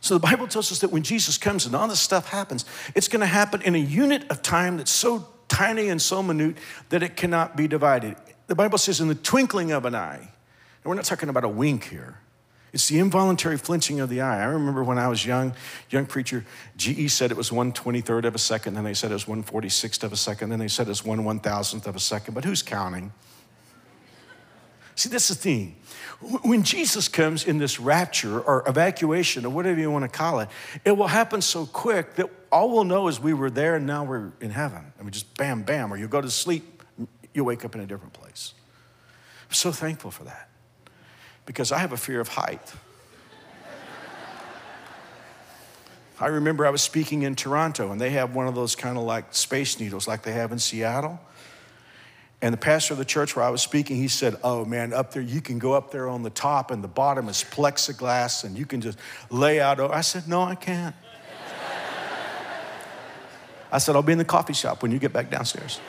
So 0.00 0.14
the 0.14 0.20
Bible 0.20 0.48
tells 0.48 0.72
us 0.72 0.78
that 0.80 0.90
when 0.90 1.02
Jesus 1.02 1.36
comes 1.36 1.66
and 1.66 1.76
all 1.76 1.86
this 1.86 2.00
stuff 2.00 2.30
happens, 2.30 2.64
it's 2.94 3.08
going 3.08 3.20
to 3.20 3.26
happen 3.26 3.60
in 3.62 3.74
a 3.74 3.78
unit 3.78 4.24
of 4.30 4.40
time 4.40 4.78
that's 4.78 4.90
so 4.90 5.28
tiny 5.48 5.88
and 5.88 6.00
so 6.00 6.22
minute 6.22 6.56
that 6.88 7.02
it 7.02 7.14
cannot 7.14 7.56
be 7.56 7.68
divided. 7.68 8.16
The 8.46 8.54
Bible 8.54 8.78
says 8.78 9.00
in 9.00 9.08
the 9.08 9.14
twinkling 9.14 9.72
of 9.72 9.84
an 9.84 9.94
eye, 9.94 10.16
and 10.16 10.84
we're 10.84 10.94
not 10.94 11.04
talking 11.04 11.28
about 11.28 11.44
a 11.44 11.48
wink 11.48 11.84
here. 11.84 12.20
It's 12.76 12.88
the 12.88 12.98
involuntary 12.98 13.56
flinching 13.56 14.00
of 14.00 14.10
the 14.10 14.20
eye. 14.20 14.42
I 14.42 14.44
remember 14.44 14.84
when 14.84 14.98
I 14.98 15.08
was 15.08 15.24
young, 15.24 15.54
young 15.88 16.04
preacher, 16.04 16.44
GE 16.76 17.10
said 17.10 17.30
it 17.30 17.36
was 17.38 17.50
1 17.50 17.72
23rd 17.72 18.26
of 18.26 18.34
a 18.34 18.38
second, 18.38 18.74
then 18.74 18.84
they 18.84 18.92
said 18.92 19.10
it 19.10 19.14
was 19.14 19.26
1 19.26 19.44
46th 19.44 20.02
of 20.02 20.12
a 20.12 20.16
second, 20.16 20.50
then 20.50 20.58
they 20.58 20.68
said 20.68 20.86
it's 20.86 21.02
1 21.02 21.20
1000th 21.20 21.86
of 21.86 21.96
a 21.96 21.98
second, 21.98 22.34
but 22.34 22.44
who's 22.44 22.62
counting? 22.62 23.14
See, 24.94 25.08
that's 25.08 25.28
the 25.28 25.34
thing. 25.34 25.76
When 26.20 26.64
Jesus 26.64 27.08
comes 27.08 27.46
in 27.46 27.56
this 27.56 27.80
rapture 27.80 28.40
or 28.40 28.62
evacuation 28.68 29.46
or 29.46 29.48
whatever 29.48 29.80
you 29.80 29.90
want 29.90 30.02
to 30.02 30.10
call 30.10 30.40
it, 30.40 30.50
it 30.84 30.94
will 30.94 31.06
happen 31.06 31.40
so 31.40 31.64
quick 31.64 32.16
that 32.16 32.28
all 32.52 32.70
we'll 32.70 32.84
know 32.84 33.08
is 33.08 33.18
we 33.18 33.32
were 33.32 33.48
there 33.48 33.76
and 33.76 33.86
now 33.86 34.04
we're 34.04 34.32
in 34.42 34.50
heaven. 34.50 34.92
I 35.00 35.02
mean, 35.02 35.12
just 35.12 35.34
bam, 35.38 35.62
bam, 35.62 35.90
or 35.90 35.96
you 35.96 36.08
go 36.08 36.20
to 36.20 36.30
sleep, 36.30 36.82
you 37.32 37.42
wake 37.42 37.64
up 37.64 37.74
in 37.74 37.80
a 37.80 37.86
different 37.86 38.12
place. 38.12 38.52
I'm 39.48 39.54
so 39.54 39.72
thankful 39.72 40.10
for 40.10 40.24
that 40.24 40.45
because 41.46 41.72
I 41.72 41.78
have 41.78 41.92
a 41.92 41.96
fear 41.96 42.20
of 42.20 42.28
height. 42.28 42.72
I 46.18 46.26
remember 46.28 46.66
I 46.66 46.70
was 46.70 46.82
speaking 46.82 47.22
in 47.22 47.34
Toronto, 47.36 47.92
and 47.92 48.00
they 48.00 48.10
have 48.10 48.34
one 48.34 48.46
of 48.46 48.54
those 48.54 48.74
kind 48.74 48.96
of 48.96 49.04
like 49.04 49.34
space 49.34 49.78
needles 49.78 50.08
like 50.08 50.22
they 50.22 50.32
have 50.32 50.50
in 50.50 50.58
Seattle. 50.58 51.20
And 52.42 52.52
the 52.52 52.58
pastor 52.58 52.94
of 52.94 52.98
the 52.98 53.04
church 53.04 53.34
where 53.34 53.44
I 53.44 53.50
was 53.50 53.62
speaking, 53.62 53.96
he 53.96 54.08
said, 54.08 54.36
Oh 54.42 54.64
man, 54.64 54.92
up 54.92 55.12
there, 55.12 55.22
you 55.22 55.40
can 55.40 55.58
go 55.58 55.74
up 55.74 55.90
there 55.90 56.08
on 56.08 56.22
the 56.22 56.30
top, 56.30 56.70
and 56.70 56.82
the 56.82 56.88
bottom 56.88 57.28
is 57.28 57.44
plexiglass, 57.44 58.44
and 58.44 58.56
you 58.56 58.66
can 58.66 58.80
just 58.80 58.98
lay 59.30 59.60
out. 59.60 59.78
I 59.80 60.00
said, 60.00 60.26
No, 60.26 60.42
I 60.42 60.54
can't. 60.54 60.94
I 63.70 63.78
said, 63.78 63.96
I'll 63.96 64.02
be 64.02 64.12
in 64.12 64.18
the 64.18 64.24
coffee 64.24 64.52
shop 64.52 64.82
when 64.82 64.92
you 64.92 64.98
get 64.98 65.12
back 65.12 65.30
downstairs. 65.30 65.80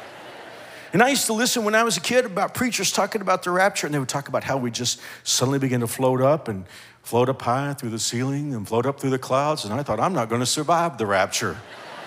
And 0.93 1.03
I 1.03 1.09
used 1.09 1.25
to 1.25 1.33
listen 1.33 1.65
when 1.65 1.75
I 1.75 1.83
was 1.83 1.97
a 1.97 2.01
kid 2.01 2.25
about 2.25 2.53
preachers 2.53 2.91
talking 2.91 3.21
about 3.21 3.43
the 3.43 3.51
rapture, 3.51 3.88
and 3.88 3.93
they 3.93 3.99
would 3.99 4.09
talk 4.09 4.27
about 4.27 4.43
how 4.43 4.57
we 4.57 4.71
just 4.71 5.01
suddenly 5.23 5.59
begin 5.59 5.81
to 5.81 5.88
float 5.88 6.21
up 6.21 6.47
and 6.47 6.65
float 7.03 7.29
up 7.29 7.41
high 7.41 7.73
through 7.73 7.89
the 7.89 7.99
ceiling 7.99 8.53
and 8.53 8.67
float 8.67 8.85
up 8.85 8.99
through 8.99 9.09
the 9.09 9.19
clouds. 9.19 9.65
And 9.65 9.73
I 9.73 9.83
thought, 9.83 9.99
I'm 9.99 10.13
not 10.13 10.29
going 10.29 10.41
to 10.41 10.45
survive 10.45 10.97
the 10.97 11.05
rapture. 11.05 11.57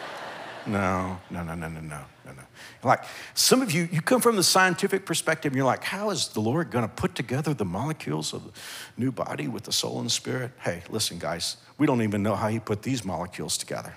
no, 0.67 1.19
no, 1.31 1.43
no, 1.43 1.55
no, 1.55 1.69
no, 1.69 1.81
no, 1.81 2.01
no, 2.27 2.33
no. 2.33 2.43
Like 2.83 3.05
some 3.35 3.61
of 3.61 3.71
you, 3.71 3.89
you 3.93 4.01
come 4.01 4.21
from 4.21 4.37
the 4.37 4.43
scientific 4.43 5.05
perspective, 5.05 5.53
and 5.53 5.57
you're 5.57 5.67
like, 5.67 5.85
how 5.85 6.11
is 6.11 6.29
the 6.29 6.41
Lord 6.41 6.71
going 6.71 6.87
to 6.87 6.95
put 6.95 7.15
together 7.15 7.53
the 7.53 7.67
molecules 7.67 8.33
of 8.33 8.45
the 8.45 8.51
new 8.97 9.13
body 9.13 9.47
with 9.47 9.65
the 9.65 9.73
soul 9.73 10.01
and 10.01 10.11
spirit? 10.11 10.53
Hey, 10.61 10.83
listen, 10.89 11.19
guys, 11.19 11.59
we 11.77 11.87
don't 11.87 12.03
even 12.03 12.23
know 12.23 12.35
how 12.35 12.49
He 12.49 12.61
put 12.61 12.83
these 12.83 13.05
molecules 13.05 13.59
together. 13.59 13.95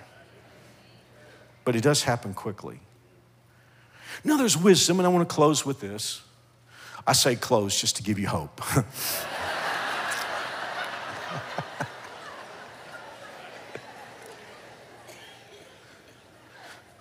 But 1.64 1.74
it 1.74 1.82
does 1.82 2.02
happen 2.02 2.34
quickly. 2.34 2.80
Now, 4.22 4.36
there's 4.36 4.56
wisdom, 4.56 5.00
and 5.00 5.06
I 5.06 5.10
want 5.10 5.28
to 5.28 5.34
close 5.34 5.66
with 5.66 5.80
this. 5.80 6.22
I 7.06 7.12
say 7.12 7.36
close 7.36 7.80
just 7.80 7.96
to 7.96 8.02
give 8.02 8.18
you 8.18 8.28
hope. 8.28 8.60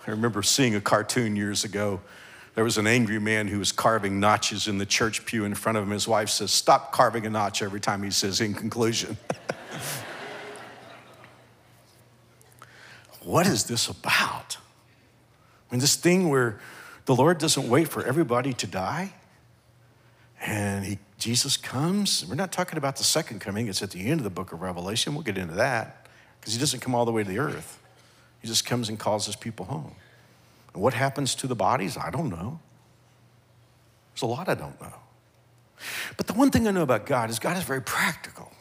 I 0.05 0.11
remember 0.11 0.43
seeing 0.43 0.76
a 0.76 0.82
cartoon 0.82 1.38
years 1.38 1.64
ago. 1.64 2.01
There 2.55 2.66
was 2.66 2.78
an 2.78 2.86
angry 2.86 3.20
man 3.20 3.47
who 3.47 3.57
was 3.59 3.72
carving 3.72 4.20
notches 4.20 4.68
in 4.68 4.78
the 4.78 4.86
church 4.86 5.26
pew 5.26 5.45
in 5.45 5.55
front 5.55 5.78
of 5.78 5.86
him. 5.86 5.91
His 5.91 6.05
wife 6.07 6.30
says, 6.30 6.51
Stop 6.51 6.91
carving 6.91 7.26
a 7.26 7.30
notch 7.30 7.64
every 7.64 7.80
time 7.80 8.03
he 8.03 8.11
says, 8.11 8.41
in 8.41 8.53
conclusion. 8.53 9.16
what 13.24 13.47
is 13.47 13.64
this 13.64 13.88
about? 13.88 14.57
I 14.57 15.76
mean, 15.76 15.80
this 15.80 15.95
thing 15.95 16.30
where 16.30 16.59
the 17.06 17.16
Lord 17.16 17.38
doesn't 17.38 17.68
wait 17.68 17.89
for 17.89 18.04
everybody 18.04 18.54
to 18.54 18.68
die. 18.68 19.14
And 20.45 20.86
he, 20.86 20.99
Jesus 21.18 21.58
comes. 21.58 22.26
We're 22.26 22.36
not 22.36 22.51
talking 22.51 22.78
about 22.78 22.97
the 22.97 23.04
second 23.04 23.39
coming, 23.39 23.68
it's 23.68 23.82
at 23.82 23.91
the 23.91 24.08
end 24.08 24.20
of 24.20 24.24
the 24.24 24.30
book 24.30 24.51
of 24.51 24.62
Revelation. 24.62 25.14
We'll 25.14 25.24
get 25.24 25.38
into 25.38 25.56
that 25.56 26.08
because 26.39 26.54
he 26.54 26.60
doesn't 26.60 26.82
come 26.82 26.93
all 26.93 27.06
the 27.06 27.12
way 27.12 27.24
to 27.24 27.30
the 27.30 27.39
earth. 27.39 27.80
He 28.41 28.47
just 28.47 28.66
comes 28.66 28.89
and 28.89 28.99
calls 28.99 29.26
his 29.26 29.36
people 29.36 29.66
home. 29.66 29.95
And 30.74 30.82
what 30.82 30.93
happens 30.93 31.36
to 31.36 31.47
the 31.47 31.56
bodies? 31.56 31.97
I 31.97 32.10
don't 32.10 32.30
know. 32.30 32.60
There's 34.14 34.24
a 34.24 34.26
lot 34.26 34.49
I 34.49 34.56
don't 34.56 34.80
know. 34.82 34.93
But 36.18 36.28
the 36.28 36.34
one 36.34 36.51
thing 36.51 36.68
I 36.68 36.72
know 36.72 36.84
about 36.84 37.06
God 37.06 37.30
is 37.30 37.39
God 37.39 37.58
is 37.58 37.64
very 37.64 37.82
practical. 37.82 38.51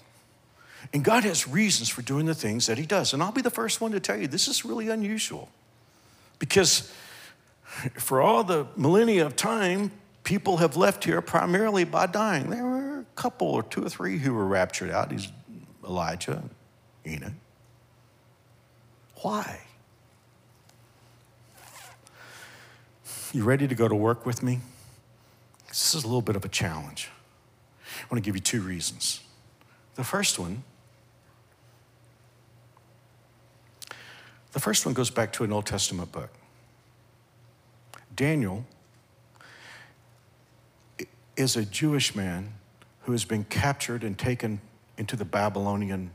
And 0.92 1.04
God 1.04 1.24
has 1.24 1.48
reasons 1.48 1.88
for 1.88 2.02
doing 2.02 2.26
the 2.26 2.34
things 2.34 2.66
that 2.66 2.78
He 2.78 2.86
does. 2.86 3.12
And 3.12 3.22
I'll 3.22 3.32
be 3.32 3.42
the 3.42 3.50
first 3.50 3.80
one 3.80 3.92
to 3.92 4.00
tell 4.00 4.16
you 4.16 4.26
this 4.26 4.48
is 4.48 4.64
really 4.64 4.88
unusual. 4.88 5.48
Because 6.38 6.92
for 7.94 8.20
all 8.20 8.44
the 8.44 8.66
millennia 8.76 9.26
of 9.26 9.36
time, 9.36 9.90
people 10.24 10.58
have 10.58 10.76
left 10.76 11.04
here 11.04 11.20
primarily 11.20 11.84
by 11.84 12.06
dying. 12.06 12.50
There 12.50 12.64
were 12.64 12.98
a 13.00 13.04
couple 13.16 13.48
or 13.48 13.62
two 13.62 13.84
or 13.84 13.88
three 13.88 14.18
who 14.18 14.34
were 14.34 14.46
raptured 14.46 14.90
out. 14.90 15.10
He's 15.10 15.28
Elijah, 15.84 16.42
Enoch. 17.06 17.32
Why? 19.22 19.60
You 23.32 23.44
ready 23.44 23.66
to 23.66 23.74
go 23.74 23.88
to 23.88 23.94
work 23.94 24.26
with 24.26 24.42
me? 24.42 24.60
This 25.68 25.94
is 25.94 26.04
a 26.04 26.06
little 26.06 26.22
bit 26.22 26.36
of 26.36 26.44
a 26.44 26.48
challenge. 26.48 27.08
I 27.86 28.04
want 28.10 28.22
to 28.22 28.26
give 28.26 28.34
you 28.36 28.42
two 28.42 28.60
reasons. 28.60 29.20
The 29.94 30.04
first 30.04 30.38
one, 30.38 30.64
the 34.52 34.60
first 34.60 34.84
one 34.84 34.94
goes 34.94 35.08
back 35.08 35.32
to 35.34 35.44
an 35.44 35.52
Old 35.52 35.66
Testament 35.66 36.12
book. 36.12 36.30
Daniel 38.14 38.66
is 41.36 41.56
a 41.56 41.64
Jewish 41.64 42.14
man 42.14 42.54
who 43.02 43.12
has 43.12 43.24
been 43.24 43.44
captured 43.44 44.04
and 44.04 44.18
taken 44.18 44.60
into 44.96 45.16
the 45.16 45.24
Babylonian 45.24 46.10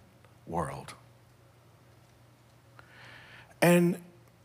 world. 0.46 0.94
And 3.62 3.98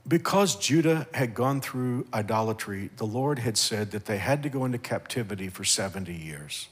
because 0.09 0.57
Judah 0.57 1.07
had 1.15 1.35
gone 1.35 1.61
through 1.61 2.07
idolatry, 2.13 2.91
the 2.97 3.05
Lord 3.07 3.39
had 3.39 3.57
said 3.57 3.93
that 3.93 4.07
they 4.07 4.19
had 4.19 4.43
to 4.43 4.49
go 4.49 4.65
into 4.65 4.79
captivity 4.79 5.49
for 5.49 5.65
70 5.65 6.13
years. 6.13 6.69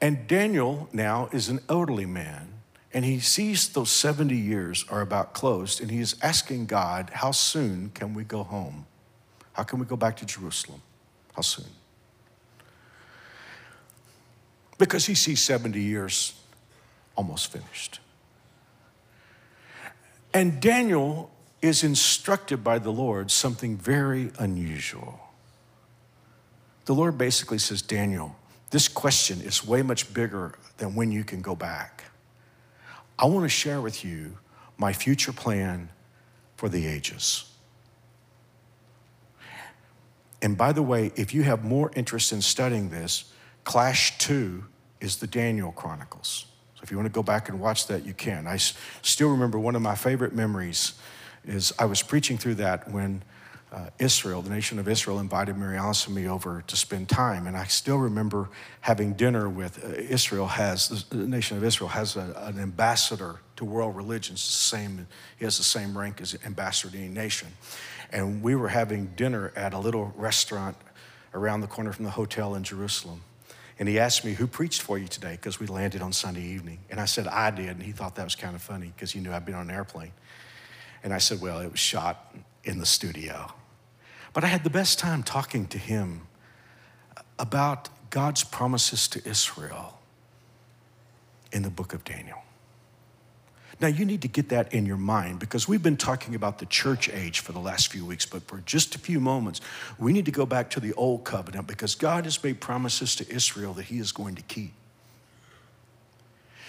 And 0.00 0.26
Daniel 0.26 0.88
now 0.92 1.28
is 1.32 1.48
an 1.48 1.60
elderly 1.68 2.06
man, 2.06 2.54
and 2.92 3.04
he 3.04 3.20
sees 3.20 3.68
those 3.68 3.90
70 3.90 4.36
years 4.36 4.84
are 4.90 5.00
about 5.00 5.32
closed, 5.32 5.80
and 5.80 5.90
he 5.90 6.00
is 6.00 6.16
asking 6.22 6.66
God, 6.66 7.10
How 7.14 7.30
soon 7.30 7.90
can 7.94 8.14
we 8.14 8.24
go 8.24 8.42
home? 8.42 8.86
How 9.54 9.62
can 9.62 9.78
we 9.78 9.86
go 9.86 9.96
back 9.96 10.16
to 10.18 10.26
Jerusalem? 10.26 10.82
How 11.34 11.42
soon? 11.42 11.66
Because 14.78 15.06
he 15.06 15.14
sees 15.14 15.40
70 15.40 15.80
years 15.80 16.34
almost 17.16 17.50
finished. 17.50 18.00
And 20.32 20.60
Daniel 20.60 21.30
is 21.62 21.84
instructed 21.84 22.62
by 22.62 22.78
the 22.78 22.90
Lord 22.90 23.30
something 23.30 23.76
very 23.76 24.32
unusual. 24.38 25.20
The 26.84 26.94
Lord 26.94 27.16
basically 27.16 27.58
says, 27.58 27.80
Daniel, 27.80 28.36
this 28.70 28.88
question 28.88 29.40
is 29.40 29.64
way 29.64 29.82
much 29.82 30.12
bigger 30.12 30.52
than 30.78 30.96
when 30.96 31.12
you 31.12 31.22
can 31.22 31.40
go 31.40 31.54
back. 31.54 32.04
I 33.16 33.26
want 33.26 33.44
to 33.44 33.48
share 33.48 33.80
with 33.80 34.04
you 34.04 34.38
my 34.76 34.92
future 34.92 35.32
plan 35.32 35.88
for 36.56 36.68
the 36.68 36.86
ages. 36.86 37.53
And 40.44 40.58
by 40.58 40.72
the 40.72 40.82
way, 40.82 41.10
if 41.16 41.32
you 41.32 41.42
have 41.44 41.64
more 41.64 41.90
interest 41.96 42.30
in 42.30 42.42
studying 42.42 42.90
this, 42.90 43.32
Clash 43.64 44.18
2 44.18 44.62
is 45.00 45.16
the 45.16 45.26
Daniel 45.26 45.72
Chronicles. 45.72 46.44
So 46.74 46.82
if 46.82 46.90
you 46.90 46.98
want 46.98 47.06
to 47.06 47.12
go 47.12 47.22
back 47.22 47.48
and 47.48 47.58
watch 47.58 47.86
that, 47.86 48.04
you 48.04 48.12
can. 48.12 48.46
I 48.46 48.58
still 48.58 49.30
remember 49.30 49.58
one 49.58 49.74
of 49.74 49.80
my 49.80 49.94
favorite 49.94 50.34
memories 50.34 51.00
is 51.46 51.72
I 51.78 51.86
was 51.86 52.02
preaching 52.02 52.36
through 52.36 52.56
that 52.56 52.90
when 52.90 53.22
uh, 53.72 53.88
Israel, 53.98 54.42
the 54.42 54.50
nation 54.50 54.78
of 54.78 54.86
Israel, 54.86 55.18
invited 55.18 55.56
Mary 55.56 55.78
Alice 55.78 56.06
and 56.06 56.14
me 56.14 56.28
over 56.28 56.62
to 56.66 56.76
spend 56.76 57.08
time. 57.08 57.46
And 57.46 57.56
I 57.56 57.64
still 57.64 57.98
remember 57.98 58.50
having 58.82 59.14
dinner 59.14 59.48
with 59.48 59.82
uh, 59.82 59.94
Israel 59.96 60.46
has, 60.46 61.06
the 61.08 61.16
nation 61.16 61.56
of 61.56 61.64
Israel 61.64 61.88
has 61.88 62.16
a, 62.16 62.34
an 62.36 62.60
ambassador 62.60 63.40
to 63.56 63.64
world 63.64 63.96
religions, 63.96 64.44
the 64.46 64.52
same, 64.52 65.06
he 65.38 65.46
has 65.46 65.56
the 65.56 65.64
same 65.64 65.96
rank 65.96 66.20
as 66.20 66.36
ambassador 66.44 66.92
to 66.92 66.98
any 66.98 67.08
nation 67.08 67.48
and 68.14 68.42
we 68.42 68.54
were 68.54 68.68
having 68.68 69.06
dinner 69.16 69.52
at 69.56 69.74
a 69.74 69.78
little 69.78 70.14
restaurant 70.16 70.76
around 71.34 71.60
the 71.60 71.66
corner 71.66 71.92
from 71.92 72.04
the 72.04 72.12
hotel 72.12 72.54
in 72.54 72.62
Jerusalem. 72.62 73.22
And 73.76 73.88
he 73.88 73.98
asked 73.98 74.24
me, 74.24 74.34
Who 74.34 74.46
preached 74.46 74.82
for 74.82 74.96
you 74.96 75.08
today? 75.08 75.32
Because 75.32 75.58
we 75.58 75.66
landed 75.66 76.00
on 76.00 76.12
Sunday 76.12 76.44
evening. 76.44 76.78
And 76.88 77.00
I 77.00 77.06
said, 77.06 77.26
I 77.26 77.50
did. 77.50 77.70
And 77.70 77.82
he 77.82 77.90
thought 77.90 78.14
that 78.14 78.22
was 78.22 78.36
kind 78.36 78.54
of 78.54 78.62
funny 78.62 78.92
because 78.94 79.10
he 79.10 79.18
knew 79.18 79.32
I'd 79.32 79.44
been 79.44 79.56
on 79.56 79.68
an 79.68 79.74
airplane. 79.74 80.12
And 81.02 81.12
I 81.12 81.18
said, 81.18 81.40
Well, 81.40 81.58
it 81.58 81.72
was 81.72 81.80
shot 81.80 82.36
in 82.62 82.78
the 82.78 82.86
studio. 82.86 83.52
But 84.32 84.44
I 84.44 84.46
had 84.46 84.62
the 84.62 84.70
best 84.70 85.00
time 85.00 85.24
talking 85.24 85.66
to 85.66 85.78
him 85.78 86.28
about 87.36 87.88
God's 88.10 88.44
promises 88.44 89.08
to 89.08 89.28
Israel 89.28 89.98
in 91.50 91.62
the 91.62 91.70
book 91.70 91.92
of 91.92 92.04
Daniel. 92.04 92.43
Now, 93.80 93.88
you 93.88 94.04
need 94.04 94.22
to 94.22 94.28
get 94.28 94.50
that 94.50 94.72
in 94.72 94.86
your 94.86 94.96
mind 94.96 95.40
because 95.40 95.66
we've 95.66 95.82
been 95.82 95.96
talking 95.96 96.34
about 96.34 96.58
the 96.58 96.66
church 96.66 97.08
age 97.08 97.40
for 97.40 97.52
the 97.52 97.58
last 97.58 97.90
few 97.90 98.06
weeks, 98.06 98.24
but 98.24 98.42
for 98.42 98.58
just 98.60 98.94
a 98.94 98.98
few 98.98 99.18
moments, 99.18 99.60
we 99.98 100.12
need 100.12 100.26
to 100.26 100.30
go 100.30 100.46
back 100.46 100.70
to 100.70 100.80
the 100.80 100.92
old 100.94 101.24
covenant 101.24 101.66
because 101.66 101.94
God 101.94 102.24
has 102.24 102.42
made 102.42 102.60
promises 102.60 103.16
to 103.16 103.28
Israel 103.28 103.72
that 103.74 103.86
he 103.86 103.98
is 103.98 104.12
going 104.12 104.36
to 104.36 104.42
keep. 104.42 104.72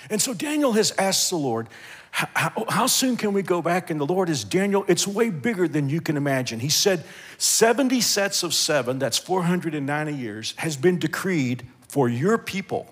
And 0.09 0.21
so 0.21 0.33
Daniel 0.33 0.73
has 0.73 0.91
asked 0.97 1.29
the 1.29 1.37
Lord, 1.37 1.67
how, 2.11 2.65
how, 2.69 2.87
soon 2.87 3.17
can 3.17 3.33
we 3.33 3.41
go 3.41 3.61
back? 3.61 3.89
And 3.89 3.99
the 3.99 4.05
Lord 4.05 4.29
is, 4.29 4.43
Daniel, 4.43 4.85
it's 4.87 5.07
way 5.07 5.29
bigger 5.29 5.67
than 5.67 5.89
you 5.89 5.99
can 5.99 6.15
imagine. 6.15 6.59
He 6.59 6.69
said, 6.69 7.03
70 7.37 7.99
sets 8.01 8.41
of 8.41 8.53
seven, 8.53 8.99
that's 8.99 9.17
490 9.17 10.13
years, 10.13 10.53
has 10.57 10.77
been 10.77 10.97
decreed 10.97 11.67
for 11.87 12.07
your 12.07 12.37
people. 12.37 12.87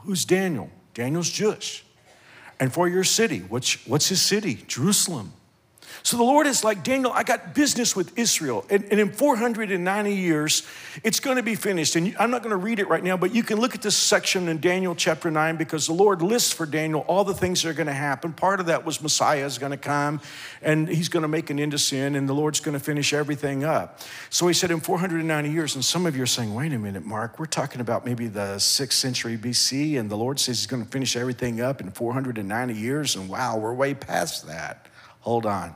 Who's 0.00 0.24
Daniel? 0.24 0.70
Daniel's 0.94 1.30
Jewish 1.30 1.84
and 2.62 2.72
for 2.72 2.86
your 2.86 3.02
city. 3.02 3.40
What's, 3.40 3.84
what's 3.88 4.08
his 4.08 4.22
city? 4.22 4.62
Jerusalem. 4.68 5.32
So 6.02 6.16
the 6.16 6.22
Lord 6.22 6.46
is 6.46 6.64
like, 6.64 6.82
Daniel, 6.82 7.12
I 7.12 7.22
got 7.22 7.54
business 7.54 7.94
with 7.94 8.18
Israel. 8.18 8.64
And, 8.70 8.84
and 8.90 8.98
in 9.00 9.12
490 9.12 10.14
years, 10.14 10.66
it's 11.04 11.20
going 11.20 11.36
to 11.36 11.42
be 11.42 11.54
finished. 11.54 11.96
And 11.96 12.16
I'm 12.18 12.30
not 12.30 12.42
going 12.42 12.50
to 12.50 12.56
read 12.56 12.78
it 12.78 12.88
right 12.88 13.02
now, 13.02 13.16
but 13.16 13.34
you 13.34 13.42
can 13.42 13.60
look 13.60 13.74
at 13.74 13.82
this 13.82 13.96
section 13.96 14.48
in 14.48 14.60
Daniel 14.60 14.94
chapter 14.94 15.30
9 15.30 15.56
because 15.56 15.86
the 15.86 15.92
Lord 15.92 16.22
lists 16.22 16.52
for 16.52 16.66
Daniel 16.66 17.00
all 17.08 17.24
the 17.24 17.34
things 17.34 17.62
that 17.62 17.68
are 17.68 17.74
going 17.74 17.86
to 17.86 17.92
happen. 17.92 18.32
Part 18.32 18.60
of 18.60 18.66
that 18.66 18.84
was 18.84 19.00
Messiah 19.02 19.44
is 19.44 19.58
going 19.58 19.72
to 19.72 19.76
come 19.76 20.20
and 20.60 20.88
he's 20.88 21.08
going 21.08 21.22
to 21.22 21.28
make 21.28 21.50
an 21.50 21.58
end 21.58 21.72
to 21.72 21.78
sin 21.78 22.14
and 22.14 22.28
the 22.28 22.32
Lord's 22.32 22.60
going 22.60 22.76
to 22.76 22.84
finish 22.84 23.12
everything 23.12 23.64
up. 23.64 24.00
So 24.30 24.46
he 24.46 24.54
said 24.54 24.70
in 24.70 24.80
490 24.80 25.50
years, 25.50 25.74
and 25.74 25.84
some 25.84 26.06
of 26.06 26.16
you 26.16 26.22
are 26.22 26.26
saying, 26.26 26.54
wait 26.54 26.72
a 26.72 26.78
minute, 26.78 27.04
Mark, 27.04 27.38
we're 27.38 27.46
talking 27.46 27.80
about 27.80 28.04
maybe 28.04 28.28
the 28.28 28.58
sixth 28.58 28.98
century 28.98 29.36
BC, 29.36 29.98
and 29.98 30.10
the 30.10 30.16
Lord 30.16 30.40
says 30.40 30.58
he's 30.58 30.66
going 30.66 30.84
to 30.84 30.90
finish 30.90 31.16
everything 31.16 31.60
up 31.60 31.80
in 31.80 31.90
490 31.90 32.74
years. 32.74 33.16
And 33.16 33.28
wow, 33.28 33.58
we're 33.58 33.74
way 33.74 33.94
past 33.94 34.46
that. 34.46 34.88
Hold 35.20 35.46
on. 35.46 35.74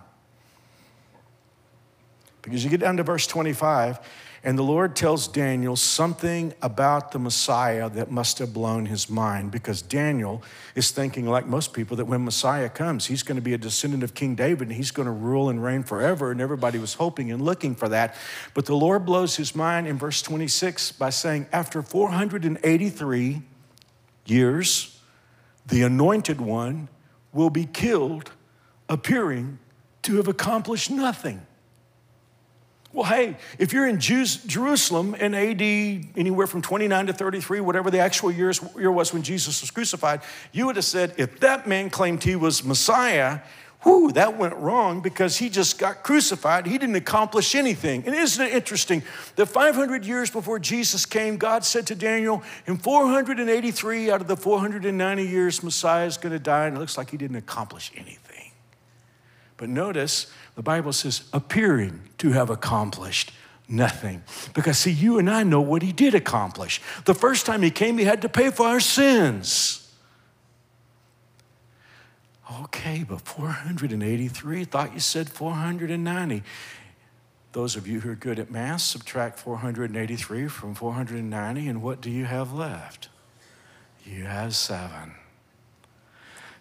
Because 2.46 2.62
you 2.62 2.70
get 2.70 2.78
down 2.78 2.96
to 2.98 3.02
verse 3.02 3.26
25, 3.26 3.98
and 4.44 4.56
the 4.56 4.62
Lord 4.62 4.94
tells 4.94 5.26
Daniel 5.26 5.74
something 5.74 6.54
about 6.62 7.10
the 7.10 7.18
Messiah 7.18 7.90
that 7.90 8.12
must 8.12 8.38
have 8.38 8.54
blown 8.54 8.86
his 8.86 9.10
mind 9.10 9.50
because 9.50 9.82
Daniel 9.82 10.44
is 10.76 10.92
thinking, 10.92 11.26
like 11.26 11.46
most 11.46 11.72
people, 11.72 11.96
that 11.96 12.04
when 12.04 12.24
Messiah 12.24 12.68
comes, 12.68 13.06
he's 13.06 13.24
going 13.24 13.34
to 13.34 13.42
be 13.42 13.54
a 13.54 13.58
descendant 13.58 14.04
of 14.04 14.14
King 14.14 14.36
David 14.36 14.68
and 14.68 14.76
he's 14.76 14.92
going 14.92 15.06
to 15.06 15.12
rule 15.12 15.48
and 15.48 15.60
reign 15.60 15.82
forever. 15.82 16.30
And 16.30 16.40
everybody 16.40 16.78
was 16.78 16.94
hoping 16.94 17.32
and 17.32 17.42
looking 17.42 17.74
for 17.74 17.88
that. 17.88 18.14
But 18.54 18.66
the 18.66 18.76
Lord 18.76 19.04
blows 19.04 19.34
his 19.34 19.56
mind 19.56 19.88
in 19.88 19.98
verse 19.98 20.22
26 20.22 20.92
by 20.92 21.10
saying, 21.10 21.48
After 21.50 21.82
483 21.82 23.42
years, 24.26 25.00
the 25.66 25.82
anointed 25.82 26.40
one 26.40 26.88
will 27.32 27.50
be 27.50 27.66
killed, 27.66 28.30
appearing 28.88 29.58
to 30.02 30.18
have 30.18 30.28
accomplished 30.28 30.88
nothing. 30.88 31.44
Well, 32.96 33.04
hey, 33.04 33.36
if 33.58 33.74
you're 33.74 33.86
in 33.86 34.00
Jews, 34.00 34.36
Jerusalem 34.36 35.14
in 35.16 35.34
AD 35.34 35.60
anywhere 36.16 36.46
from 36.46 36.62
29 36.62 37.08
to 37.08 37.12
33, 37.12 37.60
whatever 37.60 37.90
the 37.90 37.98
actual 37.98 38.32
years, 38.32 38.58
year 38.74 38.90
was 38.90 39.12
when 39.12 39.22
Jesus 39.22 39.60
was 39.60 39.70
crucified, 39.70 40.22
you 40.50 40.64
would 40.64 40.76
have 40.76 40.84
said, 40.86 41.12
if 41.18 41.38
that 41.40 41.68
man 41.68 41.90
claimed 41.90 42.22
he 42.22 42.36
was 42.36 42.64
Messiah, 42.64 43.40
whoo, 43.84 44.12
that 44.12 44.38
went 44.38 44.54
wrong 44.56 45.02
because 45.02 45.36
he 45.36 45.50
just 45.50 45.78
got 45.78 46.04
crucified. 46.04 46.64
He 46.64 46.78
didn't 46.78 46.94
accomplish 46.94 47.54
anything. 47.54 48.02
And 48.06 48.14
isn't 48.14 48.42
it 48.42 48.54
interesting 48.54 49.02
that 49.34 49.44
500 49.44 50.06
years 50.06 50.30
before 50.30 50.58
Jesus 50.58 51.04
came, 51.04 51.36
God 51.36 51.66
said 51.66 51.86
to 51.88 51.94
Daniel, 51.94 52.42
in 52.66 52.78
483 52.78 54.10
out 54.10 54.22
of 54.22 54.26
the 54.26 54.38
490 54.38 55.22
years, 55.22 55.62
Messiah 55.62 56.06
is 56.06 56.16
going 56.16 56.32
to 56.32 56.38
die, 56.38 56.66
and 56.66 56.78
it 56.78 56.80
looks 56.80 56.96
like 56.96 57.10
he 57.10 57.18
didn't 57.18 57.36
accomplish 57.36 57.92
anything. 57.94 58.35
But 59.56 59.68
notice, 59.68 60.30
the 60.54 60.62
Bible 60.62 60.92
says, 60.92 61.28
appearing 61.32 62.02
to 62.18 62.32
have 62.32 62.50
accomplished 62.50 63.32
nothing. 63.68 64.22
Because, 64.54 64.78
see, 64.78 64.90
you 64.90 65.18
and 65.18 65.30
I 65.30 65.42
know 65.42 65.60
what 65.60 65.82
he 65.82 65.92
did 65.92 66.14
accomplish. 66.14 66.80
The 67.04 67.14
first 67.14 67.46
time 67.46 67.62
he 67.62 67.70
came, 67.70 67.98
he 67.98 68.04
had 68.04 68.22
to 68.22 68.28
pay 68.28 68.50
for 68.50 68.66
our 68.66 68.80
sins. 68.80 69.82
Okay, 72.60 73.04
but 73.08 73.22
483, 73.22 74.64
thought 74.64 74.94
you 74.94 75.00
said 75.00 75.28
490. 75.28 76.42
Those 77.52 77.74
of 77.74 77.88
you 77.88 78.00
who 78.00 78.10
are 78.10 78.16
good 78.16 78.38
at 78.38 78.50
math, 78.50 78.82
subtract 78.82 79.38
483 79.38 80.46
from 80.48 80.74
490, 80.74 81.68
and 81.68 81.82
what 81.82 82.00
do 82.00 82.10
you 82.10 82.26
have 82.26 82.52
left? 82.52 83.08
You 84.04 84.24
have 84.24 84.54
seven. 84.54 85.14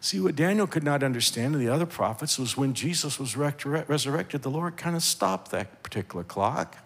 See, 0.05 0.19
what 0.19 0.35
Daniel 0.35 0.67
could 0.67 0.83
not 0.83 1.01
understand 1.01 1.55
and 1.55 1.67
the 1.67 1.73
other 1.73 1.87
prophets 1.87 2.37
was 2.37 2.55
when 2.55 2.75
Jesus 2.75 3.17
was 3.17 3.35
resurrected, 3.35 4.43
the 4.43 4.51
Lord 4.51 4.77
kind 4.77 4.95
of 4.95 5.01
stopped 5.01 5.49
that 5.49 5.81
particular 5.81 6.23
clock 6.23 6.77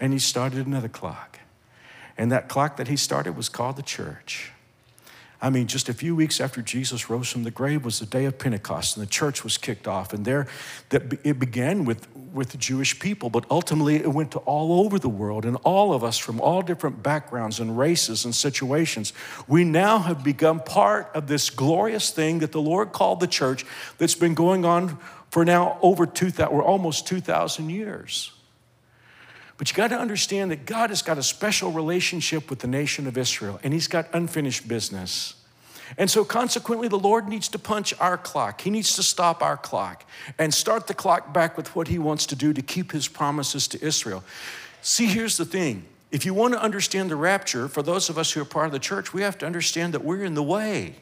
and 0.00 0.14
he 0.14 0.18
started 0.18 0.66
another 0.66 0.88
clock. 0.88 1.40
And 2.16 2.32
that 2.32 2.48
clock 2.48 2.78
that 2.78 2.88
he 2.88 2.96
started 2.96 3.36
was 3.36 3.50
called 3.50 3.76
the 3.76 3.82
church. 3.82 4.51
I 5.42 5.50
mean, 5.50 5.66
just 5.66 5.88
a 5.88 5.92
few 5.92 6.14
weeks 6.14 6.40
after 6.40 6.62
Jesus 6.62 7.10
rose 7.10 7.28
from 7.28 7.42
the 7.42 7.50
grave 7.50 7.84
was 7.84 7.98
the 7.98 8.06
day 8.06 8.26
of 8.26 8.38
Pentecost, 8.38 8.96
and 8.96 9.04
the 9.04 9.10
church 9.10 9.42
was 9.42 9.58
kicked 9.58 9.88
off. 9.88 10.12
And 10.12 10.24
there, 10.24 10.46
that 10.90 11.18
it 11.24 11.40
began 11.40 11.84
with 11.84 12.06
with 12.32 12.50
the 12.50 12.56
Jewish 12.56 12.98
people, 12.98 13.28
but 13.28 13.44
ultimately 13.50 13.96
it 13.96 14.08
went 14.08 14.30
to 14.32 14.38
all 14.38 14.84
over 14.84 14.98
the 14.98 15.08
world, 15.08 15.44
and 15.44 15.56
all 15.64 15.92
of 15.92 16.02
us 16.02 16.16
from 16.16 16.40
all 16.40 16.62
different 16.62 17.02
backgrounds 17.02 17.60
and 17.60 17.76
races 17.76 18.24
and 18.24 18.34
situations. 18.34 19.12
We 19.46 19.64
now 19.64 19.98
have 19.98 20.24
become 20.24 20.60
part 20.60 21.10
of 21.14 21.26
this 21.26 21.50
glorious 21.50 22.10
thing 22.10 22.38
that 22.38 22.52
the 22.52 22.60
Lord 22.60 22.92
called 22.92 23.20
the 23.20 23.26
church 23.26 23.66
that's 23.98 24.14
been 24.14 24.34
going 24.34 24.64
on 24.64 24.98
for 25.30 25.44
now 25.44 25.78
over 25.82 26.06
2,000, 26.06 26.52
or 26.54 26.62
almost 26.62 27.06
2,000 27.06 27.68
years. 27.68 28.32
But 29.62 29.70
you 29.70 29.76
got 29.76 29.90
to 29.90 29.96
understand 29.96 30.50
that 30.50 30.66
God 30.66 30.90
has 30.90 31.02
got 31.02 31.18
a 31.18 31.22
special 31.22 31.70
relationship 31.70 32.50
with 32.50 32.58
the 32.58 32.66
nation 32.66 33.06
of 33.06 33.16
Israel, 33.16 33.60
and 33.62 33.72
He's 33.72 33.86
got 33.86 34.08
unfinished 34.12 34.66
business. 34.66 35.34
And 35.96 36.10
so, 36.10 36.24
consequently, 36.24 36.88
the 36.88 36.98
Lord 36.98 37.28
needs 37.28 37.46
to 37.50 37.60
punch 37.60 37.94
our 38.00 38.18
clock. 38.18 38.62
He 38.62 38.70
needs 38.70 38.96
to 38.96 39.04
stop 39.04 39.40
our 39.40 39.56
clock 39.56 40.04
and 40.36 40.52
start 40.52 40.88
the 40.88 40.94
clock 40.94 41.32
back 41.32 41.56
with 41.56 41.76
what 41.76 41.86
He 41.86 42.00
wants 42.00 42.26
to 42.26 42.34
do 42.34 42.52
to 42.52 42.60
keep 42.60 42.90
His 42.90 43.06
promises 43.06 43.68
to 43.68 43.80
Israel. 43.80 44.24
See, 44.80 45.06
here's 45.06 45.36
the 45.36 45.44
thing 45.44 45.84
if 46.10 46.26
you 46.26 46.34
want 46.34 46.54
to 46.54 46.60
understand 46.60 47.08
the 47.08 47.14
rapture, 47.14 47.68
for 47.68 47.84
those 47.84 48.10
of 48.10 48.18
us 48.18 48.32
who 48.32 48.40
are 48.40 48.44
part 48.44 48.66
of 48.66 48.72
the 48.72 48.80
church, 48.80 49.14
we 49.14 49.22
have 49.22 49.38
to 49.38 49.46
understand 49.46 49.94
that 49.94 50.02
we're 50.02 50.24
in 50.24 50.34
the 50.34 50.42
way. 50.42 50.96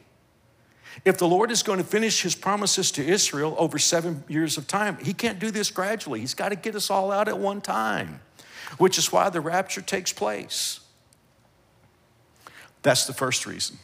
If 1.03 1.17
the 1.17 1.27
Lord 1.27 1.49
is 1.49 1.63
going 1.63 1.79
to 1.79 1.83
finish 1.83 2.21
His 2.21 2.35
promises 2.35 2.91
to 2.91 3.03
Israel 3.03 3.55
over 3.57 3.79
seven 3.79 4.23
years 4.27 4.59
of 4.59 4.67
time, 4.67 4.99
He 5.01 5.13
can't 5.13 5.39
do 5.39 5.49
this 5.49 5.71
gradually. 5.71 6.19
He's 6.19 6.35
got 6.35 6.49
to 6.49 6.55
get 6.55 6.75
us 6.75 6.91
all 6.91 7.11
out 7.11 7.27
at 7.27 7.39
one 7.39 7.59
time, 7.59 8.19
which 8.77 8.97
is 8.97 9.11
why 9.11 9.29
the 9.29 9.41
rapture 9.41 9.81
takes 9.81 10.13
place. 10.13 10.79
That's 12.81 13.05
the 13.05 13.13
first 13.13 13.45
reason. 13.45 13.77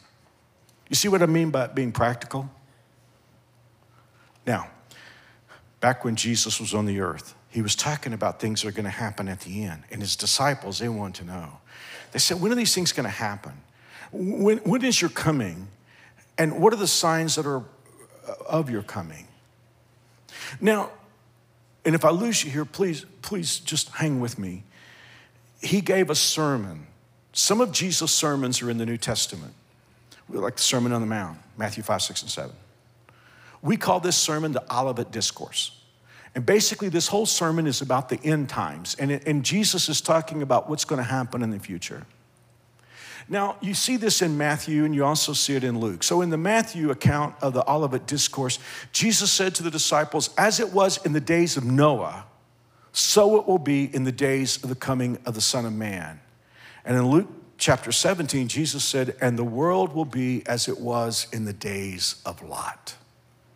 You 0.88 0.96
see 0.96 1.08
what 1.08 1.22
I 1.22 1.26
mean 1.26 1.50
by 1.50 1.66
being 1.68 1.92
practical? 1.92 2.50
Now, 4.46 4.68
back 5.80 6.04
when 6.04 6.16
Jesus 6.16 6.60
was 6.60 6.74
on 6.74 6.86
the 6.86 7.00
earth, 7.00 7.34
he 7.50 7.62
was 7.62 7.76
talking 7.76 8.12
about 8.12 8.40
things 8.40 8.62
that 8.62 8.68
are 8.68 8.72
going 8.72 8.84
to 8.84 8.90
happen 8.90 9.28
at 9.28 9.40
the 9.40 9.64
end. 9.64 9.84
And 9.90 10.00
his 10.00 10.16
disciples, 10.16 10.78
they 10.78 10.88
wanted 10.88 11.20
to 11.20 11.24
know. 11.24 11.58
They 12.12 12.18
said, 12.18 12.40
When 12.40 12.52
are 12.52 12.54
these 12.54 12.74
things 12.74 12.92
going 12.92 13.04
to 13.04 13.10
happen? 13.10 13.52
When, 14.12 14.58
when 14.58 14.84
is 14.84 15.00
your 15.00 15.10
coming? 15.10 15.68
And 16.36 16.60
what 16.60 16.72
are 16.72 16.76
the 16.76 16.86
signs 16.86 17.34
that 17.34 17.46
are 17.46 17.64
uh, 18.28 18.34
of 18.46 18.70
your 18.70 18.82
coming? 18.82 19.28
Now, 20.60 20.90
and 21.84 21.94
if 21.94 22.04
I 22.04 22.10
lose 22.10 22.44
you 22.44 22.50
here, 22.50 22.64
please, 22.64 23.04
please 23.22 23.60
just 23.60 23.90
hang 23.90 24.20
with 24.20 24.38
me. 24.38 24.64
He 25.60 25.80
gave 25.80 26.10
a 26.10 26.14
sermon. 26.14 26.86
Some 27.32 27.60
of 27.60 27.72
Jesus' 27.72 28.12
sermons 28.12 28.62
are 28.62 28.70
in 28.70 28.78
the 28.78 28.86
New 28.86 28.96
Testament 28.96 29.54
like 30.28 30.56
the 30.56 30.62
Sermon 30.62 30.92
on 30.92 31.00
the 31.00 31.06
Mount, 31.06 31.38
Matthew 31.56 31.82
5, 31.82 32.02
6, 32.02 32.22
and 32.22 32.30
7. 32.30 32.50
We 33.62 33.76
call 33.76 34.00
this 34.00 34.16
sermon 34.16 34.52
the 34.52 34.64
Olivet 34.72 35.10
Discourse. 35.10 35.72
And 36.34 36.44
basically, 36.44 36.88
this 36.88 37.08
whole 37.08 37.26
sermon 37.26 37.66
is 37.66 37.80
about 37.80 38.08
the 38.08 38.20
end 38.22 38.48
times. 38.48 38.94
And, 38.98 39.10
it, 39.10 39.26
and 39.26 39.44
Jesus 39.44 39.88
is 39.88 40.00
talking 40.00 40.42
about 40.42 40.68
what's 40.68 40.84
going 40.84 40.98
to 40.98 41.08
happen 41.08 41.42
in 41.42 41.50
the 41.50 41.58
future. 41.58 42.06
Now, 43.28 43.56
you 43.60 43.74
see 43.74 43.96
this 43.96 44.22
in 44.22 44.38
Matthew 44.38 44.84
and 44.84 44.94
you 44.94 45.04
also 45.04 45.32
see 45.32 45.54
it 45.54 45.64
in 45.64 45.78
Luke. 45.78 46.02
So, 46.02 46.20
in 46.22 46.30
the 46.30 46.38
Matthew 46.38 46.90
account 46.90 47.34
of 47.42 47.52
the 47.54 47.68
Olivet 47.68 48.06
Discourse, 48.06 48.58
Jesus 48.92 49.30
said 49.30 49.54
to 49.56 49.62
the 49.62 49.70
disciples, 49.70 50.30
As 50.38 50.60
it 50.60 50.72
was 50.72 51.04
in 51.04 51.12
the 51.12 51.20
days 51.20 51.56
of 51.56 51.64
Noah, 51.64 52.24
so 52.98 53.38
it 53.38 53.46
will 53.46 53.60
be 53.60 53.84
in 53.94 54.02
the 54.02 54.12
days 54.12 54.62
of 54.64 54.68
the 54.68 54.74
coming 54.74 55.18
of 55.24 55.34
the 55.34 55.40
Son 55.40 55.64
of 55.64 55.72
Man. 55.72 56.18
And 56.84 56.96
in 56.96 57.06
Luke 57.06 57.28
chapter 57.56 57.92
17, 57.92 58.48
Jesus 58.48 58.84
said, 58.84 59.14
And 59.20 59.38
the 59.38 59.44
world 59.44 59.94
will 59.94 60.04
be 60.04 60.44
as 60.46 60.66
it 60.66 60.80
was 60.80 61.28
in 61.32 61.44
the 61.44 61.52
days 61.52 62.20
of 62.26 62.42
Lot. 62.42 62.96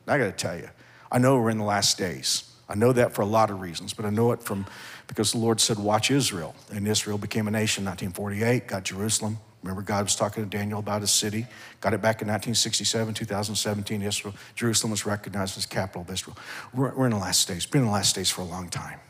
I 0.07 0.17
got 0.17 0.27
to 0.27 0.33
tell 0.33 0.57
you, 0.57 0.69
I 1.11 1.19
know 1.19 1.41
we're 1.41 1.51
in 1.51 1.59
the 1.59 1.65
last 1.65 1.99
days. 1.99 2.45
I 2.69 2.77
know 2.77 2.93
that 2.93 3.15
for 3.15 3.23
a 3.23 3.27
lot 3.27 3.51
of 3.51 3.61
reasons, 3.61 3.93
but 3.93 4.05
I 4.05 4.11
know 4.11 4.31
it 4.31 4.45
from 4.45 4.65
because 5.09 5.33
the 5.33 5.39
Lord 5.39 5.61
said, 5.61 5.77
Watch 5.77 6.13
Israel. 6.13 6.55
And 6.73 6.87
Israel 6.87 7.19
became 7.19 7.49
a 7.49 7.51
nation 7.51 7.83
in 7.83 7.91
1948, 7.91 8.69
got 8.69 8.85
Jerusalem. 8.85 9.39
Remember, 9.65 9.83
God 9.83 10.05
was 10.05 10.15
talking 10.15 10.45
to 10.45 10.49
Daniel 10.49 10.79
about 10.79 11.01
his 11.01 11.11
city. 11.11 11.47
Got 11.81 11.95
it 11.95 12.01
back 12.01 12.23
in 12.23 12.29
1967, 12.29 13.15
2017. 13.15 14.03
Israel, 14.03 14.35
Jerusalem 14.55 14.93
was 14.93 15.05
recognized 15.05 15.59
as 15.59 15.67
capital 15.67 16.03
of 16.03 16.11
Israel. 16.11 16.37
We're, 16.73 16.95
we're 16.95 17.07
in 17.07 17.13
the 17.13 17.19
last 17.19 17.49
days. 17.49 17.67
Been 17.67 17.81
in 17.81 17.87
the 17.89 17.93
last 17.93 18.15
days 18.15 18.31
for 18.31 18.43
a 18.43 18.45
long 18.45 18.69
time. 18.69 19.01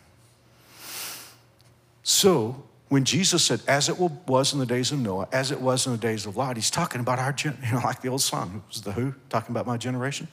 So 2.03 2.65
when 2.89 3.05
Jesus 3.05 3.45
said, 3.45 3.63
as 3.67 3.89
it 3.89 3.99
was 3.99 4.53
in 4.53 4.59
the 4.59 4.67
days 4.67 4.93
of 4.93 4.99
Noah, 4.99 5.27
as 5.33 5.51
it 5.51 5.61
was 5.61 5.87
in 5.87 5.93
the 5.93 5.99
days 5.99 6.27
of 6.27 6.37
Lot, 6.37 6.57
he's 6.57 6.71
talking 6.71 7.01
about 7.01 7.19
our, 7.19 7.33
gen- 7.33 7.57
you 7.65 7.73
know, 7.73 7.79
like 7.79 8.03
the 8.03 8.09
old 8.09 8.21
song, 8.21 8.63
was 8.69 8.83
The 8.83 8.93
Who, 8.93 9.15
talking 9.31 9.53
about 9.53 9.67
my 9.67 9.77
generation. 9.77 10.29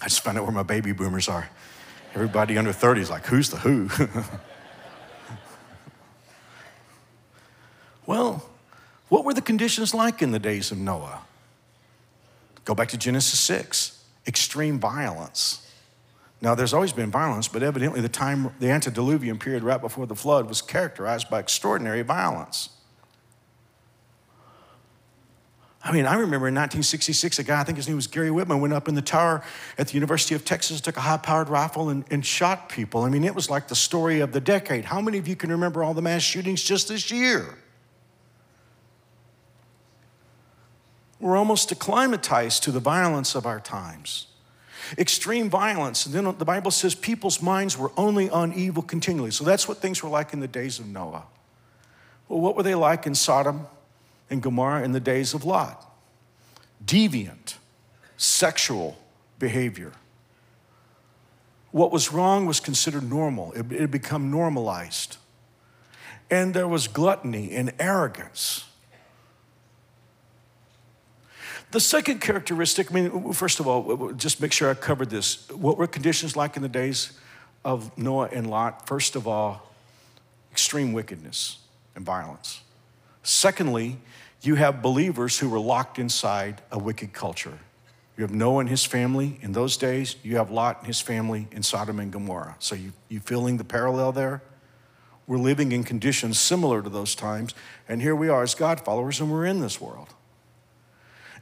I 0.00 0.04
just 0.04 0.20
found 0.20 0.38
out 0.38 0.44
where 0.44 0.52
my 0.52 0.62
baby 0.62 0.92
boomers 0.92 1.28
are. 1.28 1.48
Everybody 2.14 2.56
under 2.58 2.72
30 2.72 3.00
is 3.00 3.10
like, 3.10 3.26
who's 3.26 3.50
The 3.50 3.56
Who? 3.56 3.90
well, 8.06 8.48
what 9.08 9.24
were 9.24 9.34
the 9.34 9.42
conditions 9.42 9.94
like 9.94 10.22
in 10.22 10.30
the 10.30 10.38
days 10.38 10.70
of 10.70 10.78
Noah? 10.78 11.22
Go 12.64 12.74
back 12.74 12.88
to 12.88 12.96
Genesis 12.96 13.38
6 13.40 14.04
extreme 14.26 14.78
violence. 14.78 15.65
Now, 16.40 16.54
there's 16.54 16.74
always 16.74 16.92
been 16.92 17.10
violence, 17.10 17.48
but 17.48 17.62
evidently 17.62 18.00
the 18.00 18.08
time, 18.08 18.54
the 18.60 18.70
antediluvian 18.70 19.38
period 19.38 19.62
right 19.62 19.80
before 19.80 20.06
the 20.06 20.14
flood 20.14 20.48
was 20.48 20.60
characterized 20.60 21.30
by 21.30 21.38
extraordinary 21.38 22.02
violence. 22.02 22.70
I 25.82 25.92
mean, 25.92 26.04
I 26.04 26.14
remember 26.14 26.48
in 26.48 26.54
1966, 26.54 27.38
a 27.38 27.44
guy, 27.44 27.60
I 27.60 27.64
think 27.64 27.76
his 27.76 27.86
name 27.86 27.94
was 27.94 28.08
Gary 28.08 28.32
Whitman, 28.32 28.60
went 28.60 28.74
up 28.74 28.88
in 28.88 28.96
the 28.96 29.02
tower 29.02 29.44
at 29.78 29.88
the 29.88 29.94
University 29.94 30.34
of 30.34 30.44
Texas, 30.44 30.80
took 30.80 30.96
a 30.96 31.00
high 31.00 31.16
powered 31.16 31.48
rifle, 31.48 31.90
and, 31.90 32.04
and, 32.10 32.26
shot 32.26 32.68
people. 32.68 33.04
I 33.04 33.08
mean, 33.08 33.22
it 33.22 33.36
was 33.36 33.48
like 33.48 33.68
the 33.68 33.76
story 33.76 34.18
of 34.18 34.32
the 34.32 34.40
decade. 34.40 34.84
How 34.84 35.00
many 35.00 35.18
of 35.18 35.28
you 35.28 35.36
can 35.36 35.48
remember 35.48 35.84
all 35.84 35.94
the 35.94 36.02
mass 36.02 36.22
shootings 36.22 36.62
just 36.64 36.88
this 36.88 37.12
year? 37.12 37.56
We're 41.20 41.36
almost 41.36 41.70
acclimatized 41.70 42.64
to 42.64 42.72
the 42.72 42.80
violence 42.80 43.36
of 43.36 43.46
our 43.46 43.60
times. 43.60 44.26
Extreme 44.98 45.50
violence, 45.50 46.06
and 46.06 46.14
then 46.14 46.24
the 46.38 46.44
Bible 46.44 46.70
says 46.70 46.94
people's 46.94 47.42
minds 47.42 47.76
were 47.76 47.92
only 47.96 48.30
on 48.30 48.52
evil 48.52 48.82
continually. 48.82 49.30
So 49.30 49.44
that's 49.44 49.66
what 49.66 49.78
things 49.78 50.02
were 50.02 50.08
like 50.08 50.32
in 50.32 50.40
the 50.40 50.48
days 50.48 50.78
of 50.78 50.86
Noah. 50.86 51.24
Well, 52.28 52.40
what 52.40 52.56
were 52.56 52.62
they 52.62 52.74
like 52.74 53.06
in 53.06 53.14
Sodom? 53.14 53.66
and 54.30 54.42
Gomorrah 54.42 54.82
in 54.82 54.92
the 54.92 55.00
days 55.00 55.34
of 55.34 55.44
Lot. 55.44 55.82
Deviant, 56.84 57.54
sexual 58.16 58.96
behavior. 59.38 59.92
What 61.70 61.92
was 61.92 62.12
wrong 62.12 62.46
was 62.46 62.60
considered 62.60 63.08
normal, 63.08 63.52
it 63.52 63.70
had 63.80 63.90
become 63.90 64.30
normalized. 64.30 65.16
And 66.28 66.54
there 66.54 66.66
was 66.66 66.88
gluttony 66.88 67.52
and 67.52 67.72
arrogance. 67.78 68.65
The 71.76 71.80
second 71.80 72.22
characteristic, 72.22 72.90
I 72.90 72.94
mean, 72.94 73.34
first 73.34 73.60
of 73.60 73.66
all, 73.66 74.10
just 74.12 74.40
make 74.40 74.50
sure 74.50 74.70
I 74.70 74.72
covered 74.72 75.10
this. 75.10 75.46
What 75.50 75.76
were 75.76 75.86
conditions 75.86 76.34
like 76.34 76.56
in 76.56 76.62
the 76.62 76.70
days 76.70 77.12
of 77.66 77.98
Noah 77.98 78.30
and 78.32 78.48
Lot? 78.48 78.86
First 78.88 79.14
of 79.14 79.28
all, 79.28 79.74
extreme 80.50 80.94
wickedness 80.94 81.58
and 81.94 82.02
violence. 82.02 82.62
Secondly, 83.22 83.98
you 84.40 84.54
have 84.54 84.80
believers 84.80 85.38
who 85.38 85.50
were 85.50 85.58
locked 85.58 85.98
inside 85.98 86.62
a 86.72 86.78
wicked 86.78 87.12
culture. 87.12 87.58
You 88.16 88.22
have 88.22 88.32
Noah 88.32 88.60
and 88.60 88.70
his 88.70 88.86
family 88.86 89.38
in 89.42 89.52
those 89.52 89.76
days. 89.76 90.16
You 90.22 90.38
have 90.38 90.50
Lot 90.50 90.78
and 90.78 90.86
his 90.86 91.02
family 91.02 91.46
in 91.52 91.62
Sodom 91.62 92.00
and 92.00 92.10
Gomorrah. 92.10 92.56
So 92.58 92.74
you, 92.74 92.94
you 93.10 93.20
feeling 93.20 93.58
the 93.58 93.64
parallel 93.64 94.12
there? 94.12 94.40
We're 95.26 95.36
living 95.36 95.72
in 95.72 95.84
conditions 95.84 96.38
similar 96.38 96.80
to 96.80 96.88
those 96.88 97.14
times. 97.14 97.54
And 97.86 98.00
here 98.00 98.16
we 98.16 98.30
are 98.30 98.42
as 98.42 98.54
God 98.54 98.80
followers, 98.80 99.20
and 99.20 99.30
we're 99.30 99.44
in 99.44 99.60
this 99.60 99.78
world. 99.78 100.14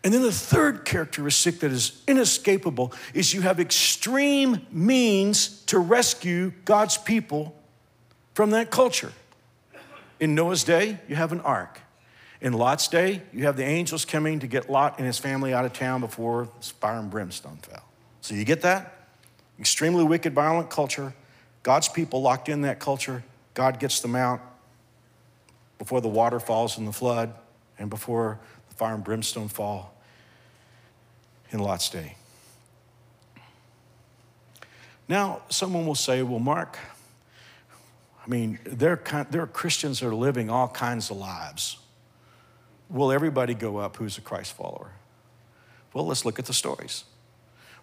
And 0.05 0.13
then 0.13 0.21
the 0.21 0.31
third 0.31 0.85
characteristic 0.85 1.61
that 1.61 1.73
is 1.73 2.03
inescapable 2.07 2.93
is 3.15 3.33
you 3.33 3.41
have 3.41 3.59
extreme 3.59 4.67
means 4.71 5.63
to 5.65 5.79
rescue 5.79 6.53
God's 6.67 6.99
people 6.99 7.57
from 8.35 8.51
that 8.51 8.71
culture. 8.71 9.13
In 10.21 10.35
Noah's 10.35 10.63
day, 10.63 10.99
you 11.09 11.17
have 11.17 11.33
an 11.33 11.41
ark. 11.41 11.81
In 12.43 12.53
Lot's 12.53 12.87
day, 12.87 13.23
you 13.33 13.45
have 13.45 13.57
the 13.57 13.65
angels 13.65 14.05
coming 14.05 14.41
to 14.41 14.47
get 14.47 14.69
Lot 14.69 14.99
and 14.99 15.07
his 15.07 15.19
family 15.19 15.55
out 15.55 15.65
of 15.65 15.73
town 15.73 16.03
before 16.03 16.51
fire 16.81 16.99
and 16.99 17.11
brimstone 17.11 17.57
fell. 17.63 17.85
So 18.21 18.35
you 18.35 18.45
get 18.45 18.61
that? 18.61 19.07
Extremely 19.59 20.05
wicked, 20.05 20.35
violent 20.35 20.69
culture. 20.69 21.15
God's 21.63 21.89
people 21.89 22.21
locked 22.21 22.51
in 22.51 22.61
that 22.63 22.79
culture. 22.79 23.25
God 23.55 23.81
gets 23.81 24.01
them 24.01 24.15
out 24.15 24.43
before 25.79 26.03
the 26.03 26.09
water 26.09 26.39
falls 26.39 26.77
in 26.77 26.85
the 26.85 26.93
flood 26.93 27.33
and 27.79 27.89
before 27.89 28.39
the 28.69 28.75
fire 28.75 28.95
and 28.95 29.03
brimstone 29.03 29.49
fall 29.49 29.94
in 31.55 31.61
Lot's 31.61 31.89
day. 31.89 32.17
Now, 35.09 35.43
someone 35.49 35.87
will 35.87 35.95
say, 35.95 36.21
well, 36.23 36.41
Mark, 36.41 36.79
I 38.27 38.29
mean, 38.29 38.59
there 38.65 39.01
are, 39.13 39.27
there 39.31 39.43
are 39.43 39.47
Christians 39.47 40.01
that 40.01 40.09
are 40.09 40.15
living 40.15 40.51
all 40.51 40.67
kinds 40.67 41.11
of 41.11 41.17
lives. 41.17 41.79
Will 42.91 43.13
everybody 43.13 43.55
go 43.55 43.77
up 43.77 43.97
who's 43.97 44.19
a 44.19 44.21
Christ 44.21 44.55
follower? 44.55 44.93
Well, 45.93 46.07
let's 46.07 46.25
look 46.25 46.41
at 46.41 46.47
the 46.47 46.53
stories. 46.53 47.05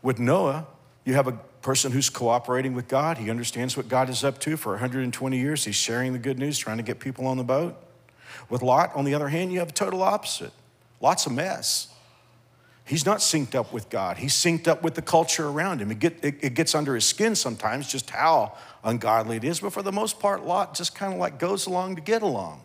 With 0.01 0.19
Noah, 0.19 0.67
you 1.05 1.13
have 1.13 1.27
a 1.27 1.39
person 1.61 1.93
who's 1.93 2.09
cooperating 2.09 2.73
with 2.73 2.89
God. 2.89 3.19
He 3.19 3.29
understands 3.29 3.77
what 3.77 3.87
God 3.87 4.09
is 4.09 4.23
up 4.25 4.39
to 4.39 4.57
for 4.57 4.73
120 4.73 5.37
years. 5.37 5.63
He's 5.63 5.75
sharing 5.75 6.11
the 6.11 6.19
good 6.19 6.37
news, 6.37 6.57
trying 6.57 6.77
to 6.77 6.83
get 6.83 6.99
people 6.99 7.25
on 7.25 7.37
the 7.37 7.43
boat. 7.43 7.81
With 8.49 8.61
Lot, 8.61 8.93
on 8.95 9.05
the 9.05 9.13
other 9.13 9.29
hand, 9.29 9.53
you 9.53 9.59
have 9.59 9.69
a 9.69 9.73
total 9.73 10.01
opposite. 10.01 10.51
Lot's 10.99 11.25
a 11.25 11.29
mess. 11.29 11.87
He's 12.91 13.05
not 13.05 13.19
synced 13.19 13.55
up 13.55 13.71
with 13.71 13.89
God. 13.89 14.17
He's 14.17 14.33
synced 14.33 14.67
up 14.67 14.83
with 14.83 14.95
the 14.95 15.01
culture 15.01 15.47
around 15.47 15.79
him. 15.79 15.91
It, 15.91 15.99
get, 15.99 16.17
it, 16.25 16.35
it 16.41 16.53
gets 16.55 16.75
under 16.75 16.93
his 16.93 17.05
skin 17.05 17.35
sometimes 17.35 17.89
just 17.89 18.09
how 18.09 18.57
ungodly 18.83 19.37
it 19.37 19.45
is, 19.45 19.61
but 19.61 19.71
for 19.71 19.81
the 19.81 19.93
most 19.93 20.19
part, 20.19 20.45
Lot 20.45 20.75
just 20.75 20.93
kind 20.93 21.13
of 21.13 21.17
like 21.17 21.39
goes 21.39 21.67
along 21.67 21.95
to 21.95 22.01
get 22.01 22.21
along. 22.21 22.59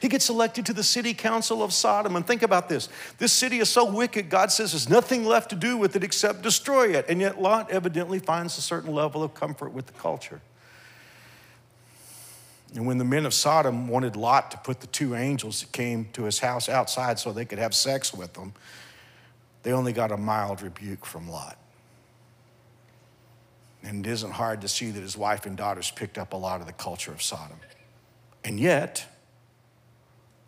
He 0.00 0.08
gets 0.08 0.28
elected 0.28 0.66
to 0.66 0.72
the 0.72 0.82
city 0.82 1.14
council 1.14 1.62
of 1.62 1.72
Sodom. 1.72 2.16
And 2.16 2.26
think 2.26 2.42
about 2.42 2.68
this 2.68 2.88
this 3.18 3.32
city 3.32 3.60
is 3.60 3.68
so 3.68 3.84
wicked, 3.88 4.30
God 4.30 4.50
says 4.50 4.72
there's 4.72 4.88
nothing 4.88 5.24
left 5.24 5.50
to 5.50 5.56
do 5.56 5.76
with 5.76 5.94
it 5.94 6.02
except 6.02 6.42
destroy 6.42 6.96
it. 6.96 7.06
And 7.08 7.20
yet, 7.20 7.40
Lot 7.40 7.70
evidently 7.70 8.18
finds 8.18 8.58
a 8.58 8.62
certain 8.62 8.92
level 8.92 9.22
of 9.22 9.32
comfort 9.34 9.72
with 9.72 9.86
the 9.86 9.92
culture. 9.92 10.40
And 12.74 12.84
when 12.84 12.98
the 12.98 13.04
men 13.04 13.24
of 13.24 13.32
Sodom 13.32 13.86
wanted 13.86 14.16
Lot 14.16 14.50
to 14.50 14.58
put 14.58 14.80
the 14.80 14.88
two 14.88 15.14
angels 15.14 15.60
that 15.60 15.70
came 15.70 16.08
to 16.14 16.24
his 16.24 16.40
house 16.40 16.68
outside 16.68 17.20
so 17.20 17.30
they 17.30 17.44
could 17.44 17.60
have 17.60 17.76
sex 17.76 18.12
with 18.12 18.32
them, 18.32 18.54
they 19.66 19.72
only 19.72 19.92
got 19.92 20.12
a 20.12 20.16
mild 20.16 20.62
rebuke 20.62 21.04
from 21.04 21.28
Lot. 21.28 21.58
And 23.82 24.06
it 24.06 24.08
isn't 24.08 24.30
hard 24.30 24.60
to 24.60 24.68
see 24.68 24.92
that 24.92 25.00
his 25.00 25.16
wife 25.16 25.44
and 25.44 25.56
daughters 25.56 25.90
picked 25.90 26.18
up 26.18 26.34
a 26.34 26.36
lot 26.36 26.60
of 26.60 26.68
the 26.68 26.72
culture 26.72 27.10
of 27.10 27.20
Sodom. 27.20 27.58
And 28.44 28.60
yet, 28.60 29.04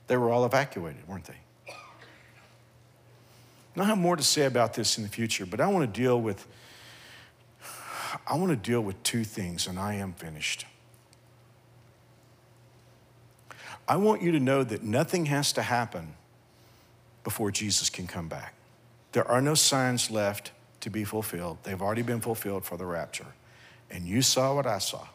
they 0.06 0.16
were 0.16 0.30
all 0.30 0.44
evacuated, 0.44 1.08
weren't 1.08 1.24
they? 1.24 1.72
I 3.76 3.84
have 3.86 3.98
more 3.98 4.14
to 4.14 4.22
say 4.22 4.44
about 4.44 4.74
this 4.74 4.98
in 4.98 5.02
the 5.02 5.10
future, 5.10 5.46
but 5.46 5.60
I 5.60 5.66
want 5.66 5.92
to 5.92 6.00
deal 6.00 6.20
with 6.20 6.46
I 8.24 8.36
want 8.36 8.50
to 8.50 8.56
deal 8.56 8.80
with 8.82 9.02
two 9.02 9.24
things 9.24 9.66
and 9.66 9.80
I 9.80 9.94
am 9.94 10.12
finished. 10.12 10.64
I 13.88 13.96
want 13.96 14.22
you 14.22 14.30
to 14.30 14.38
know 14.38 14.62
that 14.62 14.84
nothing 14.84 15.26
has 15.26 15.52
to 15.54 15.62
happen 15.62 16.14
before 17.24 17.50
Jesus 17.50 17.90
can 17.90 18.06
come 18.06 18.28
back. 18.28 18.54
There 19.12 19.26
are 19.26 19.40
no 19.40 19.54
signs 19.54 20.10
left 20.10 20.52
to 20.80 20.90
be 20.90 21.04
fulfilled. 21.04 21.58
They've 21.62 21.80
already 21.80 22.02
been 22.02 22.20
fulfilled 22.20 22.64
for 22.64 22.76
the 22.76 22.86
rapture. 22.86 23.26
And 23.90 24.06
you 24.06 24.22
saw 24.22 24.54
what 24.54 24.66
I 24.66 24.78
saw. 24.78 25.06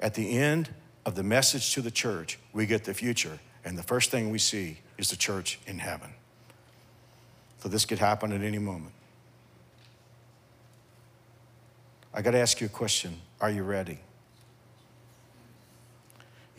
At 0.00 0.14
the 0.14 0.36
end 0.36 0.68
of 1.06 1.14
the 1.14 1.22
message 1.22 1.74
to 1.74 1.80
the 1.80 1.90
church, 1.90 2.38
we 2.52 2.66
get 2.66 2.84
the 2.84 2.94
future. 2.94 3.38
And 3.64 3.78
the 3.78 3.82
first 3.82 4.10
thing 4.10 4.30
we 4.30 4.38
see 4.38 4.78
is 4.98 5.10
the 5.10 5.16
church 5.16 5.60
in 5.66 5.78
heaven. 5.78 6.10
So 7.62 7.68
this 7.68 7.84
could 7.84 8.00
happen 8.00 8.32
at 8.32 8.42
any 8.42 8.58
moment. 8.58 8.94
I 12.12 12.20
got 12.20 12.32
to 12.32 12.38
ask 12.38 12.60
you 12.60 12.66
a 12.66 12.70
question 12.70 13.20
Are 13.40 13.50
you 13.50 13.62
ready? 13.62 14.00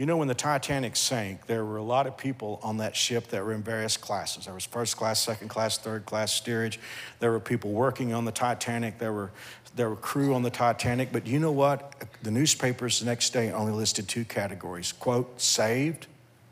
You 0.04 0.08
know, 0.08 0.18
when 0.18 0.28
the 0.28 0.36
Titanic 0.36 0.97
sank, 0.97 1.45
there 1.45 1.64
were 1.64 1.78
a 1.78 1.82
lot 1.82 2.08
of 2.08 2.18
people 2.18 2.60
on 2.62 2.76
that 2.80 2.93
ship 2.93 3.30
that 3.30 3.41
were 3.41 3.54
in 3.54 3.64
various 3.64 3.95
classes. 3.95 4.43
There 4.43 4.54
was 4.54 4.66
first 4.66 4.97
class, 4.97 5.22
second 5.22 5.47
class, 5.47 5.78
third 5.78 6.06
class 6.06 6.34
steerage. 6.34 6.78
There 7.22 7.32
were 7.32 7.39
people 7.39 7.72
working 7.72 8.14
on 8.14 8.26
the 8.26 8.34
Titanic. 8.34 8.99
There 8.99 9.14
were, 9.14 9.32
there 9.78 9.89
were 9.89 9.95
crew 9.95 10.34
on 10.34 10.41
the 10.41 10.49
Titanic. 10.49 11.14
But 11.14 11.26
you 11.26 11.39
know 11.39 11.54
what? 11.54 12.04
The 12.22 12.32
newspapers 12.32 12.99
the 12.99 13.06
next 13.06 13.30
day 13.30 13.49
only 13.54 13.72
listed 13.72 14.10
two 14.10 14.26
categories 14.26 14.91
quote, 14.91 15.39
saved 15.39 16.08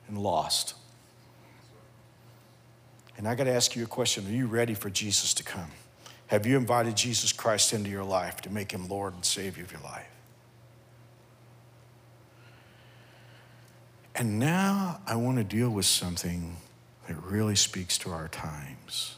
and 0.08 0.18
lost. 0.18 0.76
And 3.18 3.28
I 3.28 3.36
got 3.36 3.44
to 3.44 3.54
ask 3.54 3.76
you 3.76 3.84
a 3.84 3.88
question 3.88 4.26
Are 4.28 4.30
you 4.30 4.48
ready 4.48 4.76
for 4.76 4.90
Jesus 4.90 5.34
to 5.34 5.44
come? 5.44 5.72
Have 6.28 6.46
you 6.46 6.56
invited 6.56 6.96
Jesus 6.96 7.34
Christ 7.34 7.74
into 7.74 7.90
your 7.90 8.06
life 8.06 8.40
to 8.44 8.50
make 8.50 8.72
him 8.72 8.88
Lord 8.88 9.14
and 9.14 9.26
Savior 9.26 9.66
of 9.66 9.74
your 9.74 9.82
life? 9.82 10.08
And 14.16 14.40
now 14.40 15.02
I 15.08 15.16
want 15.16 15.38
to 15.38 15.44
deal 15.44 15.70
with 15.70 15.86
something 15.86 16.58
that 17.08 17.16
really 17.24 17.56
speaks 17.56 17.98
to 18.00 18.12
our 18.12 18.28
times. 18.28 19.16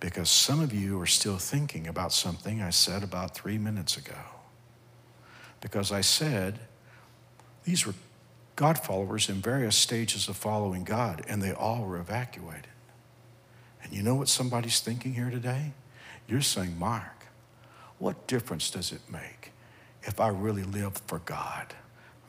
Because 0.00 0.30
some 0.30 0.60
of 0.60 0.72
you 0.72 1.00
are 1.00 1.06
still 1.06 1.38
thinking 1.38 1.86
about 1.86 2.12
something 2.12 2.62
I 2.62 2.70
said 2.70 3.02
about 3.02 3.34
three 3.34 3.58
minutes 3.58 3.96
ago. 3.96 4.14
Because 5.60 5.90
I 5.90 6.02
said 6.02 6.60
these 7.64 7.86
were 7.86 7.94
God 8.54 8.78
followers 8.78 9.28
in 9.28 9.36
various 9.36 9.76
stages 9.76 10.28
of 10.28 10.36
following 10.36 10.84
God, 10.84 11.24
and 11.28 11.42
they 11.42 11.52
all 11.52 11.84
were 11.84 11.98
evacuated. 11.98 12.66
And 13.82 13.92
you 13.92 14.02
know 14.02 14.16
what 14.16 14.28
somebody's 14.28 14.80
thinking 14.80 15.14
here 15.14 15.30
today? 15.30 15.72
You're 16.28 16.42
saying, 16.42 16.78
Mark, 16.78 17.26
what 17.98 18.26
difference 18.26 18.70
does 18.70 18.92
it 18.92 19.00
make 19.10 19.52
if 20.02 20.20
I 20.20 20.28
really 20.28 20.64
live 20.64 21.00
for 21.06 21.20
God? 21.20 21.74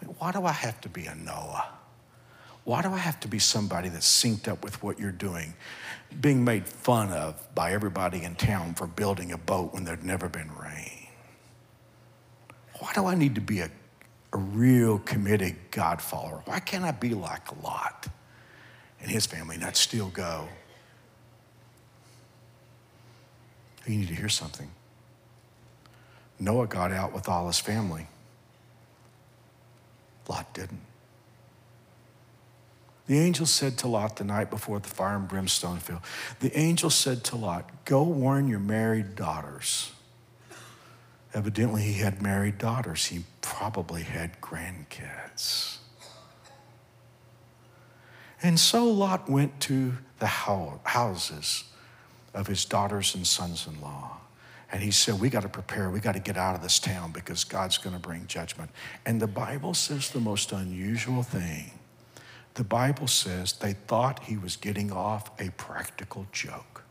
I 0.02 0.06
mean, 0.06 0.16
why 0.20 0.32
do 0.32 0.46
I 0.46 0.52
have 0.52 0.80
to 0.82 0.90
be 0.90 1.06
a 1.06 1.16
Noah? 1.16 1.79
Why 2.70 2.84
do 2.84 2.90
I 2.90 3.00
have 3.00 3.20
to 3.22 3.28
be 3.28 3.40
somebody 3.40 3.90
that's 3.90 4.06
synced 4.06 4.48
up 4.48 4.64
with 4.64 4.84
what 4.84 5.00
you're 5.00 5.12
doing, 5.12 5.56
being 6.22 6.44
made 6.44 6.68
fun 6.68 7.10
of 7.10 7.56
by 7.56 7.72
everybody 7.72 8.22
in 8.24 8.36
town 8.36 8.76
for 8.76 8.86
building 8.86 9.32
a 9.32 9.40
boat 9.40 9.74
when 9.74 9.86
there'd 9.86 10.04
never 10.04 10.30
been 10.30 10.52
rain? 10.56 11.08
why 12.78 12.94
do 12.94 13.08
I 13.08 13.16
need 13.16 13.34
to 13.34 13.42
be 13.42 13.62
a, 13.62 13.72
a 14.34 14.38
real 14.38 15.00
committed 15.00 15.56
God 15.72 16.00
follower? 16.00 16.44
Why 16.46 16.60
can't 16.60 16.84
I 16.84 16.92
be 16.92 17.16
like 17.16 17.64
Lot 17.64 18.08
and 19.02 19.10
his 19.10 19.26
family 19.26 19.56
and 19.56 19.66
I'd 19.66 19.76
still 19.76 20.10
go? 20.10 20.48
You 23.88 23.98
need 23.98 24.10
to 24.10 24.16
hear 24.16 24.30
something. 24.30 24.70
Noah 26.40 26.68
got 26.68 26.92
out 26.92 27.14
with 27.14 27.28
all 27.30 27.48
his 27.48 27.60
family. 27.60 28.06
Lot 30.28 30.54
didn't. 30.54 30.82
The 33.10 33.18
angel 33.18 33.48
said 33.48 33.76
to 33.80 33.88
Lot 33.88 34.18
the 34.18 34.24
night 34.24 34.52
before 34.52 34.78
the 34.78 34.88
fire 34.88 35.16
and 35.16 35.28
brimstone 35.28 35.80
fell, 35.80 36.04
the 36.42 36.56
angel 36.56 36.92
said 36.92 37.24
to 37.24 37.38
Lot, 37.38 37.68
Go 37.84 38.04
warn 38.04 38.48
your 38.48 38.60
married 38.60 39.16
daughters. 39.16 39.94
Evidently, 41.34 41.82
he 41.82 41.94
had 41.94 42.22
married 42.22 42.60
daughters. 42.60 43.08
He 43.08 43.24
probably 43.42 44.04
had 44.04 44.40
grandkids. 44.42 45.78
And 48.44 48.60
so 48.60 48.86
Lot 48.86 49.28
went 49.28 49.60
to 49.62 49.94
the 50.20 50.28
houses 50.28 51.64
of 52.36 52.46
his 52.46 52.64
daughters 52.64 53.16
and 53.16 53.26
sons 53.26 53.66
in 53.66 53.82
law. 53.82 54.18
And 54.72 54.84
he 54.84 54.92
said, 54.92 55.20
We 55.20 55.32
got 55.32 55.42
to 55.42 55.50
prepare. 55.50 55.90
We 55.90 56.00
got 56.00 56.14
to 56.14 56.20
get 56.20 56.38
out 56.38 56.54
of 56.54 56.62
this 56.62 56.78
town 56.78 57.12
because 57.12 57.44
God's 57.44 57.80
going 57.80 57.96
to 57.96 58.00
bring 58.00 58.28
judgment. 58.28 58.70
And 59.04 59.20
the 59.20 59.26
Bible 59.26 59.74
says 59.74 60.12
the 60.12 60.20
most 60.20 60.52
unusual 60.52 61.24
thing 61.24 61.72
the 62.60 62.66
Bible 62.66 63.08
says 63.08 63.54
they 63.54 63.72
thought 63.72 64.22
he 64.26 64.36
was 64.36 64.58
getting 64.58 64.92
off 64.92 65.32
a 65.40 65.50
practical 65.52 66.28
joke. 66.34 66.84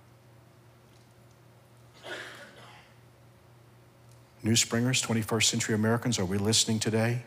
New 4.42 4.56
Springers, 4.56 5.02
21st 5.02 5.42
century 5.42 5.74
Americans, 5.74 6.18
are 6.18 6.24
we 6.24 6.38
listening 6.38 6.78
today? 6.78 7.22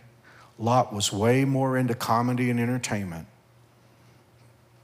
Lot 0.57 0.91
was 0.91 1.13
way 1.13 1.45
more 1.45 1.77
into 1.77 1.93
comedy 1.93 2.49
and 2.49 2.59
entertainment 2.59 3.27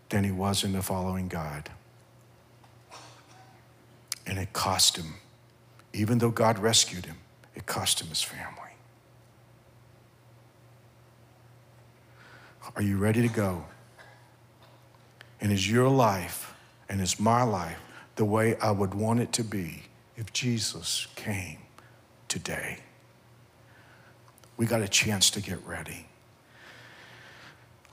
than 0.10 0.24
he 0.24 0.30
was 0.30 0.64
into 0.64 0.84
following 0.84 1.28
God. 1.28 1.72
And 4.28 4.38
it 4.38 4.54
cost 4.54 4.98
him, 4.98 5.16
even 5.94 6.20
though 6.20 6.30
God 6.30 6.60
rescued 6.60 7.08
him, 7.08 7.18
it 7.56 7.66
cost 7.66 8.04
him 8.04 8.10
his 8.10 8.22
family. 8.22 8.67
Are 12.78 12.84
you 12.84 12.98
ready 12.98 13.24
to 13.24 13.28
go? 13.28 13.66
And 15.42 15.52
is 15.52 15.70
your 15.70 15.90
life 15.90 16.54
and 16.88 17.02
is 17.02 17.20
my 17.20 17.42
life 17.42 17.80
the 18.18 18.26
way 18.26 18.56
I 18.58 18.70
would 18.70 18.94
want 18.94 19.20
it 19.20 19.34
to 19.34 19.44
be 19.44 19.82
if 20.16 20.32
Jesus 20.32 21.08
came 21.16 21.58
today? 22.28 22.78
We 24.58 24.68
got 24.68 24.84
a 24.84 24.88
chance 24.88 25.32
to 25.32 25.42
get 25.42 25.58
ready. 25.66 26.06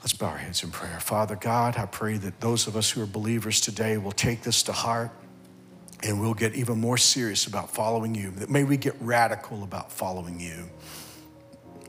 Let's 0.01 0.13
bow 0.13 0.27
our 0.27 0.37
heads 0.37 0.63
in 0.63 0.69
prayer. 0.69 0.99
Father 0.99 1.35
God, 1.35 1.77
I 1.77 1.87
pray 1.87 2.17
that 2.17 2.39
those 2.39 2.67
of 2.67 2.75
us 2.75 2.91
who 2.91 3.01
are 3.01 3.07
believers 3.07 3.59
today 3.59 3.97
will 3.97 4.11
take 4.11 4.43
this 4.43 4.61
to 4.63 4.71
heart 4.71 5.09
and 6.03 6.21
we'll 6.21 6.35
get 6.35 6.53
even 6.53 6.79
more 6.79 6.97
serious 6.97 7.47
about 7.47 7.71
following 7.71 8.13
you. 8.13 8.29
That 8.29 8.51
may 8.51 8.63
we 8.63 8.77
get 8.77 8.95
radical 9.01 9.63
about 9.63 9.91
following 9.91 10.39
you. 10.39 10.69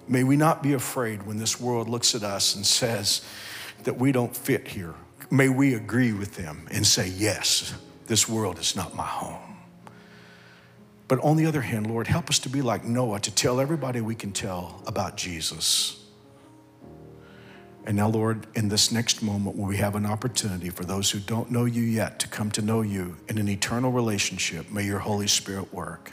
May 0.08 0.24
we 0.24 0.36
not 0.36 0.62
be 0.62 0.72
afraid 0.72 1.26
when 1.26 1.38
this 1.38 1.60
world 1.60 1.88
looks 1.88 2.14
at 2.14 2.22
us 2.22 2.54
and 2.54 2.64
says 2.64 3.24
that 3.84 3.98
we 3.98 4.12
don't 4.12 4.36
fit 4.36 4.68
here. 4.68 4.94
May 5.30 5.48
we 5.48 5.74
agree 5.74 6.12
with 6.12 6.36
them 6.36 6.68
and 6.70 6.86
say, 6.86 7.08
Yes, 7.08 7.74
this 8.06 8.28
world 8.28 8.58
is 8.58 8.76
not 8.76 8.94
my 8.94 9.06
home. 9.06 9.56
But 11.08 11.20
on 11.20 11.36
the 11.36 11.46
other 11.46 11.60
hand, 11.60 11.88
Lord, 11.88 12.06
help 12.06 12.30
us 12.30 12.38
to 12.40 12.48
be 12.48 12.62
like 12.62 12.84
Noah, 12.84 13.20
to 13.20 13.30
tell 13.30 13.60
everybody 13.60 14.00
we 14.00 14.14
can 14.14 14.32
tell 14.32 14.82
about 14.86 15.16
Jesus. 15.16 16.02
And 17.84 17.96
now, 17.96 18.08
Lord, 18.08 18.48
in 18.56 18.68
this 18.68 18.90
next 18.90 19.22
moment 19.22 19.56
where 19.56 19.68
we 19.68 19.76
have 19.76 19.94
an 19.94 20.06
opportunity 20.06 20.70
for 20.70 20.84
those 20.84 21.08
who 21.12 21.20
don't 21.20 21.52
know 21.52 21.64
you 21.64 21.82
yet 21.82 22.18
to 22.20 22.28
come 22.28 22.50
to 22.52 22.62
know 22.62 22.80
you 22.80 23.16
in 23.28 23.38
an 23.38 23.48
eternal 23.48 23.92
relationship, 23.92 24.72
may 24.72 24.84
your 24.84 24.98
Holy 24.98 25.28
Spirit 25.28 25.72
work 25.72 26.12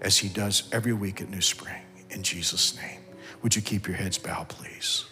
as 0.00 0.18
he 0.18 0.28
does 0.28 0.68
every 0.72 0.92
week 0.92 1.20
at 1.20 1.28
NewSpring. 1.28 1.80
In 2.10 2.24
Jesus' 2.24 2.76
name. 2.76 3.01
Would 3.42 3.56
you 3.56 3.62
keep 3.62 3.86
your 3.86 3.96
heads 3.96 4.18
bowed, 4.18 4.48
please? 4.48 5.04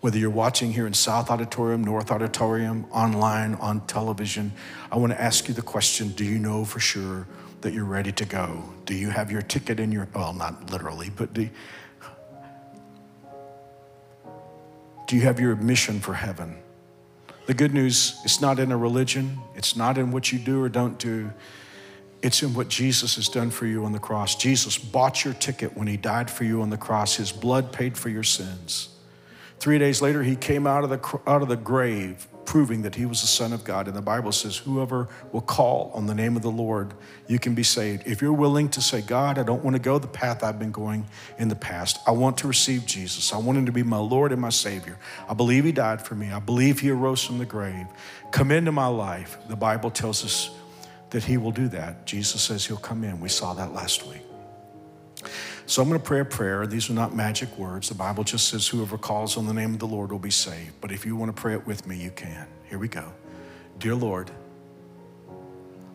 Whether 0.00 0.18
you're 0.18 0.30
watching 0.30 0.72
here 0.72 0.86
in 0.86 0.92
South 0.92 1.30
Auditorium, 1.30 1.82
North 1.82 2.10
Auditorium, 2.10 2.84
online, 2.90 3.54
on 3.54 3.80
television, 3.86 4.52
I 4.92 4.98
want 4.98 5.12
to 5.12 5.20
ask 5.20 5.48
you 5.48 5.54
the 5.54 5.62
question 5.62 6.10
Do 6.10 6.24
you 6.24 6.38
know 6.38 6.64
for 6.64 6.80
sure 6.80 7.26
that 7.62 7.72
you're 7.72 7.84
ready 7.84 8.12
to 8.12 8.24
go? 8.26 8.62
Do 8.84 8.94
you 8.94 9.08
have 9.08 9.30
your 9.30 9.40
ticket 9.40 9.80
in 9.80 9.90
your, 9.90 10.06
well, 10.14 10.34
not 10.34 10.70
literally, 10.70 11.10
but 11.16 11.32
do, 11.32 11.48
do 15.06 15.16
you 15.16 15.22
have 15.22 15.40
your 15.40 15.52
admission 15.52 16.00
for 16.00 16.12
heaven? 16.12 16.56
The 17.46 17.54
good 17.54 17.72
news, 17.72 18.20
it's 18.24 18.40
not 18.40 18.58
in 18.58 18.72
a 18.72 18.76
religion, 18.76 19.38
it's 19.54 19.76
not 19.76 19.96
in 19.96 20.10
what 20.10 20.32
you 20.32 20.38
do 20.38 20.62
or 20.62 20.68
don't 20.68 20.98
do. 20.98 21.32
It's 22.24 22.42
in 22.42 22.54
what 22.54 22.68
Jesus 22.68 23.16
has 23.16 23.28
done 23.28 23.50
for 23.50 23.66
you 23.66 23.84
on 23.84 23.92
the 23.92 23.98
cross. 23.98 24.34
Jesus 24.34 24.78
bought 24.78 25.26
your 25.26 25.34
ticket 25.34 25.76
when 25.76 25.86
he 25.86 25.98
died 25.98 26.30
for 26.30 26.44
you 26.44 26.62
on 26.62 26.70
the 26.70 26.78
cross. 26.78 27.16
His 27.16 27.30
blood 27.30 27.70
paid 27.70 27.98
for 27.98 28.08
your 28.08 28.22
sins. 28.22 28.88
Three 29.60 29.78
days 29.78 30.00
later, 30.00 30.22
he 30.22 30.34
came 30.34 30.66
out 30.66 30.84
of 30.84 30.90
the, 30.90 31.20
out 31.26 31.42
of 31.42 31.48
the 31.48 31.56
grave, 31.56 32.26
proving 32.46 32.80
that 32.80 32.94
he 32.94 33.04
was 33.04 33.20
the 33.20 33.26
Son 33.26 33.52
of 33.52 33.62
God. 33.62 33.88
And 33.88 33.94
the 33.94 34.00
Bible 34.00 34.32
says, 34.32 34.56
Whoever 34.56 35.06
will 35.32 35.42
call 35.42 35.90
on 35.92 36.06
the 36.06 36.14
name 36.14 36.34
of 36.34 36.40
the 36.40 36.50
Lord, 36.50 36.94
you 37.28 37.38
can 37.38 37.54
be 37.54 37.62
saved. 37.62 38.06
If 38.06 38.22
you're 38.22 38.32
willing 38.32 38.70
to 38.70 38.80
say, 38.80 39.02
God, 39.02 39.38
I 39.38 39.42
don't 39.42 39.62
want 39.62 39.76
to 39.76 39.82
go 39.82 39.98
the 39.98 40.06
path 40.06 40.42
I've 40.42 40.58
been 40.58 40.72
going 40.72 41.06
in 41.36 41.48
the 41.48 41.54
past, 41.54 41.98
I 42.06 42.12
want 42.12 42.38
to 42.38 42.48
receive 42.48 42.86
Jesus. 42.86 43.34
I 43.34 43.36
want 43.36 43.58
him 43.58 43.66
to 43.66 43.72
be 43.72 43.82
my 43.82 43.98
Lord 43.98 44.32
and 44.32 44.40
my 44.40 44.48
Savior. 44.48 44.98
I 45.28 45.34
believe 45.34 45.64
he 45.64 45.72
died 45.72 46.00
for 46.00 46.14
me, 46.14 46.32
I 46.32 46.38
believe 46.38 46.80
he 46.80 46.88
arose 46.88 47.22
from 47.22 47.36
the 47.36 47.44
grave. 47.44 47.86
Come 48.32 48.50
into 48.50 48.72
my 48.72 48.86
life. 48.86 49.36
The 49.46 49.56
Bible 49.56 49.90
tells 49.90 50.24
us 50.24 50.50
that 51.14 51.22
He 51.22 51.36
will 51.36 51.52
do 51.52 51.68
that. 51.68 52.06
Jesus 52.06 52.42
says 52.42 52.66
He'll 52.66 52.76
come 52.76 53.04
in. 53.04 53.20
We 53.20 53.28
saw 53.28 53.54
that 53.54 53.72
last 53.72 54.04
week. 54.04 54.22
So 55.64 55.80
I'm 55.80 55.88
going 55.88 56.00
to 56.00 56.04
pray 56.04 56.18
a 56.18 56.24
prayer. 56.24 56.66
These 56.66 56.90
are 56.90 56.92
not 56.92 57.14
magic 57.14 57.56
words. 57.56 57.88
The 57.88 57.94
Bible 57.94 58.24
just 58.24 58.48
says, 58.48 58.66
Whoever 58.66 58.98
calls 58.98 59.36
on 59.36 59.46
the 59.46 59.54
name 59.54 59.74
of 59.74 59.78
the 59.78 59.86
Lord 59.86 60.10
will 60.10 60.18
be 60.18 60.32
saved. 60.32 60.72
But 60.80 60.90
if 60.90 61.06
you 61.06 61.14
want 61.14 61.34
to 61.34 61.40
pray 61.40 61.54
it 61.54 61.64
with 61.68 61.86
me, 61.86 62.02
you 62.02 62.10
can. 62.10 62.48
Here 62.68 62.80
we 62.80 62.88
go. 62.88 63.12
Dear 63.78 63.94
Lord, 63.94 64.28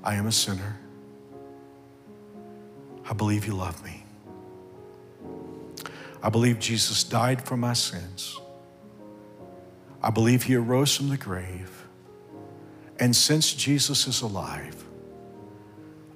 I 0.06 0.16
am 0.16 0.26
a 0.26 0.32
sinner. 0.32 0.80
I 3.10 3.12
believe 3.12 3.46
you 3.46 3.54
love 3.54 3.84
me. 3.84 4.06
I 6.24 6.30
believe 6.30 6.60
Jesus 6.60 7.04
died 7.04 7.46
for 7.46 7.58
my 7.58 7.74
sins. 7.74 8.40
I 10.02 10.12
believe 10.12 10.44
he 10.44 10.56
arose 10.56 10.96
from 10.96 11.10
the 11.10 11.18
grave. 11.18 11.86
And 13.02 13.14
since 13.14 13.54
Jesus 13.54 14.08
is 14.08 14.22
alive, 14.22 14.86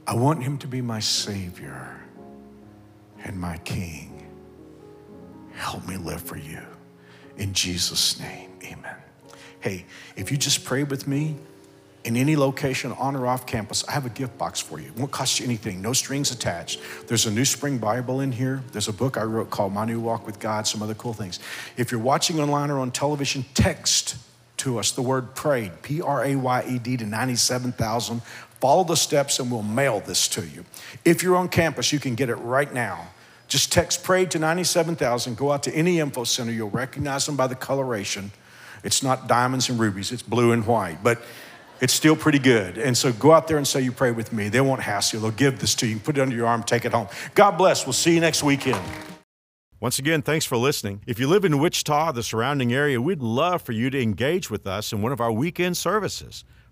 I 0.05 0.15
want 0.15 0.43
him 0.43 0.57
to 0.59 0.67
be 0.67 0.81
my 0.81 0.99
Savior 0.99 1.99
and 3.23 3.39
my 3.39 3.57
King. 3.59 4.27
Help 5.53 5.87
me 5.87 5.97
live 5.97 6.21
for 6.21 6.37
you. 6.37 6.61
In 7.37 7.53
Jesus' 7.53 8.19
name, 8.19 8.49
amen. 8.63 8.95
Hey, 9.61 9.85
if 10.15 10.29
you 10.29 10.37
just 10.37 10.65
pray 10.65 10.83
with 10.83 11.07
me 11.07 11.37
in 12.03 12.17
any 12.17 12.35
location, 12.35 12.91
on 12.93 13.15
or 13.15 13.27
off 13.27 13.45
campus, 13.45 13.85
I 13.87 13.93
have 13.93 14.05
a 14.05 14.09
gift 14.09 14.37
box 14.37 14.59
for 14.59 14.77
you. 14.77 14.87
It 14.87 14.97
won't 14.97 15.11
cost 15.11 15.39
you 15.39 15.45
anything, 15.45 15.81
no 15.81 15.93
strings 15.93 16.31
attached. 16.31 16.81
There's 17.07 17.25
a 17.25 17.31
NewSpring 17.31 17.79
Bible 17.79 18.19
in 18.19 18.33
here. 18.33 18.61
There's 18.73 18.89
a 18.89 18.93
book 18.93 19.17
I 19.17 19.23
wrote 19.23 19.49
called 19.49 19.71
My 19.71 19.85
New 19.85 20.01
Walk 20.01 20.25
with 20.25 20.39
God, 20.39 20.67
some 20.67 20.83
other 20.83 20.95
cool 20.95 21.13
things. 21.13 21.39
If 21.77 21.91
you're 21.91 22.01
watching 22.01 22.41
online 22.41 22.69
or 22.71 22.79
on 22.79 22.91
television, 22.91 23.45
text 23.53 24.17
to 24.57 24.79
us 24.79 24.91
the 24.91 25.01
word 25.01 25.33
prayed, 25.33 25.81
P 25.81 26.01
R 26.01 26.25
A 26.25 26.35
Y 26.35 26.65
E 26.67 26.79
D, 26.79 26.97
to 26.97 27.05
97,000 27.05 28.21
Follow 28.63 28.85
the 28.85 28.95
steps 28.95 29.39
and 29.41 29.51
we'll 29.51 29.61
mail 29.61 29.99
this 29.99 30.25
to 30.29 30.47
you. 30.47 30.63
If 31.03 31.21
you're 31.21 31.35
on 31.35 31.49
campus, 31.49 31.91
you 31.91 31.99
can 31.99 32.15
get 32.15 32.29
it 32.29 32.35
right 32.35 32.73
now. 32.73 33.09
Just 33.49 33.73
text 33.73 34.05
PRAY 34.05 34.25
to 34.27 34.39
97,000. 34.39 35.35
Go 35.35 35.51
out 35.51 35.63
to 35.63 35.75
any 35.75 35.99
info 35.99 36.23
center. 36.23 36.53
You'll 36.53 36.69
recognize 36.69 37.25
them 37.25 37.35
by 37.35 37.47
the 37.47 37.55
coloration. 37.55 38.31
It's 38.85 39.03
not 39.03 39.27
diamonds 39.27 39.67
and 39.67 39.77
rubies, 39.77 40.13
it's 40.13 40.21
blue 40.21 40.53
and 40.53 40.65
white, 40.65 41.03
but 41.03 41.21
it's 41.81 41.91
still 41.91 42.15
pretty 42.15 42.39
good. 42.39 42.77
And 42.77 42.97
so 42.97 43.11
go 43.11 43.33
out 43.33 43.49
there 43.49 43.57
and 43.57 43.67
say 43.67 43.81
you 43.81 43.91
pray 43.91 44.11
with 44.11 44.31
me. 44.31 44.47
They 44.47 44.61
won't 44.61 44.79
hassle 44.79 45.17
you. 45.17 45.21
They'll 45.23 45.37
give 45.37 45.59
this 45.59 45.75
to 45.75 45.85
you. 45.85 45.95
you 45.95 45.99
put 45.99 46.17
it 46.17 46.21
under 46.21 46.33
your 46.33 46.47
arm, 46.47 46.63
take 46.63 46.85
it 46.85 46.93
home. 46.93 47.09
God 47.35 47.57
bless. 47.57 47.85
We'll 47.85 47.91
see 47.91 48.13
you 48.13 48.21
next 48.21 48.43
weekend. 48.43 48.79
Once 49.81 49.99
again, 49.99 50.21
thanks 50.21 50.45
for 50.45 50.55
listening. 50.55 51.01
If 51.05 51.19
you 51.19 51.27
live 51.27 51.43
in 51.43 51.59
Wichita, 51.59 52.13
the 52.13 52.23
surrounding 52.23 52.71
area, 52.71 53.01
we'd 53.01 53.19
love 53.19 53.61
for 53.61 53.73
you 53.73 53.89
to 53.89 54.01
engage 54.01 54.49
with 54.49 54.65
us 54.65 54.93
in 54.93 55.01
one 55.01 55.11
of 55.11 55.19
our 55.19 55.33
weekend 55.33 55.75
services. 55.75 56.45